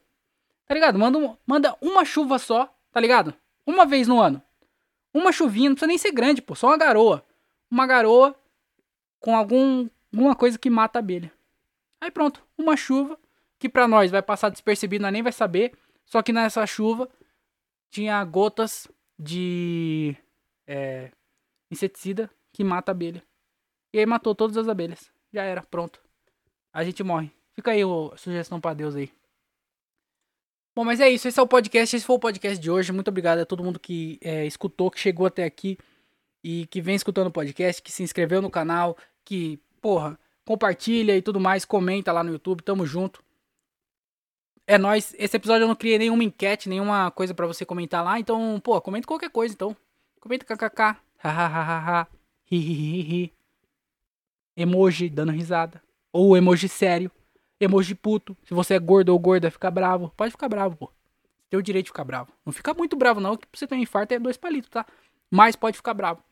Tá 0.65 0.74
ligado? 0.74 0.97
Manda, 0.97 1.38
manda 1.45 1.76
uma 1.82 2.05
chuva 2.05 2.39
só, 2.39 2.74
tá 2.91 2.99
ligado? 2.99 3.34
Uma 3.65 3.86
vez 3.86 4.07
no 4.07 4.21
ano. 4.21 4.41
Uma 5.13 5.32
chuvinha, 5.32 5.69
não 5.69 5.76
precisa 5.76 5.88
nem 5.88 5.97
ser 5.97 6.11
grande, 6.11 6.41
pô. 6.41 6.55
Só 6.55 6.67
uma 6.67 6.78
garoa. 6.78 7.24
Uma 7.69 7.86
garoa 7.86 8.36
com 9.19 9.36
algum, 9.36 9.89
alguma 10.11 10.36
coisa 10.36 10.57
que 10.57 10.69
mata 10.69 10.99
a 10.99 11.01
abelha. 11.01 11.32
Aí 12.04 12.12
pronto, 12.12 12.45
uma 12.58 12.76
chuva 12.76 13.18
que 13.58 13.70
para 13.70 13.88
nós 13.88 14.12
vai 14.12 14.22
passar 14.22 14.49
despercebido, 14.49 15.04
nós 15.04 15.14
nem 15.14 15.24
vai 15.24 15.32
saber. 15.32 15.72
Só 16.06 16.22
que 16.22 16.34
nessa 16.34 16.68
chuva 16.68 17.10
tinha 17.89 18.22
gotas 18.26 18.89
de 19.18 20.14
é, 20.68 21.12
inseticida 21.72 22.30
que 22.51 22.62
mata 22.62 22.91
a 22.91 22.93
abelha. 22.93 23.24
E 23.93 23.99
aí 23.99 24.06
matou 24.06 24.36
todas 24.36 24.58
as 24.58 24.68
abelhas. 24.68 25.10
Já 25.32 25.43
era, 25.43 25.64
pronto. 25.64 26.01
A 26.74 26.84
gente 26.84 27.01
morre. 27.04 27.32
Fica 27.54 27.72
aí 27.72 27.82
a 27.84 28.18
sugestão 28.18 28.60
para 28.60 28.74
Deus 28.74 28.97
aí. 28.97 29.10
Bom, 30.76 30.84
mas 30.84 30.99
é 30.99 31.10
isso. 31.10 31.30
Esse 31.30 31.39
é 31.39 31.41
o 31.41 31.47
podcast. 31.47 31.95
Esse 31.95 32.06
foi 32.06 32.18
o 32.18 32.20
podcast 32.20 32.60
de 32.60 32.70
hoje. 32.70 32.91
Muito 32.91 33.08
obrigado 33.08 33.39
a 33.39 33.45
todo 33.45 33.64
mundo 33.64 33.80
que 33.80 34.20
é, 34.22 34.45
escutou, 34.45 34.91
que 34.91 34.99
chegou 34.99 35.26
até 35.26 35.45
aqui 35.45 35.78
e 36.43 36.68
que 36.68 36.82
vem 36.82 36.95
escutando 36.95 37.28
o 37.28 37.32
podcast, 37.32 37.82
que 37.82 37.93
se 37.93 38.04
inscreveu 38.04 38.41
no 38.41 38.51
canal, 38.51 38.97
que, 39.24 39.58
porra, 39.80 40.20
compartilha 40.45 41.15
e 41.15 41.21
tudo 41.21 41.39
mais, 41.39 41.65
comenta 41.65 42.11
lá 42.11 42.23
no 42.23 42.31
YouTube. 42.31 42.63
Tamo 42.63 42.85
junto. 42.85 43.23
É 44.65 44.77
nós. 44.77 45.15
Esse 45.17 45.37
episódio 45.37 45.63
eu 45.63 45.67
não 45.67 45.75
criei 45.75 45.97
nenhuma 45.97 46.23
enquete, 46.23 46.69
nenhuma 46.69 47.11
coisa 47.11 47.33
para 47.33 47.47
você 47.47 47.65
comentar 47.65 48.03
lá. 48.03 48.19
Então, 48.19 48.59
pô, 48.63 48.79
comenta 48.81 49.07
qualquer 49.07 49.29
coisa, 49.29 49.53
então. 49.53 49.75
Comenta 50.19 50.45
kkk. 50.45 50.97
Hahaha. 51.17 52.07
Hihihi. 52.51 53.33
Emoji 54.55 55.09
dando 55.09 55.31
risada. 55.31 55.81
Ou 56.11 56.37
emoji 56.37 56.69
sério 56.69 57.11
emoji 57.63 57.95
puto. 57.95 58.37
Se 58.43 58.53
você 58.53 58.75
é 58.75 58.79
gordo 58.79 59.09
ou 59.09 59.19
gorda, 59.19 59.49
fica 59.49 59.69
bravo. 59.71 60.11
Pode 60.15 60.31
ficar 60.31 60.49
bravo, 60.49 60.75
pô. 60.75 60.91
Tem 61.49 61.59
o 61.59 61.63
direito 61.63 61.85
de 61.85 61.91
ficar 61.91 62.03
bravo. 62.03 62.31
Não 62.45 62.51
fica 62.51 62.73
muito 62.73 62.95
bravo, 62.95 63.19
não, 63.19 63.37
que 63.37 63.47
você 63.53 63.67
tem 63.67 63.79
um 63.79 63.81
infarto 63.81 64.13
é 64.13 64.19
dois 64.19 64.37
palitos, 64.37 64.69
tá? 64.69 64.85
Mas 65.29 65.55
pode 65.55 65.77
ficar 65.77 65.93
bravo. 65.93 66.23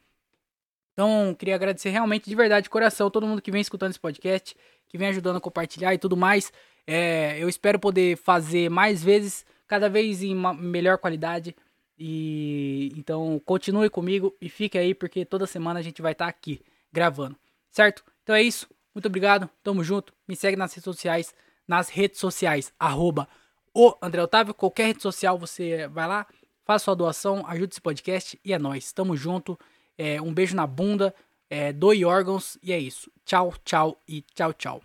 Então, 0.93 1.35
queria 1.37 1.55
agradecer 1.55 1.89
realmente, 1.89 2.29
de 2.29 2.35
verdade, 2.35 2.65
de 2.65 2.69
coração, 2.69 3.09
todo 3.09 3.25
mundo 3.25 3.41
que 3.41 3.51
vem 3.51 3.61
escutando 3.61 3.91
esse 3.91 3.99
podcast, 3.99 4.55
que 4.87 4.97
vem 4.97 5.07
ajudando 5.07 5.37
a 5.37 5.41
compartilhar 5.41 5.93
e 5.93 5.97
tudo 5.97 6.17
mais. 6.17 6.51
É, 6.85 7.37
eu 7.39 7.47
espero 7.47 7.79
poder 7.79 8.17
fazer 8.17 8.69
mais 8.69 9.03
vezes, 9.03 9.45
cada 9.67 9.89
vez 9.89 10.21
em 10.21 10.35
melhor 10.35 10.97
qualidade. 10.97 11.55
E 11.97 12.91
então 12.97 13.39
continue 13.45 13.89
comigo 13.89 14.35
e 14.41 14.49
fique 14.49 14.77
aí, 14.77 14.93
porque 14.93 15.23
toda 15.23 15.45
semana 15.45 15.79
a 15.79 15.83
gente 15.83 16.01
vai 16.01 16.13
estar 16.13 16.25
tá 16.25 16.29
aqui 16.29 16.59
gravando, 16.91 17.37
certo? 17.69 18.03
Então 18.23 18.35
é 18.35 18.41
isso. 18.41 18.67
Muito 18.93 19.05
obrigado, 19.05 19.49
tamo 19.63 19.83
junto. 19.83 20.13
Me 20.27 20.35
segue 20.35 20.57
nas 20.57 20.73
redes 20.73 20.83
sociais, 20.83 21.33
nas 21.67 21.89
redes 21.89 22.19
sociais, 22.19 22.73
arroba 22.79 23.27
o 23.73 23.95
André 24.01 24.21
Otávio. 24.21 24.53
Qualquer 24.53 24.87
rede 24.87 25.01
social 25.01 25.37
você 25.37 25.87
vai 25.87 26.07
lá, 26.07 26.25
faz 26.65 26.81
sua 26.81 26.95
doação, 26.95 27.45
ajude 27.47 27.73
esse 27.73 27.81
podcast 27.81 28.39
e 28.43 28.51
é 28.51 28.59
nóis. 28.59 28.91
Tamo 28.91 29.15
junto. 29.15 29.57
É, 30.03 30.19
um 30.19 30.33
beijo 30.33 30.55
na 30.55 30.65
bunda, 30.65 31.13
é, 31.47 31.71
doe 31.71 32.03
órgãos 32.03 32.57
e 32.63 32.73
é 32.73 32.79
isso. 32.79 33.11
Tchau, 33.23 33.53
tchau 33.63 34.01
e 34.07 34.23
tchau, 34.33 34.51
tchau. 34.51 34.81